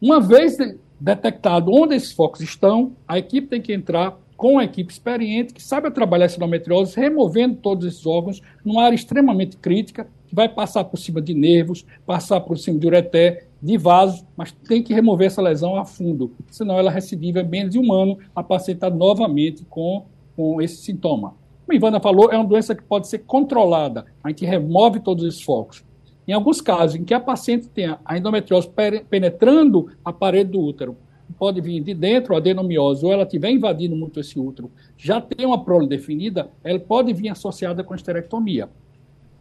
Uma 0.00 0.20
vez 0.20 0.56
detectado 1.00 1.72
onde 1.72 1.94
esses 1.94 2.12
focos 2.12 2.40
estão, 2.40 2.92
a 3.08 3.18
equipe 3.18 3.46
tem 3.46 3.60
que 3.60 3.72
entrar 3.72 4.18
com 4.40 4.58
a 4.58 4.64
equipe 4.64 4.90
experiente 4.90 5.52
que 5.52 5.62
sabe 5.62 5.90
trabalhar 5.90 6.24
essa 6.24 6.38
endometriose, 6.38 6.98
removendo 6.98 7.56
todos 7.56 7.84
esses 7.84 8.06
órgãos 8.06 8.40
numa 8.64 8.84
área 8.84 8.94
extremamente 8.96 9.58
crítica, 9.58 10.08
que 10.26 10.34
vai 10.34 10.48
passar 10.48 10.84
por 10.84 10.96
cima 10.96 11.20
de 11.20 11.34
nervos, 11.34 11.84
passar 12.06 12.40
por 12.40 12.56
cima 12.56 12.78
de 12.78 12.86
ureté, 12.86 13.48
de 13.60 13.76
vasos, 13.76 14.24
mas 14.34 14.50
tem 14.50 14.82
que 14.82 14.94
remover 14.94 15.26
essa 15.26 15.42
lesão 15.42 15.76
a 15.76 15.84
fundo, 15.84 16.32
senão 16.50 16.78
ela 16.78 16.90
recidiva 16.90 17.42
menos 17.42 17.72
de 17.72 17.78
um 17.78 17.92
ano, 17.92 18.18
a 18.34 18.42
paciente 18.42 18.80
novamente 18.88 19.62
com, 19.68 20.06
com 20.34 20.62
esse 20.62 20.76
sintoma. 20.76 21.34
Como 21.66 21.72
a 21.72 21.74
Ivana 21.74 22.00
falou, 22.00 22.32
é 22.32 22.36
uma 22.38 22.46
doença 22.46 22.74
que 22.74 22.82
pode 22.82 23.08
ser 23.08 23.18
controlada, 23.18 24.06
a 24.24 24.30
gente 24.30 24.46
remove 24.46 25.00
todos 25.00 25.22
esses 25.22 25.42
focos. 25.42 25.84
Em 26.26 26.32
alguns 26.32 26.62
casos 26.62 26.96
em 26.96 27.04
que 27.04 27.12
a 27.12 27.20
paciente 27.20 27.68
tenha 27.68 28.00
a 28.06 28.16
endometriose 28.16 28.70
penetrando 29.10 29.90
a 30.02 30.14
parede 30.14 30.52
do 30.52 30.62
útero, 30.62 30.96
pode 31.38 31.60
vir 31.60 31.80
de 31.82 31.94
dentro, 31.94 32.34
a 32.34 32.38
adenomiose, 32.38 33.04
ou 33.04 33.12
ela 33.12 33.24
estiver 33.24 33.50
invadindo 33.50 33.96
muito 33.96 34.20
esse 34.20 34.38
útero, 34.38 34.70
já 34.96 35.20
tem 35.20 35.46
uma 35.46 35.64
prole 35.64 35.86
definida, 35.86 36.50
ela 36.62 36.78
pode 36.78 37.12
vir 37.12 37.28
associada 37.28 37.84
com 37.84 37.94
esterectomia. 37.94 38.68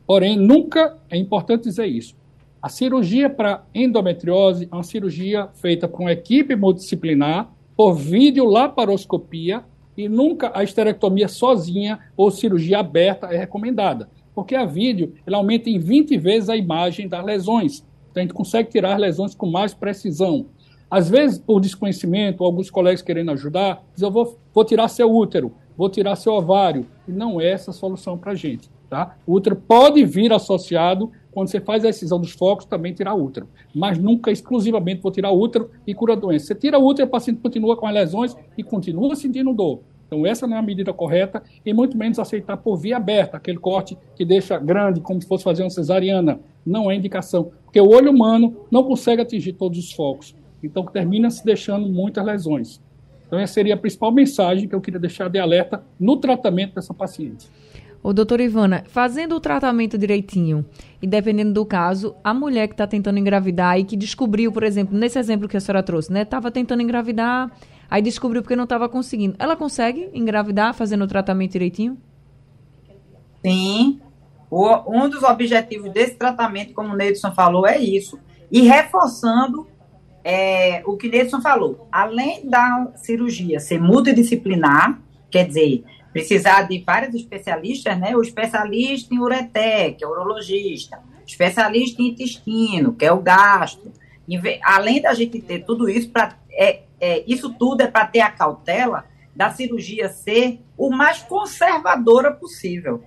Porém, 0.06 0.38
nunca 0.38 0.98
é 1.10 1.18
importante 1.18 1.66
dizer 1.66 1.86
isso. 1.86 2.16
A 2.62 2.68
cirurgia 2.68 3.30
para 3.30 3.64
endometriose 3.74 4.68
é 4.70 4.76
uma 4.76 4.84
cirurgia 4.84 5.48
feita 5.54 5.88
por 5.88 6.02
uma 6.02 6.12
equipe 6.12 6.56
multidisciplinar, 6.56 7.50
por 7.76 7.94
videolaparoscopia, 7.94 9.64
e 9.96 10.10
nunca 10.10 10.52
a 10.54 10.64
esterectomia 10.64 11.28
sozinha 11.28 12.00
ou 12.16 12.32
cirurgia 12.32 12.80
aberta 12.80 13.28
é 13.28 13.38
recomendada. 13.38 14.10
Porque 14.34 14.56
a 14.56 14.66
vídeo 14.66 15.14
ela 15.26 15.38
aumenta 15.38 15.70
em 15.70 15.78
20 15.78 16.18
vezes 16.18 16.50
a 16.50 16.56
imagem 16.56 17.08
das 17.08 17.24
lesões. 17.24 17.86
Então 18.10 18.22
a 18.22 18.24
gente 18.24 18.34
consegue 18.34 18.70
tirar 18.70 18.94
as 18.94 19.00
lesões 19.00 19.36
com 19.36 19.46
mais 19.46 19.74
precisão. 19.74 20.48
Às 20.90 21.10
vezes, 21.10 21.38
por 21.38 21.60
desconhecimento, 21.60 22.44
alguns 22.44 22.72
colegas 22.72 23.02
querendo 23.02 23.32
ajudar, 23.32 23.84
dizem, 23.94 24.08
eu 24.08 24.12
vou, 24.12 24.40
vou 24.54 24.66
tirar 24.66 24.88
seu 24.88 25.14
útero, 25.14 25.54
vou 25.78 25.90
tirar 25.90 26.16
seu 26.16 26.34
ovário. 26.34 26.86
E 27.08 27.12
não 27.12 27.40
é 27.40 27.52
essa 27.52 27.72
a 27.72 27.74
solução 27.74 28.18
para 28.18 28.32
a 28.32 28.36
gente. 28.36 28.70
Tá? 28.90 29.16
O 29.28 29.34
útero 29.34 29.56
pode 29.56 30.04
vir 30.04 30.34
associado, 30.34 31.12
quando 31.32 31.48
você 31.48 31.62
faz 31.62 31.86
a 31.86 31.90
excisão 31.90 32.20
dos 32.20 32.32
focos, 32.32 32.66
também 32.66 32.92
tirar 32.92 33.14
útero. 33.14 33.48
Mas 33.74 34.00
nunca 34.00 34.32
exclusivamente 34.32 35.02
vou 35.02 35.12
tirar 35.12 35.32
útero 35.32 35.70
e 35.86 35.94
cura 35.94 36.14
a 36.14 36.16
doença. 36.16 36.48
Você 36.48 36.56
tira 36.56 36.80
útero, 36.80 37.08
o 37.08 37.12
paciente 37.12 37.40
continua 37.40 37.78
com 37.78 37.86
as 37.86 37.94
lesões 37.94 38.36
e 38.58 38.64
continua 38.64 39.16
sentindo 39.16 39.54
dor. 39.54 39.82
Então, 40.08 40.26
essa 40.26 40.48
não 40.48 40.56
é 40.56 40.60
a 40.60 40.64
medida 40.64 40.92
correta, 40.92 41.44
e 41.64 41.72
muito 41.72 41.96
menos 41.96 42.18
aceitar 42.18 42.58
por 42.58 42.78
via 42.78 42.98
aberta, 42.98 43.38
aquele 43.38 43.60
corte 43.60 43.96
que 44.16 44.26
deixa 44.26 44.58
grande, 44.58 45.00
como 45.02 45.22
se 45.22 45.28
fosse 45.28 45.44
fazer 45.44 45.62
uma 45.62 45.70
cesariana. 45.70 46.40
Não 46.66 46.90
é 46.90 46.96
indicação, 46.96 47.52
porque 47.64 47.80
o 47.80 47.88
olho 47.88 48.10
humano 48.10 48.66
não 48.72 48.84
consegue 48.84 49.22
atingir 49.22 49.54
todos 49.54 49.78
os 49.78 49.92
focos. 49.92 50.36
Então, 50.64 50.86
termina 50.86 51.30
se 51.30 51.44
deixando 51.44 51.88
muitas 51.88 52.26
lesões. 52.26 52.82
Então, 53.28 53.40
essa 53.40 53.54
seria 53.54 53.76
a 53.76 53.78
principal 53.78 54.12
mensagem 54.12 54.68
que 54.68 54.74
eu 54.74 54.82
queria 54.82 55.00
deixar 55.00 55.30
de 55.30 55.38
alerta 55.38 55.84
no 56.00 56.18
tratamento 56.18 56.76
dessa 56.76 56.94
paciente. 56.94 57.48
Ô, 58.02 58.14
doutora 58.14 58.42
Ivana, 58.42 58.84
fazendo 58.88 59.36
o 59.36 59.40
tratamento 59.42 59.98
direitinho 59.98 60.66
e 61.02 61.06
dependendo 61.06 61.54
do 61.54 61.66
caso, 61.66 62.16
a 62.24 62.34
mulher 62.34 62.68
que 62.68 62.74
está 62.74 62.88
tentando 62.88 63.20
engravidar 63.20 63.78
e 63.78 63.84
que 63.84 63.98
descobriu, 63.98 64.54
por 64.54 64.64
exemplo, 64.64 64.98
nesse 64.98 65.20
exemplo 65.20 65.50
que 65.50 65.58
a 65.58 65.60
senhora 65.60 65.84
trouxe, 65.84 66.12
né? 66.12 66.22
Estava 66.22 66.50
tentando 66.50 66.82
engravidar, 66.82 67.52
aí 67.90 68.02
descobriu 68.02 68.42
porque 68.42 68.56
não 68.56 68.64
estava 68.64 68.88
conseguindo. 68.88 69.36
Ela 69.38 69.56
consegue 69.56 70.10
engravidar 70.14 70.74
fazendo 70.74 71.04
o 71.04 71.08
tratamento 71.08 71.52
direitinho? 71.52 71.98
Sim. 73.46 74.00
O, 74.50 74.66
um 74.88 75.10
dos 75.10 75.22
objetivos 75.22 75.92
desse 75.92 76.16
tratamento, 76.16 76.74
como 76.74 76.94
o 76.94 76.96
Neidson 76.96 77.32
falou, 77.32 77.68
é 77.68 77.78
isso. 77.78 78.18
E 78.50 78.62
reforçando 78.62 79.68
é, 80.24 80.84
o 80.86 80.98
que 80.98 81.10
Neidson 81.10 81.42
falou, 81.42 81.88
além 81.92 82.48
da 82.48 82.92
cirurgia 82.96 83.60
ser 83.60 83.80
multidisciplinar, 83.80 85.00
quer 85.30 85.48
dizer, 85.48 85.84
precisar 86.12 86.64
de 86.64 86.80
vários 86.80 87.16
especialistas, 87.16 87.98
né? 87.98 88.16
O 88.16 88.22
especialista 88.22 89.14
em 89.14 89.20
ureté, 89.20 89.92
que 89.92 90.04
é 90.04 90.08
o 90.08 90.12
urologista, 90.12 91.00
especialista 91.26 92.02
em 92.02 92.10
intestino, 92.10 92.94
que 92.94 93.06
é 93.06 93.12
o 93.12 93.22
gastro. 93.22 93.92
Além 94.64 95.02
da 95.02 95.14
gente 95.14 95.42
ter 95.42 95.60
tudo 95.64 95.90
isso, 95.90 96.10
pra, 96.10 96.36
é, 96.52 96.84
é, 97.00 97.24
isso 97.28 97.54
tudo 97.54 97.82
é 97.82 97.88
para 97.88 98.06
ter 98.06 98.22
a 98.22 98.32
cautela 98.32 99.06
da 99.36 99.52
cirurgia 99.52 100.10
ser 100.10 100.60
o 100.78 100.90
mais 100.90 101.22
conservadora 101.22 102.32
possível. 102.34 103.04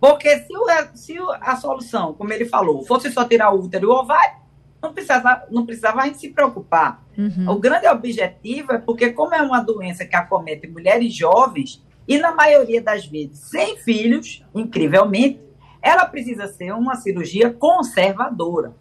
Porque 0.00 0.38
se, 0.38 0.56
o, 0.56 0.66
se 0.94 1.16
a 1.40 1.56
solução, 1.56 2.14
como 2.14 2.32
ele 2.32 2.44
falou, 2.44 2.84
fosse 2.84 3.10
só 3.10 3.24
tirar 3.24 3.52
o 3.52 3.60
útero 3.60 3.86
e 3.86 3.88
o 3.88 3.92
ovário, 3.92 4.38
não 4.82 4.92
precisava, 4.92 5.44
não 5.50 5.66
precisava 5.66 6.00
a 6.00 6.06
gente 6.06 6.18
se 6.18 6.30
preocupar. 6.30 7.04
Uhum. 7.16 7.50
O 7.50 7.58
grande 7.58 7.86
objetivo 7.88 8.72
é 8.72 8.78
porque, 8.78 9.10
como 9.10 9.34
é 9.34 9.42
uma 9.42 9.60
doença 9.60 10.04
que 10.04 10.16
acomete 10.16 10.68
mulheres 10.68 11.12
jovens, 11.14 11.84
e 12.06 12.16
na 12.18 12.34
maioria 12.34 12.80
das 12.80 13.06
vezes 13.06 13.38
sem 13.38 13.76
filhos, 13.76 14.44
incrivelmente, 14.54 15.40
ela 15.82 16.06
precisa 16.06 16.46
ser 16.46 16.72
uma 16.72 16.96
cirurgia 16.96 17.52
conservadora. 17.52 18.74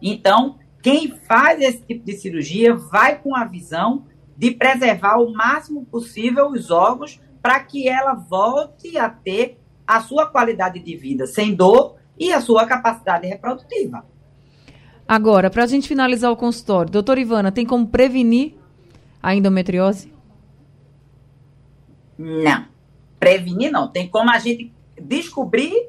Então, 0.00 0.58
quem 0.82 1.16
faz 1.28 1.60
esse 1.60 1.80
tipo 1.82 2.04
de 2.04 2.14
cirurgia 2.14 2.74
vai 2.74 3.18
com 3.18 3.36
a 3.36 3.44
visão 3.44 4.04
de 4.36 4.50
preservar 4.50 5.18
o 5.18 5.32
máximo 5.32 5.84
possível 5.84 6.48
os 6.48 6.70
órgãos 6.70 7.20
para 7.40 7.60
que 7.60 7.88
ela 7.88 8.14
volte 8.14 8.98
a 8.98 9.08
ter 9.08 9.60
a 9.86 10.00
sua 10.00 10.26
qualidade 10.26 10.80
de 10.80 10.96
vida 10.96 11.26
sem 11.26 11.54
dor 11.54 11.96
e 12.18 12.32
a 12.32 12.40
sua 12.40 12.66
capacidade 12.66 13.26
reprodutiva. 13.26 14.04
Agora, 15.06 15.50
para 15.50 15.64
a 15.64 15.66
gente 15.66 15.88
finalizar 15.88 16.30
o 16.30 16.36
consultório, 16.36 16.90
doutora 16.90 17.20
Ivana, 17.20 17.52
tem 17.52 17.66
como 17.66 17.86
prevenir 17.86 18.54
a 19.22 19.34
endometriose? 19.34 20.12
Não. 22.18 22.66
Prevenir 23.18 23.70
não. 23.70 23.88
Tem 23.88 24.08
como 24.08 24.30
a 24.30 24.38
gente 24.38 24.72
descobrir, 25.00 25.88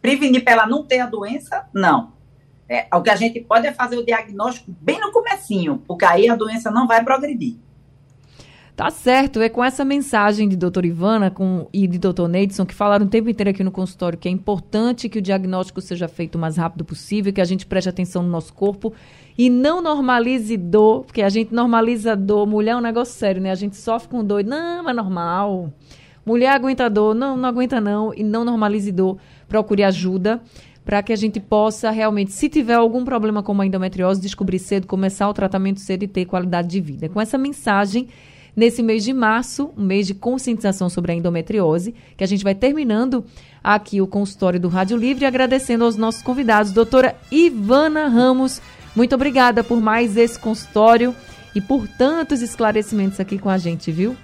prevenir 0.00 0.42
para 0.42 0.52
ela 0.52 0.66
não 0.66 0.84
ter 0.84 1.00
a 1.00 1.06
doença? 1.06 1.68
Não. 1.72 2.12
É, 2.68 2.86
o 2.94 3.02
que 3.02 3.10
a 3.10 3.16
gente 3.16 3.40
pode 3.40 3.66
é 3.66 3.72
fazer 3.72 3.96
o 3.98 4.04
diagnóstico 4.04 4.74
bem 4.80 4.98
no 4.98 5.12
comecinho, 5.12 5.82
porque 5.86 6.04
aí 6.04 6.28
a 6.28 6.34
doença 6.34 6.70
não 6.70 6.86
vai 6.86 7.04
progredir. 7.04 7.56
Tá 8.76 8.90
certo, 8.90 9.40
é 9.40 9.48
com 9.48 9.62
essa 9.62 9.84
mensagem 9.84 10.48
de 10.48 10.56
doutora 10.56 10.84
Ivana 10.84 11.30
com, 11.30 11.68
e 11.72 11.86
de 11.86 11.96
doutor 11.96 12.26
Neidson, 12.26 12.66
que 12.66 12.74
falaram 12.74 13.06
o 13.06 13.08
tempo 13.08 13.30
inteiro 13.30 13.50
aqui 13.50 13.62
no 13.62 13.70
consultório, 13.70 14.18
que 14.18 14.26
é 14.26 14.30
importante 14.32 15.08
que 15.08 15.20
o 15.20 15.22
diagnóstico 15.22 15.80
seja 15.80 16.08
feito 16.08 16.34
o 16.34 16.38
mais 16.40 16.56
rápido 16.56 16.84
possível, 16.84 17.32
que 17.32 17.40
a 17.40 17.44
gente 17.44 17.66
preste 17.66 17.88
atenção 17.88 18.20
no 18.24 18.28
nosso 18.28 18.52
corpo 18.52 18.92
e 19.38 19.48
não 19.48 19.80
normalize 19.80 20.56
dor, 20.56 21.04
porque 21.04 21.22
a 21.22 21.28
gente 21.28 21.54
normaliza 21.54 22.16
dor. 22.16 22.48
Mulher 22.48 22.72
é 22.72 22.76
um 22.76 22.80
negócio 22.80 23.14
sério, 23.14 23.40
né? 23.40 23.52
A 23.52 23.54
gente 23.54 23.76
sofre 23.76 24.08
com 24.08 24.24
dor, 24.24 24.42
não, 24.42 24.90
é 24.90 24.92
normal. 24.92 25.72
Mulher 26.26 26.48
aguenta 26.48 26.90
dor, 26.90 27.14
não, 27.14 27.36
não 27.36 27.48
aguenta 27.48 27.80
não, 27.80 28.12
e 28.12 28.24
não 28.24 28.44
normalize 28.44 28.90
dor. 28.90 29.18
Procure 29.46 29.84
ajuda 29.84 30.42
para 30.84 31.00
que 31.00 31.12
a 31.12 31.16
gente 31.16 31.38
possa 31.38 31.92
realmente, 31.92 32.32
se 32.32 32.48
tiver 32.48 32.74
algum 32.74 33.04
problema 33.04 33.40
como 33.40 33.62
a 33.62 33.66
endometriose, 33.66 34.20
descobrir 34.20 34.58
cedo, 34.58 34.88
começar 34.88 35.28
o 35.28 35.32
tratamento 35.32 35.78
cedo 35.78 36.02
e 36.02 36.08
ter 36.08 36.24
qualidade 36.24 36.66
de 36.66 36.80
vida. 36.80 37.08
Com 37.08 37.20
essa 37.20 37.38
mensagem 37.38 38.08
nesse 38.56 38.82
mês 38.82 39.04
de 39.04 39.12
março, 39.12 39.72
um 39.76 39.84
mês 39.84 40.06
de 40.06 40.14
conscientização 40.14 40.88
sobre 40.88 41.12
a 41.12 41.14
endometriose, 41.14 41.94
que 42.16 42.24
a 42.24 42.26
gente 42.26 42.44
vai 42.44 42.54
terminando 42.54 43.24
aqui 43.62 44.00
o 44.00 44.06
consultório 44.06 44.60
do 44.60 44.68
Rádio 44.68 44.96
Livre, 44.96 45.24
agradecendo 45.24 45.84
aos 45.84 45.96
nossos 45.96 46.22
convidados, 46.22 46.72
doutora 46.72 47.16
Ivana 47.30 48.08
Ramos. 48.08 48.60
Muito 48.94 49.14
obrigada 49.14 49.64
por 49.64 49.80
mais 49.80 50.16
esse 50.16 50.38
consultório 50.38 51.14
e 51.54 51.60
por 51.60 51.88
tantos 51.88 52.42
esclarecimentos 52.42 53.18
aqui 53.18 53.38
com 53.38 53.48
a 53.48 53.58
gente, 53.58 53.90
viu? 53.90 54.16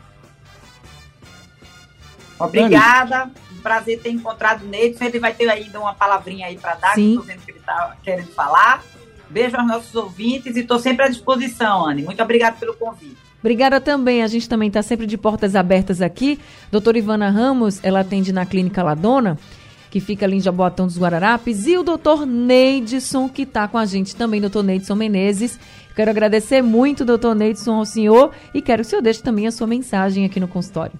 Obrigada. 2.39 3.31
Um 3.53 3.61
prazer 3.61 4.01
ter 4.01 4.11
encontrado 4.11 4.63
o 4.65 4.69
Neidson. 4.69 5.05
Ele 5.05 5.19
vai 5.19 5.35
ter 5.35 5.49
ainda 5.49 5.79
uma 5.79 5.95
palavrinha 5.95 6.47
aí 6.47 6.57
para 6.57 6.75
dar, 6.77 6.95
Sim. 6.95 7.03
que 7.03 7.09
estou 7.11 7.25
vendo 7.25 7.45
que 7.45 7.51
ele 7.51 7.59
está 7.59 7.97
querendo 8.03 8.33
falar. 8.33 8.83
Beijo 9.29 9.57
aos 9.57 9.67
nossos 9.67 9.95
ouvintes 9.95 10.57
e 10.57 10.61
estou 10.61 10.79
sempre 10.79 11.05
à 11.05 11.09
disposição, 11.09 11.87
Anne. 11.87 12.03
Muito 12.03 12.23
obrigada 12.23 12.57
pelo 12.57 12.75
convite. 12.75 13.30
Obrigada 13.41 13.81
também. 13.81 14.23
A 14.23 14.27
gente 14.27 14.49
também 14.49 14.69
está 14.69 14.83
sempre 14.83 15.07
de 15.07 15.17
portas 15.17 15.57
abertas 15.57 16.01
aqui. 16.01 16.39
Doutora 16.71 16.99
Ivana 16.99 17.31
Ramos, 17.31 17.81
ela 17.83 18.01
atende 18.01 18.33
na 18.33 18.47
Clínica 18.47 18.83
Ladona, 18.83 19.39
que 19.91 19.99
fica 19.99 20.27
ali 20.27 20.37
em 20.37 20.41
Jaboatão 20.41 20.87
dos 20.87 20.99
Guararapes. 20.99 21.67
E 21.67 21.77
o 21.77 21.83
doutor 21.83 22.27
Neidson, 22.27 23.29
que 23.29 23.43
está 23.43 23.67
com 23.67 23.79
a 23.79 23.87
gente 23.87 24.15
também, 24.15 24.41
doutor 24.41 24.63
Neidson 24.63 24.95
Menezes. 24.95 25.59
Quero 25.97 26.11
agradecer 26.11 26.63
muito, 26.63 27.05
doutor 27.05 27.35
Neidson, 27.35 27.75
ao 27.75 27.87
senhor. 27.87 28.31
E 28.55 28.61
quero 28.61 28.83
que 28.83 28.87
o 28.87 28.91
senhor 28.91 29.03
deixe 29.03 29.23
também 29.23 29.47
a 29.47 29.51
sua 29.51 29.67
mensagem 29.67 30.25
aqui 30.25 30.39
no 30.39 30.47
consultório. 30.47 30.93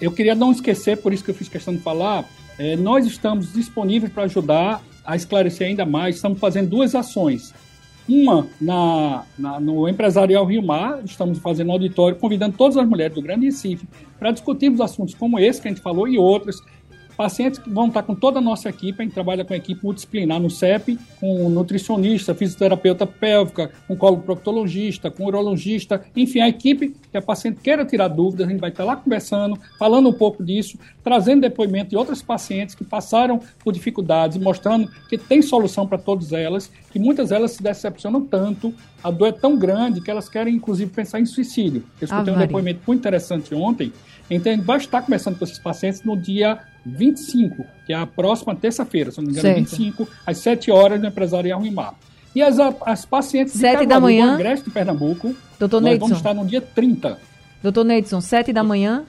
Eu 0.00 0.12
queria 0.12 0.34
não 0.34 0.52
esquecer, 0.52 0.96
por 0.98 1.12
isso 1.12 1.24
que 1.24 1.30
eu 1.30 1.34
fiz 1.34 1.48
questão 1.48 1.74
de 1.74 1.80
falar, 1.80 2.24
é, 2.58 2.76
nós 2.76 3.06
estamos 3.06 3.52
disponíveis 3.52 4.12
para 4.12 4.24
ajudar 4.24 4.82
a 5.04 5.16
esclarecer 5.16 5.68
ainda 5.68 5.86
mais. 5.86 6.16
Estamos 6.16 6.38
fazendo 6.38 6.68
duas 6.68 6.94
ações. 6.94 7.54
Uma 8.12 8.46
na, 8.60 9.24
na, 9.38 9.58
no 9.58 9.88
Empresarial 9.88 10.44
Rio 10.44 10.62
Mar, 10.62 11.00
estamos 11.02 11.38
fazendo 11.38 11.70
um 11.70 11.72
auditório, 11.72 12.18
convidando 12.18 12.58
todas 12.58 12.76
as 12.76 12.86
mulheres 12.86 13.14
do 13.14 13.22
Grande 13.22 13.46
Recife 13.46 13.88
para 14.18 14.30
discutirmos 14.30 14.82
assuntos 14.82 15.14
como 15.14 15.38
esse 15.38 15.62
que 15.62 15.68
a 15.68 15.70
gente 15.70 15.80
falou 15.80 16.06
e 16.06 16.18
outros, 16.18 16.62
Pacientes 17.16 17.58
que 17.58 17.68
vão 17.70 17.88
estar 17.88 18.02
com 18.02 18.14
toda 18.14 18.38
a 18.38 18.42
nossa 18.42 18.68
equipe, 18.68 19.00
a 19.00 19.04
gente 19.04 19.12
trabalha 19.12 19.44
com 19.44 19.52
a 19.52 19.56
equipe 19.56 19.84
multidisciplinar 19.84 20.40
no 20.40 20.50
CEP, 20.50 20.98
com 21.20 21.48
nutricionista, 21.48 22.34
fisioterapeuta 22.34 23.06
pélvica, 23.06 23.70
com 23.86 23.96
coloproctologista, 23.96 25.10
com 25.10 25.26
urologista, 25.26 26.02
enfim, 26.16 26.40
a 26.40 26.48
equipe 26.48 26.94
que 27.10 27.16
a 27.16 27.22
paciente 27.22 27.60
queira 27.60 27.84
tirar 27.84 28.08
dúvidas, 28.08 28.46
a 28.46 28.50
gente 28.50 28.60
vai 28.60 28.70
estar 28.70 28.84
lá 28.84 28.96
conversando, 28.96 29.58
falando 29.78 30.08
um 30.08 30.12
pouco 30.12 30.42
disso, 30.42 30.78
trazendo 31.04 31.42
depoimento 31.42 31.90
de 31.90 31.96
outras 31.96 32.22
pacientes 32.22 32.74
que 32.74 32.84
passaram 32.84 33.40
por 33.62 33.72
dificuldades, 33.72 34.38
mostrando 34.38 34.88
que 35.08 35.18
tem 35.18 35.42
solução 35.42 35.86
para 35.86 35.98
todas 35.98 36.32
elas, 36.32 36.70
que 36.90 36.98
muitas 36.98 37.28
delas 37.28 37.52
se 37.52 37.62
decepcionam 37.62 38.22
tanto, 38.22 38.72
a 39.02 39.10
dor 39.10 39.28
é 39.28 39.32
tão 39.32 39.58
grande 39.58 40.00
que 40.00 40.10
elas 40.10 40.28
querem, 40.28 40.54
inclusive, 40.54 40.90
pensar 40.90 41.20
em 41.20 41.26
suicídio. 41.26 41.84
Eu 42.00 42.04
escutei 42.04 42.32
ah, 42.32 42.36
um 42.36 42.40
depoimento 42.40 42.80
muito 42.86 43.00
interessante 43.00 43.54
ontem, 43.54 43.92
então 44.30 44.52
gente 44.52 44.64
vai 44.64 44.78
estar 44.78 45.02
conversando 45.02 45.38
com 45.38 45.44
esses 45.44 45.58
pacientes 45.58 46.02
no 46.02 46.16
dia 46.16 46.60
25, 46.84 47.66
que 47.86 47.92
é 47.92 47.96
a 47.96 48.06
próxima 48.06 48.54
terça-feira, 48.54 49.10
se 49.10 49.18
não 49.18 49.24
me 49.26 49.32
engano, 49.32 49.48
certo. 49.48 49.70
25, 49.70 50.08
às 50.26 50.38
7 50.38 50.70
horas 50.70 51.00
no 51.00 51.08
Empresarial 51.08 51.60
Ruimar. 51.60 51.94
E 52.34 52.42
as, 52.42 52.58
as 52.86 53.04
pacientes 53.04 53.54
7 53.54 53.80
de 53.80 53.86
da 53.86 54.00
manhã, 54.00 54.28
do 54.28 54.34
Agreste 54.34 54.64
de 54.64 54.70
Pernambuco, 54.70 55.34
Doutor 55.58 55.80
nós 55.80 55.90
Neidson. 55.90 56.06
vamos 56.06 56.18
estar 56.18 56.34
no 56.34 56.46
dia 56.46 56.60
30. 56.60 57.18
Doutor 57.62 57.84
Neidson, 57.84 58.20
7 58.20 58.52
da 58.52 58.64
manhã? 58.64 59.04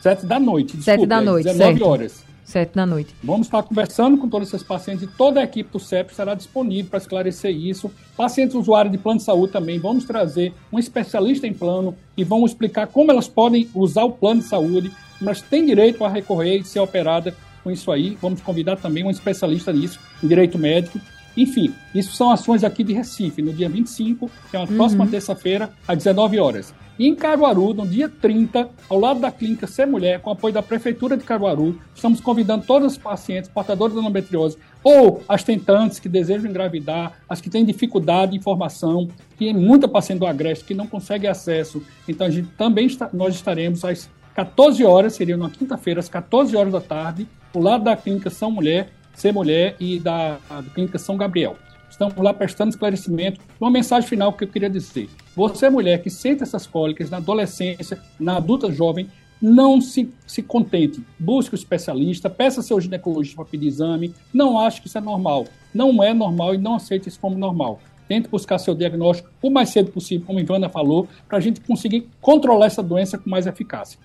7 0.00 0.26
da 0.26 0.40
noite, 0.40 0.76
desculpe, 0.76 1.00
7 1.00 1.06
da 1.06 1.20
noite, 1.20 1.44
19 1.44 1.72
certo. 1.72 1.88
horas. 1.88 2.24
7 2.52 2.74
da 2.74 2.86
noite. 2.86 3.14
Vamos 3.22 3.46
estar 3.46 3.62
conversando 3.62 4.18
com 4.18 4.28
todos 4.28 4.48
esses 4.48 4.62
pacientes 4.62 5.02
e 5.04 5.06
toda 5.06 5.40
a 5.40 5.44
equipe 5.44 5.70
do 5.72 5.80
CEP 5.80 6.10
estará 6.10 6.34
disponível 6.34 6.90
para 6.90 6.98
esclarecer 6.98 7.50
isso. 7.50 7.90
Pacientes 8.16 8.54
usuários 8.54 8.92
de 8.92 8.98
plano 8.98 9.18
de 9.18 9.24
saúde 9.24 9.52
também, 9.52 9.78
vamos 9.78 10.04
trazer 10.04 10.52
um 10.72 10.78
especialista 10.78 11.46
em 11.46 11.52
plano 11.52 11.96
e 12.16 12.22
vamos 12.22 12.52
explicar 12.52 12.86
como 12.86 13.10
elas 13.10 13.26
podem 13.26 13.68
usar 13.74 14.04
o 14.04 14.12
plano 14.12 14.40
de 14.40 14.46
saúde 14.46 14.92
mas 15.22 15.40
tem 15.40 15.64
direito 15.64 16.04
a 16.04 16.08
recorrer 16.08 16.58
e 16.58 16.64
ser 16.64 16.80
operada 16.80 17.34
com 17.62 17.70
isso 17.70 17.90
aí. 17.92 18.18
Vamos 18.20 18.40
convidar 18.40 18.76
também 18.76 19.04
um 19.04 19.10
especialista 19.10 19.72
nisso, 19.72 20.00
em 20.22 20.26
direito 20.26 20.58
médico. 20.58 21.00
Enfim, 21.36 21.74
isso 21.94 22.12
são 22.12 22.30
ações 22.30 22.62
aqui 22.62 22.84
de 22.84 22.92
Recife, 22.92 23.42
no 23.42 23.52
dia 23.52 23.68
25, 23.68 24.30
que 24.50 24.56
é 24.56 24.62
a 24.62 24.66
próxima 24.66 25.04
uhum. 25.04 25.10
terça-feira, 25.10 25.70
às 25.86 25.96
19 25.96 26.38
horas. 26.38 26.74
E 26.98 27.08
em 27.08 27.14
Caruaru, 27.14 27.72
no 27.72 27.86
dia 27.86 28.08
30, 28.08 28.68
ao 28.88 29.00
lado 29.00 29.18
da 29.18 29.30
clínica 29.30 29.66
Ser 29.66 29.86
Mulher, 29.86 30.20
com 30.20 30.30
apoio 30.30 30.52
da 30.52 30.62
Prefeitura 30.62 31.16
de 31.16 31.24
Caruaru, 31.24 31.78
estamos 31.94 32.20
convidando 32.20 32.66
todos 32.66 32.92
os 32.92 32.98
pacientes 32.98 33.48
portadores 33.48 33.94
da 33.94 34.00
endometriose 34.00 34.58
ou 34.84 35.22
as 35.26 35.42
tentantes 35.42 35.98
que 35.98 36.08
desejam 36.08 36.50
engravidar, 36.50 37.18
as 37.28 37.40
que 37.40 37.48
têm 37.48 37.64
dificuldade 37.64 38.32
de 38.32 38.38
informação, 38.38 39.08
que 39.38 39.48
é 39.48 39.52
muita 39.54 39.88
paciente 39.88 40.20
do 40.20 40.26
Agreste 40.26 40.64
que 40.64 40.74
não 40.74 40.86
consegue 40.86 41.26
acesso. 41.26 41.82
Então, 42.06 42.26
a 42.26 42.30
gente 42.30 42.48
também 42.58 42.86
está, 42.86 43.08
nós 43.12 43.34
estaremos 43.34 43.84
às 43.84 44.10
14 44.34 44.84
horas, 44.84 45.14
seria 45.14 45.36
na 45.36 45.48
quinta-feira, 45.48 46.00
às 46.00 46.08
14 46.08 46.54
horas 46.56 46.72
da 46.72 46.80
tarde, 46.80 47.26
do 47.52 47.58
lado 47.58 47.84
da 47.84 47.96
Clínica 47.96 48.30
São 48.30 48.50
Mulher, 48.50 48.90
Ser 49.14 49.32
Mulher 49.32 49.76
e 49.78 49.98
da, 49.98 50.38
da 50.48 50.62
Clínica 50.74 50.98
São 50.98 51.16
Gabriel. 51.16 51.56
Estamos 51.90 52.16
lá 52.16 52.32
prestando 52.32 52.70
esclarecimento. 52.70 53.40
Uma 53.60 53.70
mensagem 53.70 54.08
final 54.08 54.32
que 54.32 54.44
eu 54.44 54.48
queria 54.48 54.70
dizer. 54.70 55.10
Você, 55.36 55.68
mulher 55.68 56.02
que 56.02 56.08
sente 56.08 56.42
essas 56.42 56.66
cólicas 56.66 57.10
na 57.10 57.18
adolescência, 57.18 58.00
na 58.18 58.38
adulta 58.38 58.72
jovem, 58.72 59.08
não 59.40 59.80
se, 59.80 60.08
se 60.26 60.42
contente. 60.42 61.04
Busque 61.18 61.54
o 61.54 61.56
um 61.56 61.60
especialista, 61.60 62.30
peça 62.30 62.62
seu 62.62 62.80
ginecologista 62.80 63.36
para 63.36 63.44
pedir 63.44 63.66
exame. 63.66 64.14
Não 64.32 64.58
ache 64.58 64.80
que 64.80 64.86
isso 64.86 64.96
é 64.96 65.00
normal. 65.00 65.46
Não 65.74 66.02
é 66.02 66.14
normal 66.14 66.54
e 66.54 66.58
não 66.58 66.76
aceite 66.76 67.08
isso 67.08 67.20
como 67.20 67.36
normal. 67.36 67.80
Tente 68.08 68.28
buscar 68.28 68.58
seu 68.58 68.74
diagnóstico 68.74 69.28
o 69.42 69.50
mais 69.50 69.70
cedo 69.70 69.90
possível, 69.90 70.26
como 70.26 70.38
a 70.38 70.42
Ivana 70.42 70.68
falou, 70.68 71.08
para 71.28 71.38
a 71.38 71.40
gente 71.40 71.60
conseguir 71.60 72.08
controlar 72.20 72.66
essa 72.66 72.82
doença 72.82 73.18
com 73.18 73.28
mais 73.28 73.46
eficácia. 73.46 73.98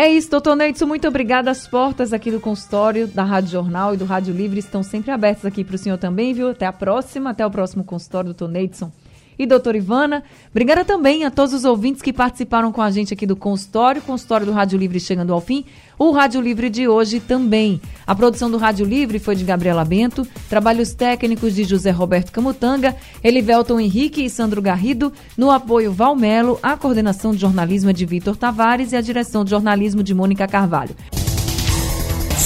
É 0.00 0.08
isso, 0.08 0.30
doutor 0.30 0.54
Neidson, 0.54 0.86
muito 0.86 1.08
obrigada. 1.08 1.50
As 1.50 1.66
portas 1.66 2.12
aqui 2.12 2.30
do 2.30 2.38
consultório 2.38 3.08
da 3.08 3.24
Rádio 3.24 3.50
Jornal 3.50 3.94
e 3.94 3.96
do 3.96 4.04
Rádio 4.04 4.32
Livre 4.32 4.60
estão 4.60 4.80
sempre 4.80 5.10
abertas 5.10 5.44
aqui 5.44 5.64
para 5.64 5.74
o 5.74 5.78
senhor 5.78 5.98
também, 5.98 6.32
viu? 6.32 6.50
Até 6.50 6.66
a 6.66 6.72
próxima, 6.72 7.30
até 7.30 7.44
o 7.44 7.50
próximo 7.50 7.82
consultório, 7.82 8.26
doutor 8.26 8.48
Neidson. 8.48 8.92
E 9.38 9.46
doutora 9.46 9.76
Ivana. 9.76 10.22
Obrigada 10.50 10.84
também 10.84 11.24
a 11.24 11.30
todos 11.30 11.54
os 11.54 11.64
ouvintes 11.64 12.02
que 12.02 12.12
participaram 12.12 12.72
com 12.72 12.82
a 12.82 12.90
gente 12.90 13.14
aqui 13.14 13.26
do 13.26 13.36
consultório, 13.36 14.02
consultório 14.02 14.46
do 14.46 14.52
Rádio 14.52 14.78
Livre 14.78 14.98
chegando 14.98 15.32
ao 15.32 15.40
fim. 15.40 15.64
O 15.98 16.12
Rádio 16.12 16.40
Livre 16.40 16.70
de 16.70 16.86
hoje 16.86 17.20
também. 17.20 17.80
A 18.06 18.14
produção 18.14 18.50
do 18.50 18.56
Rádio 18.56 18.86
Livre 18.86 19.18
foi 19.18 19.34
de 19.34 19.44
Gabriela 19.44 19.84
Bento, 19.84 20.26
trabalhos 20.48 20.92
técnicos 20.92 21.54
de 21.54 21.64
José 21.64 21.90
Roberto 21.90 22.30
Camutanga, 22.30 22.96
Elivelton 23.22 23.80
Henrique 23.80 24.24
e 24.24 24.30
Sandro 24.30 24.62
Garrido, 24.62 25.12
no 25.36 25.50
apoio 25.50 25.92
Valmelo, 25.92 26.58
a 26.62 26.76
coordenação 26.76 27.32
de 27.32 27.38
jornalismo 27.38 27.90
é 27.90 27.92
de 27.92 28.06
Vitor 28.06 28.36
Tavares 28.36 28.92
e 28.92 28.96
a 28.96 29.00
direção 29.00 29.44
de 29.44 29.50
jornalismo 29.50 30.02
de 30.02 30.14
Mônica 30.14 30.46
Carvalho. 30.46 30.94